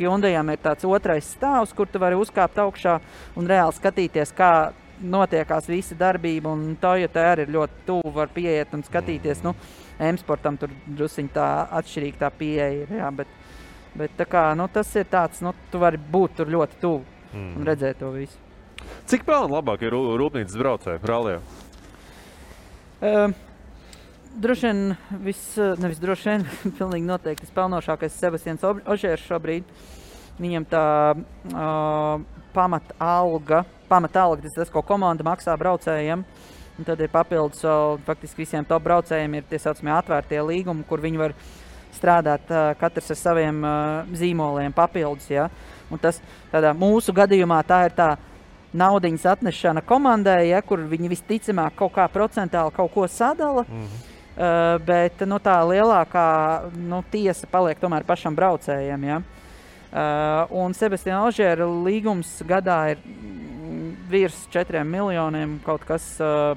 [0.00, 2.96] Hyundaiam ir tāds otrais stāvs, kur tu vari uzkāpt augšā
[3.36, 6.52] un reāli skatīties, kā notiekās visa darbība.
[6.54, 9.44] Un Toyota arī ir ļoti tuvu, var pieiet un skatīties.
[9.44, 9.54] Nu,
[10.00, 11.48] M-sportam tur druskuļi tā
[11.80, 12.92] atšķirīga tā pieeja ir.
[13.00, 13.32] Jā, bet,
[13.98, 17.02] bet kā, nu, tas ir tāds, nu, tu vari būt tur ļoti tuvu
[17.34, 17.50] mm.
[17.58, 18.40] un redzēt to visu.
[19.10, 21.42] Cik pelna labāk ir rūpnīcas braucēji rallijā?
[23.00, 23.32] Uh,
[24.36, 25.40] droši vien, vis,
[25.80, 26.42] nevis droši vien,
[26.78, 29.70] pilnīgi noteikti spēlnošākais Sebastians Ožērs šobrīd.
[30.40, 30.84] Viņam tā
[31.16, 32.20] uh,
[32.52, 36.26] pamata alga, pamata alga, tas tas, ko komanda maksā braucējiem.
[36.76, 41.00] Un tad ir papildus, uh, faktiski visiem top braucējiem ir tie saucamie atvērtie līgumi, kur
[41.00, 41.36] viņi var
[41.96, 45.32] strādāt uh, katrs ar saviem uh, zīmoliem papildus.
[45.32, 45.48] Ja?
[45.88, 46.20] Un tas
[46.52, 48.12] tādā, mūsu gadījumā tā ir tā
[48.72, 53.64] naudas atnešana komandai, ja, kur viņi visticamāk kaut kā procentuāli kaut ko sadala.
[53.68, 53.98] Mm -hmm.
[54.36, 59.04] uh, bet nu, tā lielākā nu, tiesa paliek tomēr pašam braucējiem.
[59.04, 59.22] Ja.
[59.90, 62.98] Uh, un Sebastiāna Alžēra līgums gadā ir
[64.08, 66.56] virs 4 miljoniem, kaut kas uh,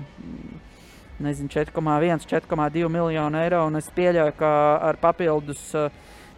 [1.19, 3.77] nezinu, 4,1, 4,2 miljonu eiro.
[3.77, 5.73] Es pieļauju, ka ar papildus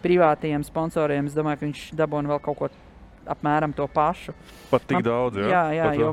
[0.02, 2.68] privātajiem sponsoriem domāju, viņš dabūna vēl kaut ko
[3.30, 4.34] apmēram to pašu.
[4.70, 5.48] Pat tik Man, daudz, jā.
[5.50, 6.12] Jā, jā jo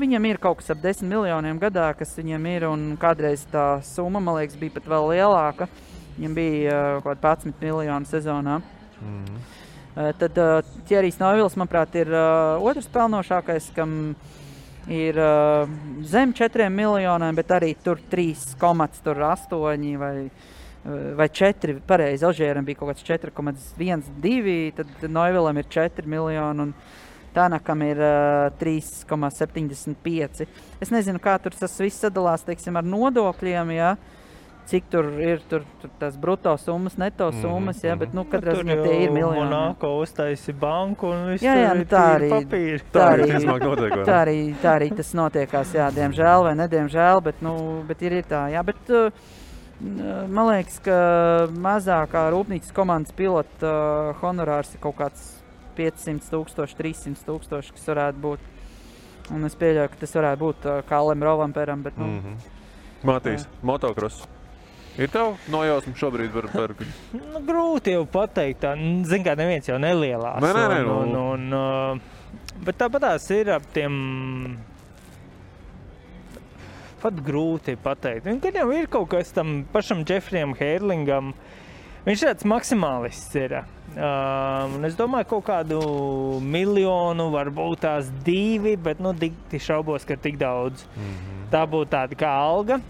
[0.00, 4.20] viņam ir kaut kas ap 10 miljoniem gadā, kas viņam ir, un kādreiz tā summa,
[4.20, 5.70] man liekas, bija pat vēl lielāka.
[6.18, 8.60] Viņam bija uh, kaut kādi 11 miljoni sezonā.
[9.00, 10.12] Mm -hmm.
[10.18, 12.12] tad uh, Thierry Novils, manuprāt, ir
[12.60, 14.14] otrs pelnošākais, kam
[14.88, 15.14] ir
[16.02, 20.49] zem 4 miljoniem, bet arī tur 3,8 vai 4
[21.16, 26.74] vai 4, pareizi, Alžēram bija kaut kāds 4,12, tad Noivilam ir 4 miljoni un
[27.30, 30.48] Tānakam ir uh, 3,75.
[30.82, 33.92] Es nezinu, kā tur tas viss sadalās, teiksim, ar nodokļiem, ja?
[34.70, 37.94] cik tur ir tur, tur tās brutto summas, neto mhm, summas, mm, ja?
[37.98, 39.40] bet, nu, katrā ziņā tie ir miljoni.
[39.40, 42.84] Monako uztaisi banku un viss jā, jā, nu, tā arī, papīri.
[42.92, 47.54] Tā, arī, tā, arī, tā arī tas notiekās, jā, diemžēl vai nediemžēl, bet, nu,
[47.88, 49.10] bet ir, ir tā, jā, bet, uh,
[49.80, 50.96] Man liekas, ka
[51.56, 55.22] mazākā rūpnīcas komandas pilota uh, honorārs ir kaut kāds
[55.78, 58.44] 500 tūkstoši, 300 tūkstoši, kas varētu būt.
[59.32, 61.86] Un es pieļauju, ka tas varētu būt uh, kā Lemam Rolamperam.
[61.86, 63.08] Bet, nu, mm -hmm.
[63.08, 64.26] Matīs, motocross.
[64.98, 66.74] Ir tev nojausma šobrīd par, par...
[67.32, 68.66] nu, grūti jau pateikt.
[69.08, 70.42] Ziniet, kā neviens jau nelielās.
[70.42, 70.82] Nē, nē, nē.
[70.84, 70.98] Nu...
[71.00, 74.58] Un, un, un, uh, bet tāpat tās ir ap tiem
[77.02, 78.28] pat grūti pateikt.
[78.30, 81.32] Un, kad jau ir kaut kas tam pašam Jeffreyam Hērlingam,
[82.06, 83.36] viņš ir tāds maksimālists.
[83.40, 83.60] Ir.
[83.90, 85.80] Um, es domāju, ka kaut kādu
[86.44, 90.86] miljonu, varbūt tās divi, bet nu, tik šaubos, ka tik daudz.
[90.96, 91.46] Mm -hmm.
[91.50, 92.80] Tā būtu tāda kā alga.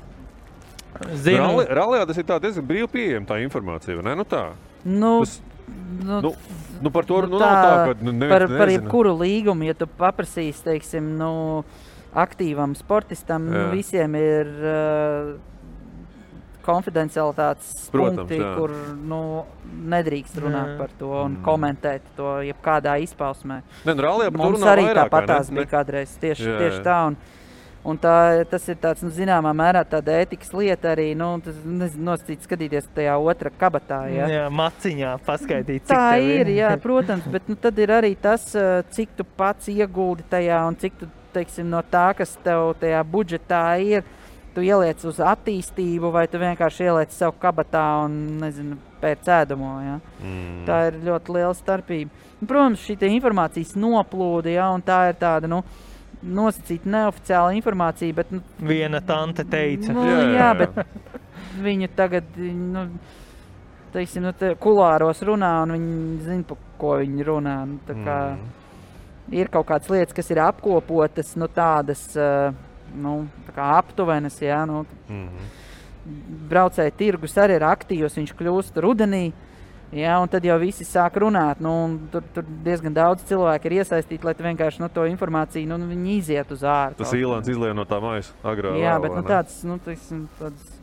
[1.14, 4.16] Zinu, Rally, rallijā tas ir diezgan brīvi pieejama tā informācija, ne?
[4.16, 4.52] Nu tā.
[4.84, 5.40] Nu, tas...
[5.40, 5.50] Nu,
[6.00, 6.34] Nu,
[6.80, 8.80] nu par to nu, nu, nav tā, ka nu, neviens par, par nezina.
[8.80, 11.30] jebkuru līgumu, ja tu paprasīsi, teiksim, nu,
[12.14, 13.70] aktīvam sportistam, Jā.
[13.74, 15.32] visiem ir uh,
[16.66, 18.52] konfidencialitātes Protams, punkti, jā.
[18.58, 18.72] kur
[19.08, 19.20] nu,
[19.90, 20.78] nedrīkst runāt Jā.
[20.78, 21.44] par to un Mm.
[21.46, 23.62] komentēt to jebkādā izpausmē.
[23.86, 25.60] Ne, nu, to Mums arī tāpatās ne?
[25.60, 26.84] bija kādreiz tieši, Jā, tieši jā.
[26.84, 27.06] tā.
[27.06, 27.16] Un,
[27.82, 32.04] un tā, tas ir tāds, nu, zināmā mērā tāda ētikas lieta arī, nu, tas nezinu,
[32.10, 34.26] nosacīt skatīties tajā otra kabatā, ja.
[34.28, 38.54] Jā, maciņā paskaidīt, cik Tā tev ir, jā, protams, bet nu, tad ir arī tas,
[38.54, 43.02] eh, cik tu pats iegūti tajā un cik tu, teiksim, no tā, kas tev tajā
[43.06, 44.06] budžetā ir,
[44.54, 49.98] tu ieliec uz attīstību vai tu vienkārši ieliec sev kabatā un, nezinu, pēc ēdamo, jā.
[50.24, 50.64] Mm.
[50.66, 52.26] Tā ir ļoti liela starpība.
[52.40, 55.62] Protams, šī informācijas noplūde, ja, un tā ir tāda, nu,
[56.20, 59.94] nosacīta neoficiāla informācija, bet, nu, Viena tante teica.
[59.96, 62.86] Nu, Jā, jā, jā, bet viņu tagad, nu,
[63.94, 67.60] teiksim, nu, kulāros runā, un viņi zina, par ko viņi runā.
[67.70, 68.59] Nu, Mm.
[69.30, 72.52] Ir kaut kādas lietas, kas ir apkopotas, nu, tādas, eh,
[72.94, 75.28] nu, tā aptuvenas, jā, nu, Mm.
[76.50, 79.32] braucēji tirgus arī ir aktīvs, viņš kļūst rudenī.
[79.90, 81.58] Jā, un tad jau visi sāk runāt.
[81.58, 86.50] Nu, tur, tur diezgan daudz cilvēku ir iesaistīti, lai vienkārši nu, to informāciju nu, iziet
[86.54, 86.94] uz ārā.
[86.94, 88.78] Tas īlāns izlien no tā maisa agrāk.
[88.78, 90.79] Jā, bet nu, tāds, nu, teiksim, tāds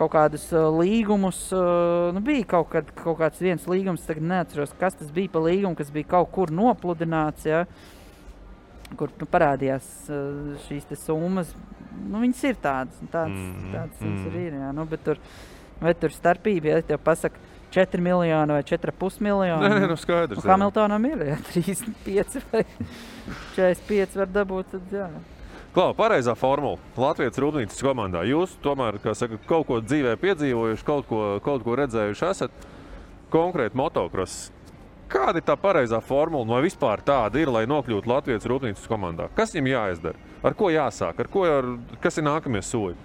[0.00, 1.38] kaut kādus uh, līgumus.
[1.52, 5.44] Uh, nu, bija kaut, kad, kaut kāds viens līgums, tagad neatceros, kas tas bija par
[5.46, 7.44] līgumu, kas bija kaut kur nopludināts.
[7.48, 7.66] Ja,
[8.98, 11.52] kur nu, parādījās uh, šīs te summas.
[12.00, 14.42] Nu, viņas ir tādas, tādas, Mhm, tādas viņas mhm.
[14.42, 14.58] ir.
[14.62, 15.20] Jā, nu, bet tur,
[15.82, 19.62] vai tur starpība, ja tev pasaka 4 miljoni vai 4,5 miljoni.
[19.62, 20.40] Nē, nē, nu skaidrs.
[20.42, 22.64] Nu, Hamiltonam ir jā, 35 vai
[23.58, 24.72] 45 var dabūt.
[24.74, 25.10] Tad, jā.
[25.70, 26.80] Klau, pareizā formula.
[26.98, 28.24] Latvijas rūpnīcas komandā.
[28.26, 32.64] Jūs tomēr, saka, kaut ko dzīvē piedzīvojuši, kaut ko, kaut ko redzējuši esat.
[33.30, 34.48] Konkrēti motocross.
[35.10, 39.28] Kāda ir tā pareizā formula, vai vispār tāda ir, lai nokļūtu Latvijas rūpnīcas komandā?
[39.38, 40.26] Kas viņam jāizdara?
[40.42, 41.22] Ar ko jāsāk?
[41.22, 41.70] Ar ko, ar,
[42.02, 42.98] kas ir nākamie soļi?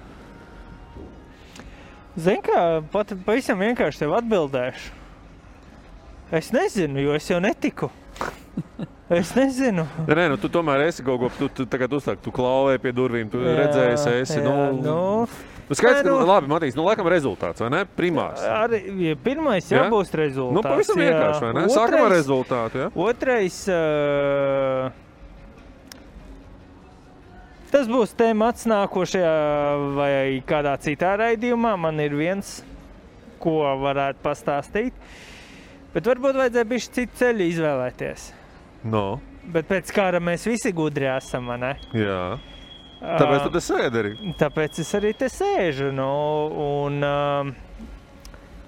[2.15, 2.61] Zini, kā
[2.93, 5.01] pat pavisam vienkārši tev atbildēšu.
[6.33, 7.91] Es nezinu, jo es jau netiku.
[9.09, 9.83] Es nezinu.
[10.09, 13.27] Nē, nu, tu tomēr esi kaut ko, tu, tu tagad uzsāk, tu klauvē pie durvīm,
[13.29, 14.39] tu Jā, redzēji, esi.
[14.39, 14.95] jā, nu, nu,
[15.69, 17.83] nu, skaidrs, ka, nu- labi, Matīs, nu, laikam rezultāts, vai ne?
[17.99, 18.41] Primārs.
[18.41, 19.83] Arī ja pirmais Jā?
[19.83, 20.57] jābūt rezultātam.
[20.57, 21.65] Nu, pavisam vienkārši, vai ne?
[21.69, 22.87] Sākam ar rezultātu, ja?
[23.05, 23.59] Otrais.
[23.69, 24.89] Uh,
[27.75, 29.35] tas būs temats nākošajā
[29.97, 31.75] vai kādā citā raidījumā.
[31.77, 32.57] Man ir viens,
[33.43, 34.97] ko varētu pastāstīt.
[35.95, 38.27] Bet varbūt vajadzēja bišķi citu ceļu izvēlēties.
[38.91, 39.05] No,
[39.53, 41.51] Bet pēc kara mēs visi gudri esam,
[41.93, 42.21] jā.
[43.05, 44.11] Tāpēc tu te sēdi arī.
[44.39, 45.91] Tāpēc es arī te sēžu.
[45.93, 46.07] Nu,
[46.65, 47.51] un, um,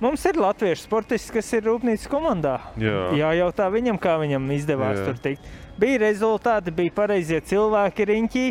[0.03, 2.57] mums ir latviešu sportists, kas ir rūpnīcas komandā.
[2.77, 3.07] Jā.
[3.17, 5.07] Jājautā viņam, kā viņam izdevās Jā.
[5.07, 5.47] tur tikt.
[5.81, 8.45] Bija rezultāti, bija pareizie cilvēki riņķī,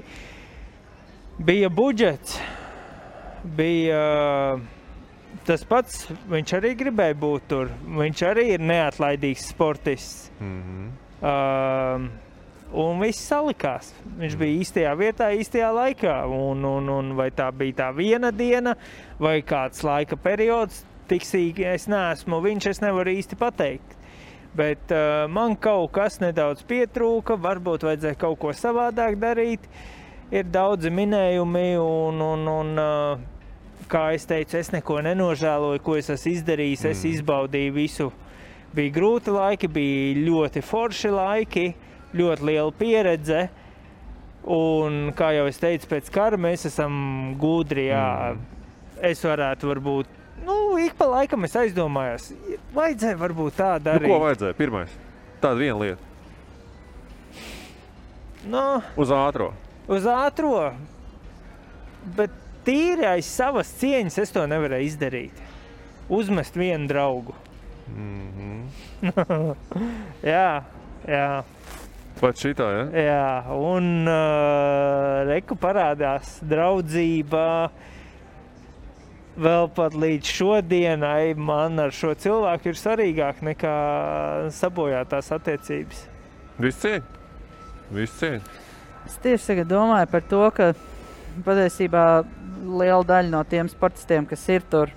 [1.46, 2.40] bija budžets,
[3.58, 4.02] bija
[4.56, 4.66] uh,
[5.46, 6.04] tas pats.
[6.30, 7.72] Viņš arī gribēja būt tur.
[7.98, 10.30] Viņš arī ir neatlaidīgs sportists.
[10.40, 10.86] Mhm.
[11.26, 12.08] Um,
[12.76, 13.92] un viss salikās.
[14.18, 16.18] Viņš bija īstajā vietā, īstajā laikā.
[16.32, 18.76] Un, un, un vai tā bija tā viena diena,
[19.22, 22.42] vai kāds laika periods, tik sīki es neesmu.
[22.44, 23.94] Viņš es nevaru īsti pateikt.
[24.56, 29.66] Bet uh, man kaut kas nedaudz pietrūka, varbūt vajadzēja kaut ko savādāk darīt.
[30.32, 33.35] Ir daudzi minējumi, un, un, un uh,
[33.90, 36.84] kā es teicu, es neko nenožēloju, ko es esmu izdarījis.
[36.86, 36.90] Mm.
[36.94, 38.08] Es izbaudīju visu.
[38.76, 41.66] Bija grūti laiki, bija ļoti forši laiki,
[42.18, 43.46] ļoti liela pieredze.
[44.46, 47.88] Un, kā jau es teicu, pēc kara mēs esam gudri.
[47.88, 48.36] Jā.
[49.02, 50.12] Es varētu, varbūt,
[50.46, 52.30] nu, ik pa laikam es aizdomājos,
[52.76, 54.08] vajadzēja varbūt tā Nu, darīt.
[54.08, 54.56] ko vajadzēja?
[54.56, 54.94] Pirmais.
[55.42, 56.12] Tāda viena lieta.
[58.46, 58.62] Nu,
[58.96, 59.50] Uz ātrā.
[59.90, 60.72] uz ātro.
[62.16, 62.30] Bet
[62.66, 65.42] tīri aiz savas cieņas es to nevarēju izdarīt.
[66.12, 67.34] Uzmest vienu draugu.
[67.88, 69.54] Mm -hmm.
[70.34, 70.62] jā,
[71.08, 71.44] jā.
[72.20, 72.84] Pat šitā, ja?
[72.96, 77.70] Jā, un uh, reku parādās draudzība.
[79.36, 83.74] Vēl pat līdz šodienai man ar šo cilvēku ir svarīgāk nekā
[84.48, 86.06] sabojātās attiecības.
[86.56, 87.02] Viss cieņ.
[87.92, 88.40] Viss cieņ.
[89.06, 90.72] Es tieši domāju par to, ka
[91.44, 92.06] patiesībā
[92.62, 94.92] liela daļa no tiem sportistiem, kas ir tur,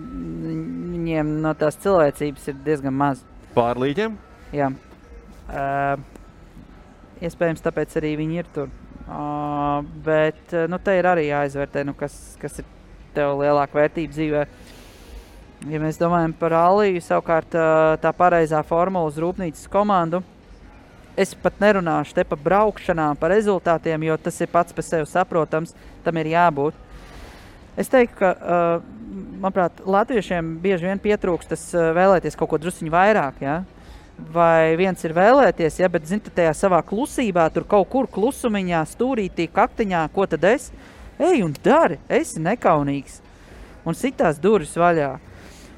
[0.00, 3.22] viņiem no tās cilvēcības ir diezgan maz.
[3.54, 4.16] Pārlīķiem?
[4.54, 4.70] Jā.
[5.50, 5.96] Uh,
[7.22, 8.70] iespējams, tāpēc arī viņi ir tur.
[9.10, 12.68] Uh, bet uh, nu, te ir arī jāizvērtē, nu, kas, kas ir
[13.16, 14.44] tev lielāka vērtība dzīvē.
[15.70, 17.52] Ja mēs domājam par Aliju, savukārt
[18.00, 20.22] tā pareizā formula uz rūpnīcas komandu,
[21.18, 25.74] es pat nerunāšu te par braukšanām, par rezultātiem, jo tas ir pats par sevi saprotams,
[26.04, 26.86] tam ir jābūt.
[27.80, 28.62] Es teiktu, ka, ā,
[29.40, 33.60] manuprāt, latviešiem bieži vien pietrūkst tas ā, vēlēties kaut ko drusciņu vairāk, ja?
[34.20, 39.48] Vai viens ir vēlēties, ja, bet, zini, tajā savā klusībā, tur kaut kur klusumiņā, stūrītī,
[39.54, 40.68] kaktiņā, ko tad es?
[41.20, 43.20] Ej un dari, esi nekaunīgs.
[43.88, 45.14] Un sitās durvis vaļā.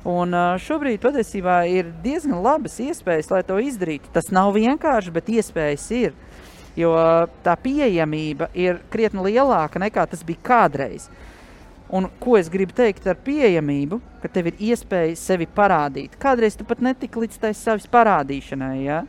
[0.08, 4.10] Un šobrīd patiesībā ir diezgan labas iespējas, lai to izdarītu.
[4.14, 6.16] Tas nav vienkārši, bet iespējas ir.
[6.74, 6.94] Jo
[7.44, 11.06] tā pieejamība ir krietni lielāka nekā tas bija kādreiz.
[11.92, 16.16] Un ko es gribu teikt ar pieejamību, ka tev ir iespēja sevi parādīt.
[16.18, 18.76] Kādreiz tu pat netiki līdz tai savas parādīšanai.
[18.80, 19.02] Ja?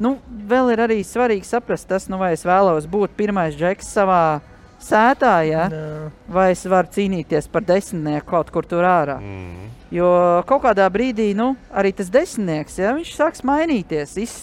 [0.00, 0.16] Nu,
[0.48, 4.40] vēl ir arī svarīgi saprast, tas, nu, vai es vēlos būt pirmais džeks savā
[4.82, 5.66] sētā, ja?
[5.72, 6.10] Nā.
[6.28, 9.18] vai es varu cīnīties par desmitnieku kaut kur tur ārā.
[9.20, 9.68] Mm.
[9.94, 10.08] Jo
[10.48, 14.34] kaut kādā brīdī nu, arī tas desmitnieks ja, sāks mainīties, iz,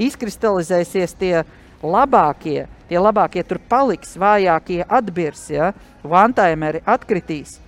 [0.00, 1.34] izkristalizēsies tie
[1.82, 2.66] labākie.
[2.90, 5.72] Tie labākie tur paliks, vājākie atbirs, ja,
[6.02, 7.60] vantaimeri atkritīs.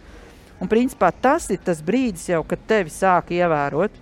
[0.62, 3.94] Un principā tas ir tas brīdis, jau, kad tevi sāk ievērot.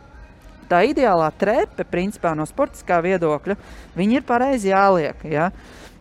[0.71, 3.57] Tā ideālā trepe, principā no sportiskā viedokļa,
[3.97, 5.25] viņi ir pareizi jāliek.
[5.27, 5.49] Ja?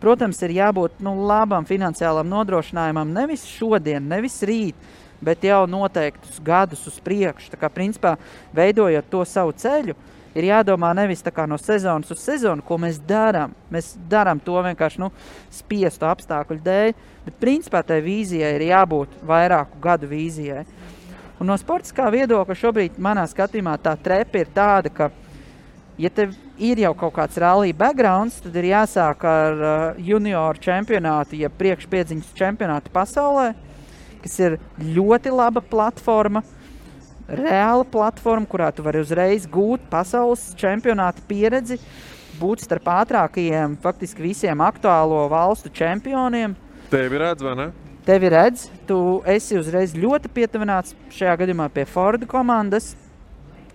[0.00, 4.78] Protams, ir jābūt nu, labam finansiālam nodrošinājumam nevis šodien, nevis rīt,
[5.20, 7.50] bet jau noteiktus gadus uz priekšu.
[7.52, 8.14] Tā kā, principā,
[8.56, 9.96] veidojot to savu ceļu,
[10.34, 13.52] ir jādomā nevis no sezonas uz sezonu, ko mēs darām.
[13.70, 15.10] Mēs darām to vienkārši nu,
[15.50, 16.94] spiestu apstākļu dēļ,
[17.26, 20.64] bet principā tai vīzijai ir jābūt vairāku gadu vīzijai.
[21.40, 25.10] Un no sportiskā viedokļa šobrīd manā skatījumā tā trepa ir tāda, ka,
[26.00, 31.38] ja tev ir jau kaut kāds rallija backgrounds, tad ir jāsāk ar uh, junioru čempionātu,
[31.40, 33.50] ja priekšpiedziņas čempionātu pasaulē,
[34.24, 36.42] kas ir ļoti laba platforma,
[37.28, 41.78] reāla platforma, kurā tu vari uzreiz gūt pasaules čempionāta pieredzi,
[42.40, 46.56] būt starp ātrākajiem, faktiski visiem aktuālo valstu čempioniem.
[46.90, 47.68] Tevi redz, vai ne?
[48.06, 52.94] Tevi redz, tu esi uzreiz ļoti pietuvināts šajā gadījumā pie Forda komandas,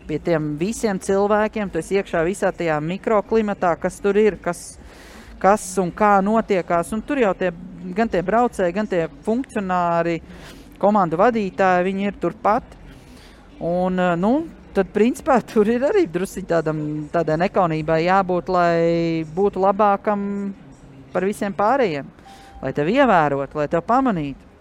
[0.08, 1.70] pie tiem visiem cilvēkiem.
[1.72, 4.78] Tu esi iekšā visā tajā mikroklimatā, kas tur ir, kas,
[5.42, 6.94] kas un kā notiekās.
[6.96, 7.52] Un tur jau tie,
[7.98, 10.20] gan tie braucēji, gan tie funkcionāri,
[10.82, 12.78] komandu vadītāji, viņi ir turpat.
[13.60, 14.34] Un, eh, nu,
[14.76, 20.28] tad, principā, tur ir arī drusku tādai nekaunībai jābūt, lai būtu labākam
[21.14, 22.12] par visiem pārējiem.
[22.64, 24.52] Lai tevi ievērotu, lai tevi pamanītu.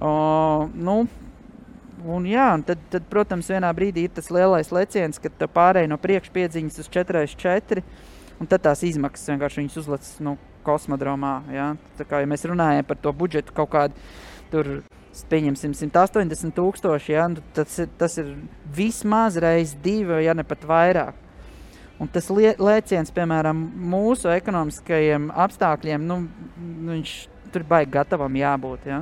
[0.00, 1.02] O, nu,
[2.04, 5.90] un, jā, un tad, tad, protams, vienā brīdī ir tas lielais leciens, kad tu pārēji
[5.90, 7.84] no priekšpiedziņas uz 4,4.
[8.40, 11.34] Un tad tās izmaksas vienkārši uzlec nu, kosmodromā.
[11.52, 11.74] Ja?
[11.98, 14.08] Tā kā ja mēs runājam par to budžetu kaut kādu
[14.52, 14.80] tur.
[15.10, 18.28] Pieņemsim 180 tūkstoši, ja, nu, tas, ir, tas ir
[18.70, 21.16] vismaz reizes divi, ja ne pat vairāk.
[21.98, 23.58] Un tas lēciens, piemēram,
[23.90, 26.20] mūsu ekonomiskajiem apstākļiem, nu,
[26.54, 27.16] nu, viņš
[27.50, 28.86] tur baigi gatavam jābūt.
[28.86, 29.00] Ja?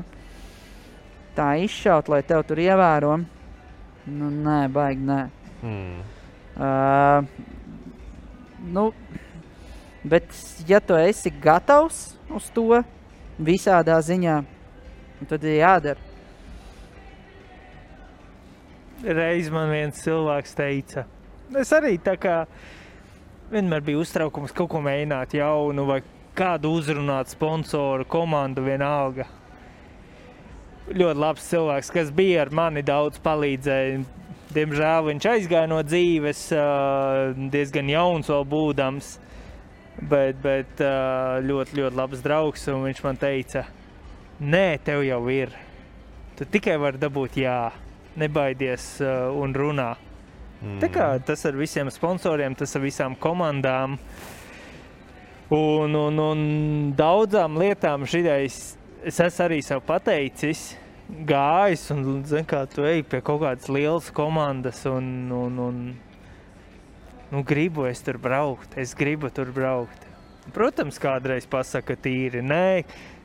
[1.36, 3.16] Tā izšaut, lai tev tur ievēro,
[4.10, 5.18] nu, nē, baigi nē.
[5.62, 6.00] Mm.
[6.58, 7.24] Uh,
[8.72, 8.88] nu,
[10.02, 10.32] bet,
[10.66, 12.82] ja tu esi gatavs uz to
[13.38, 14.40] visādā ziņā,
[15.30, 16.06] tad ir jādara.
[18.98, 21.06] Reiz man viens cilvēks teica,
[21.54, 22.40] es arī tā kā
[23.52, 26.00] vienmēr biju uztraukums kaut ko mēģināt jaunu vai
[26.38, 29.28] kādu uzrunāt sponsoru, komandu vienalga.
[30.88, 33.98] Ļoti labs cilvēks, kas bija ar mani daudz palīdzēja.
[34.56, 36.46] Diemžēl viņš aizgāja no dzīves,
[37.52, 39.10] diezgan jauns vēl būdams,
[40.08, 40.80] bet, bet
[41.44, 42.64] ļoti, ļoti labs draugs.
[42.72, 43.66] Viņš man teica,
[44.40, 45.52] nē, tev jau ir.
[46.40, 47.58] Tu tikai vari dabūt jā,
[48.16, 48.94] nebaidies
[49.36, 49.90] un runā.
[50.58, 50.80] Mm.
[50.82, 53.98] Tā kā tas ar visiem sponsoriem, tas ar visām komandām.
[55.52, 56.40] Un, un, un
[56.96, 60.72] daudzām lietām šitais, es esmu arī sev pateicis,
[61.28, 64.84] gājis un zin, kā tu ej pie kaut kādas lielas komandas.
[64.90, 65.80] Un, un, un,
[67.32, 70.06] nu, gribu es tur braukt, es gribu tur braukt.
[70.54, 72.84] Protams, kādreiz pasaka tīri nē,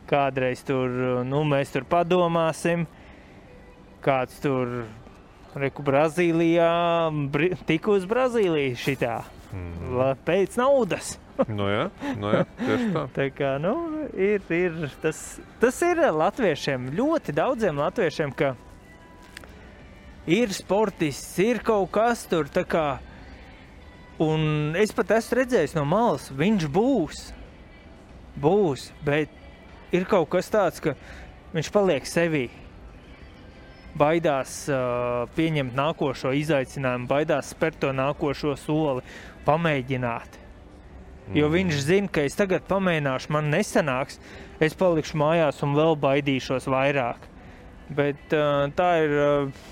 [0.10, 2.84] kādreiz tur, nu, mēs tur padomāsim,
[4.04, 4.84] kāds tur
[5.56, 6.74] Reku Brazīlijā,
[7.70, 9.22] tiku uz Brazīliju šitā.
[9.53, 10.15] Mm.
[10.25, 11.17] Pēc naudas.
[11.49, 11.88] Nu, jā,
[12.21, 12.43] nu, jā,
[12.93, 13.01] tā.
[13.15, 13.71] Tā kā, nu,
[14.13, 15.17] ir, ir, tas,
[15.57, 18.51] tas ir latviešiem, ļoti daudziem latviešiem, ka
[20.30, 22.45] ir sportists, ir kaut kas tur.
[22.69, 22.99] Kā,
[24.21, 27.23] un es pat esmu redzējis no malas, viņš būs.
[28.38, 29.34] Būs, bet
[29.93, 30.93] ir kaut kas tāds, ka
[31.53, 32.49] viņš paliek sevī.
[33.93, 39.03] baidās uh, pieņemt nākošo izaicinājumu, baidās spērt to nākošo soli,
[39.48, 40.40] pamēģināt.
[41.32, 44.20] Jo viņš zina, ka es tagad pamēģināšu, man nesanāks,
[44.60, 47.30] es palikšu mājās un vēl baidīšos vairāk.
[47.95, 49.15] Bet uh, tā ir.
[49.15, 49.70] Uh,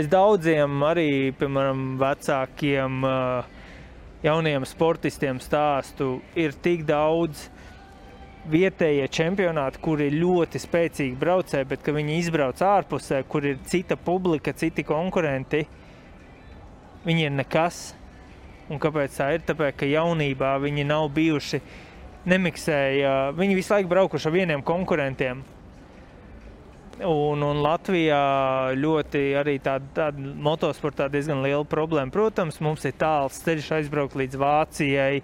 [0.00, 3.60] es daudziem arī, piemēram, vecākiem, uh,
[4.24, 7.50] jauniem sportistiem stāstu, ir tik daudz
[8.48, 14.54] vietējie čempionāti, kur ir ļoti spēcīgi braucēji, bet viņi izbrauc ārpusē, kur ir cita publika,
[14.56, 15.66] citi konkurenti,
[17.04, 17.90] viņi ir nekas.
[18.70, 19.42] Un kāpēc tā ir?
[19.46, 21.60] Tāpēc, ka jaunībā viņi nav bijuši,
[22.30, 25.42] nemiksēja, viņi visu laiku braukuši ar vieniem konkurentiem.
[27.02, 28.20] Un, un Latvijā
[28.78, 32.12] ļoti arī tāda, tāda motosportā diezgan liela problēma.
[32.14, 35.22] Protams, mums ir tāls ceļš aizbraukt līdz Vācijai,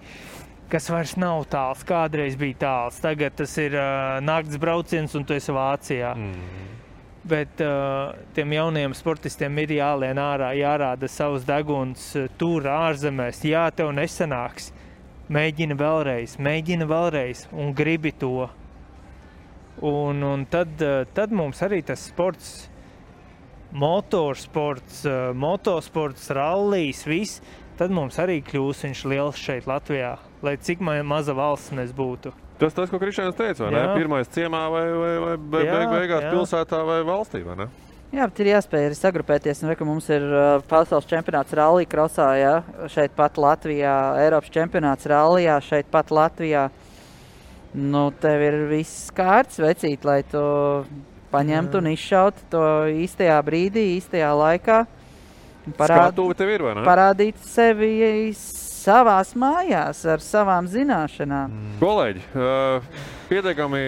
[0.73, 1.85] kas vairs nav tāls.
[1.87, 6.17] Kādreiz bija tāls, tagad tas ir uh, nakts brauciens un tu esi Vācijā.
[6.17, 6.67] Mm.
[7.27, 13.43] Bet uh, tiem jauniem sportistiem ir jālien ārā, jārāda savs deguns uh, tur, ārzemēs.
[13.49, 14.71] Jā, tev nesanāks.
[15.29, 18.47] Mēģini vēlreiz, mēģini vēlreiz un gribi to.
[19.85, 22.69] Un, un tad, uh, tad mums arī tas sports,
[23.75, 27.43] motorsports, uh, motosports, rallies, viss.
[27.79, 32.33] Tad mums arī kļūs viņš liels šeit, Latvijā, lai cik ma maza valsts mēs būtu.
[32.59, 33.83] Tas tas, ko Krišņēns teica, vai ne?
[33.85, 33.91] Jā.
[33.95, 36.31] Pirmais ciemā vai, vai, vai be- Jā, beig, beigās jā.
[36.33, 37.69] pilsētā vai valstī, vai ne?
[38.09, 39.59] Jā, bet ir jāspēj arī sagrupēties.
[39.63, 42.55] Nu, re, mums ir uh, pasaules čempionāts Rallija krosā, ja?
[42.89, 43.95] šeit pat Latvijā,
[44.25, 46.71] Eiropas čempionāts Rallijā, šeit pat Latvijā.
[47.77, 50.41] Nu, tev ir viss kārts, vecīt, lai tu
[51.31, 52.63] paņemtu un izšautu to
[53.05, 54.79] īstajā brīdī, īstajā laikā.
[55.69, 56.87] un Skatuve tev ir, vai ne?
[56.89, 57.91] parādīt sevi
[58.89, 61.53] savās mājās ar savām zināšanām.
[61.83, 63.83] Kolēģi, uh, pietiekami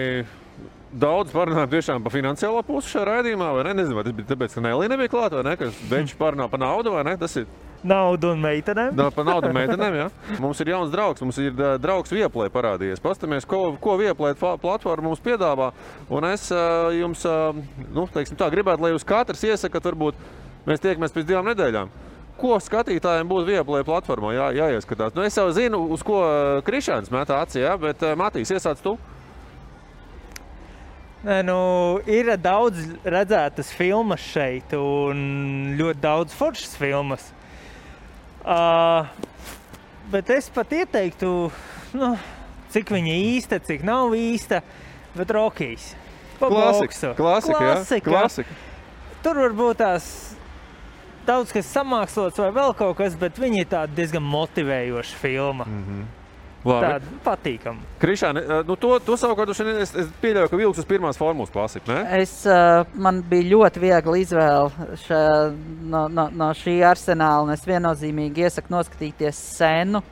[0.91, 3.75] daudz parunājām tiešām par finansiālo pusi šajā raidījumā, vai ne?
[3.79, 5.57] Nezinu, vai tas bija tāpēc, ka Nelija nebija klāta, vai ne?
[5.57, 7.17] Ka viņš parunā par naudu, vai ne?
[7.21, 7.49] Tas ir
[7.81, 8.91] Naudu un meitenēm.
[8.93, 10.03] Da, par naudu meitenēm, jā.
[10.37, 13.01] Mums ir jauns draugs, mums ir draugs Vieplay parādījies.
[13.01, 15.71] Paskatāmies, ko, ko Vieplay fa- platforma mums piedāvā.
[16.13, 16.61] Un es ā,
[16.93, 17.39] jums, ā,
[17.89, 20.21] nu, teiksim tā, gribētu, lai jūs katrs iesakat, varbūt
[20.69, 21.89] mēs tiekamies pēc divām nedēļām.
[22.41, 25.13] Ko skatītājiem būtu Vieplay platformā jā, jāieskatās?
[25.13, 28.81] Nu, es jau zinu, uz ko ā, Krišāns metā acī, jā, bet ā, Matīs, iesāc
[28.81, 28.95] tu?
[31.21, 31.57] Nē, nu,
[32.09, 37.27] ir daudz redzētas filmas šeit, un ļoti daudz foršas filmas.
[38.41, 39.05] Uh,
[40.09, 41.51] bet es pat ieteiktu,
[41.93, 42.15] nu,
[42.73, 44.63] cik viņa īsta, cik nav īsta,
[45.13, 45.91] bet Rokijs.
[46.41, 48.09] Pa Klasika, klasika, Klasika.
[48.09, 48.59] klasika.
[49.21, 50.30] Tur varbūt tās
[51.27, 55.67] daudz kas samākslots vai vēl kaut kas, bet viņa ir tāda diezgan motivējoša filma.
[55.67, 56.09] Mm -hmm.
[56.61, 57.81] Tāda patīkama.
[58.01, 61.89] Krišāni, ā, nu, to, to savukārt es, es pieļauju, ka vilks uz pirmās formulas klasiku,
[61.89, 62.03] ne?
[62.21, 64.69] Es, uh, man bija ļoti viegli izvēle
[65.07, 65.21] šā,
[65.89, 67.55] no, no, no šī arsenāla.
[67.57, 70.03] Es viennozīmīgi iesaku noskatīties senu.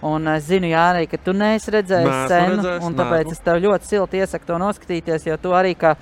[0.00, 2.56] Un es zinu, Jānis, ka tu neesi redzējis senu.
[2.56, 3.36] redzējis, un Tāpēc neesmu.
[3.36, 5.92] es tev ļoti silti iesaku to noskatīties, jo tu arī kā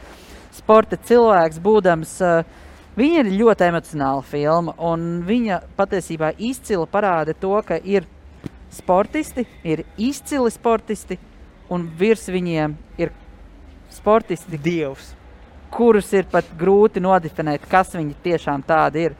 [0.54, 2.67] sporta cilvēks, būdams, uh,
[2.98, 4.74] viņa ir ļoti emocionāla filma.
[4.78, 8.06] Un viņa patiesībā izcili parāda to, ka ir
[8.74, 11.18] sportisti, ir izcili sportisti,
[11.70, 13.12] un virs viņiem ir
[13.92, 15.14] sportisti, Dievs.
[15.70, 19.16] kurus ir pat grūti nodefinēt, kas viņi tiešām tādi ir.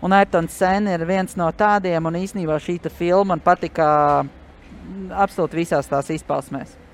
[0.00, 3.88] Un Aitons Sēne ir viens no tādiem, un īsnībā šī filma man patika
[4.24, 6.87] mm, absolūti visās tās izpausmēs.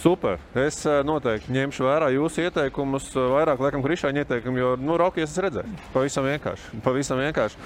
[0.00, 0.40] Super.
[0.58, 5.30] Es ā, noteikti ņemšu vērā jūsu ieteikumus, ā, vairāk laikam Krišāņa ieteikumu, jo nu, Rokas
[5.30, 5.80] es redzēju.
[5.94, 6.82] Pavisam vienkārši.
[6.84, 7.60] Pavisam vienkārši.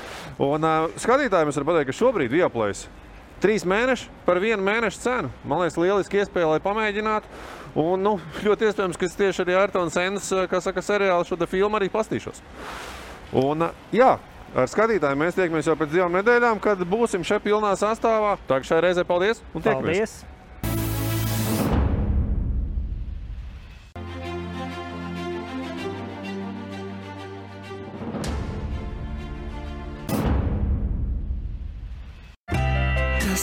[0.44, 2.86] Un uh, skatītājiem es varu pateikt, ka šobrīd Vieplēs
[3.42, 5.32] trīs mēneši par vienu mēnešu cenu.
[5.46, 7.42] Man liekas, lieliski iespēja, lai pamēģinātu.
[7.78, 11.78] Un nu, ļoti iespējams, ka es tieši arī Airtons Sēnes, kā saka, seriālu šo filmu
[11.78, 12.42] arī pastīšos.
[13.38, 14.14] Un, ā, jā,
[14.56, 18.38] ar skatītājiem mēs tiekamies jau pēc divām nedēļām, kad būsim šeit pilnā sastāvā.
[18.48, 19.84] Tā kā šai reizē paldies un tiekamies!
[19.84, 20.37] Paldies!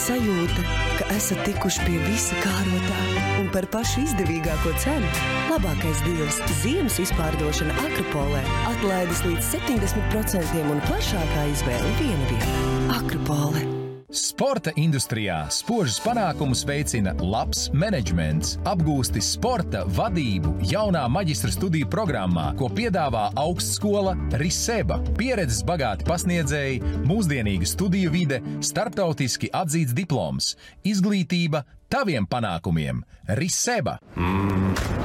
[0.06, 0.64] Sajūta,
[0.98, 2.98] ka esat tikuši pie visa kārotā
[3.40, 5.08] un par pašu izdevīgāko cenu.
[5.50, 8.44] Labākais deals ziemas izpārdošana Akropolē.
[8.74, 13.85] Atlaides līdz 70% un plašākā izvēle viena vietā.
[14.06, 22.68] Sporta industrijā spožus panākumus veicina labs menedžments, apgūsti sporta vadību jaunā maģistra studiju programmā, ko
[22.70, 25.00] piedāvā augstskola Riseba.
[25.18, 26.78] Pieredzes bagāti pasniedzēji,
[27.08, 30.52] mūsdienīga studiju vide, starptautiski atzīts diploms,
[30.86, 33.02] izglītība taviem panākumiem
[33.34, 33.98] Riseba.
[34.14, 34.95] Mm.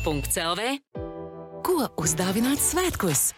[0.00, 0.78] Douglas.CLV.
[1.62, 3.32] Ko uzdāvināt svētkos?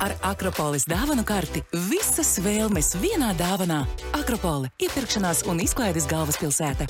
[0.00, 3.82] Ar Akropolis dāvanu karti visas vēlmes vienā dāvanā.
[4.16, 6.86] Akropole- iepirkšanās un izklaides galvaspilsēta.